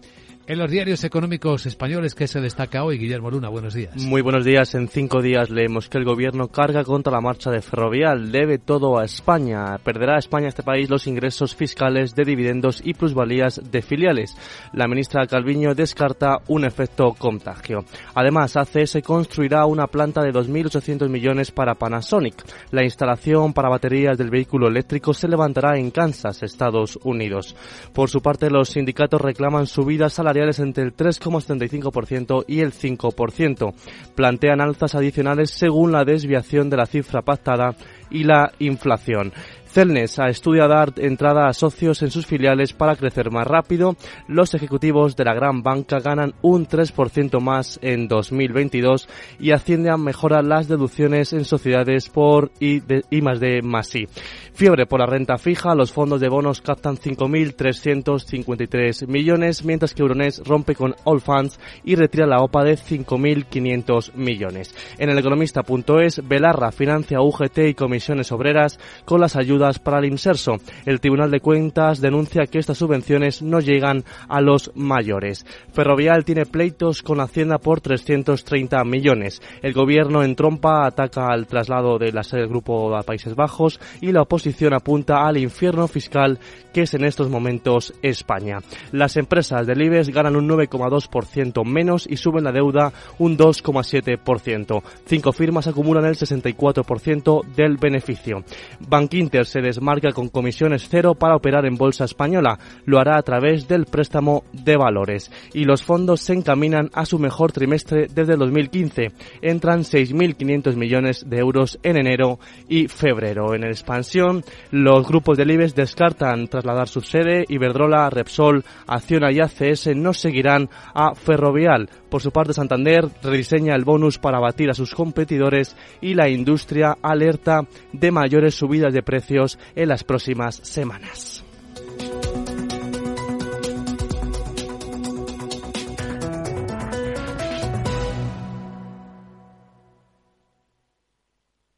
En 0.48 0.58
los 0.58 0.70
diarios 0.70 1.04
económicos 1.04 1.66
españoles, 1.66 2.14
¿qué 2.14 2.26
se 2.26 2.40
destaca 2.40 2.82
hoy? 2.82 2.96
Guillermo 2.96 3.30
Luna, 3.30 3.50
buenos 3.50 3.74
días. 3.74 3.94
Muy 3.96 4.22
buenos 4.22 4.46
días. 4.46 4.74
En 4.74 4.88
cinco 4.88 5.20
días 5.20 5.50
leemos 5.50 5.90
que 5.90 5.98
el 5.98 6.06
gobierno 6.06 6.48
carga 6.48 6.84
contra 6.84 7.12
la 7.12 7.20
marcha 7.20 7.50
de 7.50 7.60
Ferrovial. 7.60 8.32
Debe 8.32 8.56
todo 8.56 8.98
a 8.98 9.04
España. 9.04 9.76
Perderá 9.84 10.16
España 10.16 10.48
este 10.48 10.62
país 10.62 10.88
los 10.88 11.06
ingresos 11.06 11.54
fiscales 11.54 12.14
de 12.14 12.24
dividendos 12.24 12.80
y 12.82 12.94
plusvalías 12.94 13.60
de 13.62 13.82
filiales. 13.82 14.34
La 14.72 14.88
ministra 14.88 15.26
Calviño 15.26 15.74
descarta 15.74 16.38
un 16.48 16.64
efecto 16.64 17.12
contagio. 17.12 17.84
Además, 18.14 18.56
ACS 18.56 19.02
construirá 19.04 19.66
una 19.66 19.86
planta 19.86 20.22
de 20.22 20.32
2.800 20.32 21.10
millones 21.10 21.50
para 21.50 21.74
Panasonic. 21.74 22.42
La 22.70 22.84
instalación 22.84 23.52
para 23.52 23.68
baterías 23.68 24.16
del 24.16 24.30
vehículo 24.30 24.68
eléctrico 24.68 25.12
se 25.12 25.28
levantará 25.28 25.76
en 25.76 25.90
Kansas, 25.90 26.42
Estados 26.42 26.98
Unidos. 27.04 27.54
Por 27.92 28.08
su 28.08 28.22
parte, 28.22 28.48
los 28.48 28.70
sindicatos 28.70 29.20
reclaman 29.20 29.66
subidas 29.66 30.14
salariales 30.14 30.37
entre 30.58 30.84
el 30.84 30.94
3,75% 30.94 32.44
y 32.46 32.60
el 32.60 32.72
5%. 32.72 33.74
Plantean 34.14 34.60
alzas 34.60 34.94
adicionales 34.94 35.50
según 35.50 35.92
la 35.92 36.04
desviación 36.04 36.70
de 36.70 36.76
la 36.76 36.86
cifra 36.86 37.22
pactada 37.22 37.74
y 38.10 38.24
la 38.24 38.52
inflación. 38.58 39.32
Celnes 39.70 40.18
ha 40.18 40.28
estudiado 40.28 40.70
dar 40.70 40.92
entrada 40.96 41.46
a 41.46 41.52
socios 41.52 42.02
en 42.02 42.10
sus 42.10 42.26
filiales 42.26 42.72
para 42.72 42.96
crecer 42.96 43.30
más 43.30 43.46
rápido. 43.46 43.94
Los 44.26 44.54
ejecutivos 44.54 45.14
de 45.14 45.24
la 45.24 45.34
gran 45.34 45.62
banca 45.62 46.00
ganan 46.00 46.34
un 46.42 46.66
3% 46.66 47.38
más 47.40 47.78
en 47.82 48.08
2022 48.08 49.08
y 49.38 49.52
Hacienda 49.52 49.96
mejora 49.98 50.42
las 50.42 50.66
deducciones 50.68 51.32
en 51.32 51.44
sociedades 51.44 52.08
por 52.08 52.50
I 52.60 52.82
más 53.20 53.38
D 53.40 53.60
más 53.62 53.94
I. 53.94 54.08
Fiebre 54.54 54.86
por 54.86 55.00
la 55.00 55.06
renta 55.06 55.36
fija, 55.38 55.74
los 55.74 55.92
fondos 55.92 56.20
de 56.20 56.28
bonos 56.28 56.62
captan 56.62 56.96
5.353 56.96 59.06
millones, 59.06 59.64
mientras 59.64 59.94
que 59.94 60.02
Euronext 60.02 60.44
rompe 60.46 60.74
con 60.74 60.96
All 61.04 61.20
Funds 61.20 61.60
y 61.84 61.94
retira 61.94 62.26
la 62.26 62.40
OPA 62.40 62.64
de 62.64 62.76
5.500 62.76 64.14
millones. 64.14 64.74
En 64.98 65.10
el 65.10 65.18
economista.es, 65.18 66.26
Belarra 66.26 66.72
financia 66.72 67.20
UGT 67.20 67.58
y 67.68 67.74
comisiones 67.74 68.32
obreras 68.32 68.80
con 69.04 69.20
las 69.20 69.36
ayudas 69.36 69.57
para 69.82 69.98
el 69.98 70.04
inserso. 70.04 70.56
El 70.86 71.00
Tribunal 71.00 71.30
de 71.30 71.40
Cuentas 71.40 72.00
denuncia 72.00 72.46
que 72.46 72.58
estas 72.58 72.78
subvenciones 72.78 73.42
no 73.42 73.60
llegan 73.60 74.04
a 74.28 74.40
los 74.40 74.70
mayores. 74.74 75.44
Ferrovial 75.72 76.24
tiene 76.24 76.46
pleitos 76.46 77.02
con 77.02 77.20
Hacienda 77.20 77.58
por 77.58 77.80
330 77.80 78.84
millones. 78.84 79.42
El 79.62 79.72
gobierno 79.72 80.22
en 80.22 80.36
trompa 80.36 80.86
ataca 80.86 81.26
al 81.26 81.46
traslado 81.46 81.98
de 81.98 82.12
la 82.12 82.22
sede 82.22 82.42
del 82.42 82.50
Grupo 82.50 82.96
a 82.96 83.02
Países 83.02 83.34
Bajos 83.34 83.80
y 84.00 84.12
la 84.12 84.22
oposición 84.22 84.74
apunta 84.74 85.26
al 85.26 85.38
infierno 85.38 85.88
fiscal 85.88 86.38
que 86.78 86.84
es 86.84 86.94
en 86.94 87.02
estos 87.02 87.28
momentos 87.28 87.92
España. 88.02 88.58
Las 88.92 89.16
empresas 89.16 89.66
del 89.66 89.82
IBEX 89.82 90.10
ganan 90.10 90.36
un 90.36 90.48
9,2% 90.48 91.64
menos 91.64 92.06
y 92.08 92.18
suben 92.18 92.44
la 92.44 92.52
deuda 92.52 92.92
un 93.18 93.36
2,7%. 93.36 94.80
Cinco 95.04 95.32
firmas 95.32 95.66
acumulan 95.66 96.04
el 96.04 96.14
64% 96.14 97.44
del 97.56 97.78
beneficio. 97.78 98.44
Bank 98.88 99.12
Inter 99.14 99.44
se 99.44 99.60
desmarca 99.60 100.12
con 100.12 100.28
comisiones 100.28 100.86
cero 100.88 101.16
para 101.16 101.34
operar 101.34 101.66
en 101.66 101.74
bolsa 101.74 102.04
española. 102.04 102.60
Lo 102.84 103.00
hará 103.00 103.18
a 103.18 103.22
través 103.22 103.66
del 103.66 103.86
préstamo 103.86 104.44
de 104.52 104.76
valores. 104.76 105.32
Y 105.54 105.64
los 105.64 105.82
fondos 105.82 106.20
se 106.20 106.34
encaminan 106.34 106.90
a 106.92 107.06
su 107.06 107.18
mejor 107.18 107.50
trimestre 107.50 108.06
desde 108.06 108.36
2015. 108.36 109.08
Entran 109.42 109.80
6.500 109.80 110.76
millones 110.76 111.28
de 111.28 111.38
euros 111.38 111.80
en 111.82 111.96
enero 111.96 112.38
y 112.68 112.86
febrero. 112.86 113.52
En 113.52 113.64
expansión, 113.64 114.44
los 114.70 115.08
grupos 115.08 115.36
del 115.36 115.50
IBEX 115.50 115.74
descartan 115.74 116.46
trasladar 116.68 116.88
su 116.88 117.00
sede. 117.00 117.44
Iberdrola, 117.48 118.10
Repsol, 118.10 118.64
Acciona 118.86 119.32
y 119.32 119.40
ACS 119.40 119.96
no 119.96 120.12
seguirán 120.12 120.68
a 120.94 121.14
Ferrovial. 121.14 121.88
Por 122.10 122.20
su 122.20 122.30
parte, 122.30 122.52
Santander 122.52 123.08
rediseña 123.22 123.74
el 123.74 123.84
bonus 123.84 124.18
para 124.18 124.38
batir 124.38 124.70
a 124.70 124.74
sus 124.74 124.94
competidores 124.94 125.76
y 126.00 126.14
la 126.14 126.28
industria 126.28 126.98
alerta 127.02 127.62
de 127.92 128.10
mayores 128.10 128.54
subidas 128.54 128.92
de 128.92 129.02
precios 129.02 129.58
en 129.74 129.88
las 129.88 130.04
próximas 130.04 130.56
semanas. 130.56 131.44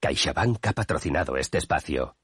CaixaBank 0.01 0.67
ha 0.67 0.73
patrocinado 0.73 1.37
este 1.37 1.59
espacio. 1.59 2.17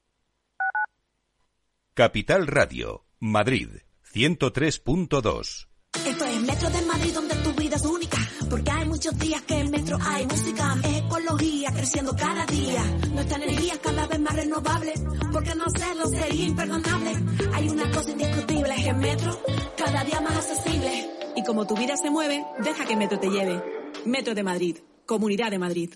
Capital 1.97 2.45
Radio, 2.45 3.07
Madrid, 3.19 3.69
103.2. 4.13 5.67
Esto 6.05 6.25
es 6.25 6.41
Metro 6.41 6.69
de 6.69 6.81
Madrid 6.83 7.11
donde 7.11 7.35
tu 7.37 7.51
vida 7.53 7.75
es 7.75 7.85
única. 7.85 8.17
Porque 8.47 8.69
hay 8.69 8.85
muchos 8.85 9.17
días 9.17 9.41
que 9.41 9.55
en 9.55 9.71
Metro 9.71 9.97
hay 9.99 10.27
música. 10.27 10.77
Es 10.83 10.97
ecología 10.97 11.71
creciendo 11.71 12.15
cada 12.15 12.45
día. 12.45 12.83
Nuestra 13.15 13.37
energía 13.37 13.81
cada 13.81 14.05
vez 14.05 14.19
más 14.19 14.35
renovable. 14.35 14.93
Porque 15.33 15.55
no 15.55 15.65
hacerlo 15.65 16.05
sería 16.09 16.45
imperdonable. 16.45 17.13
Hay 17.53 17.67
una 17.67 17.89
cosa 17.89 18.11
indiscutible, 18.11 18.75
es 18.75 18.83
que 18.83 18.93
Metro 18.93 19.41
cada 19.75 20.03
día 20.03 20.21
más 20.21 20.35
accesible. 20.35 21.09
Y 21.35 21.43
como 21.43 21.65
tu 21.65 21.75
vida 21.75 21.97
se 21.97 22.11
mueve, 22.11 22.45
deja 22.59 22.85
que 22.85 22.95
Metro 22.95 23.19
te 23.19 23.31
lleve. 23.31 23.59
Metro 24.05 24.35
de 24.35 24.43
Madrid, 24.43 24.77
Comunidad 25.07 25.49
de 25.49 25.57
Madrid. 25.57 25.95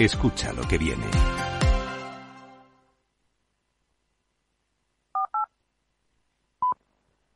Escucha 0.00 0.50
lo 0.54 0.66
que 0.66 0.78
viene. 0.78 1.04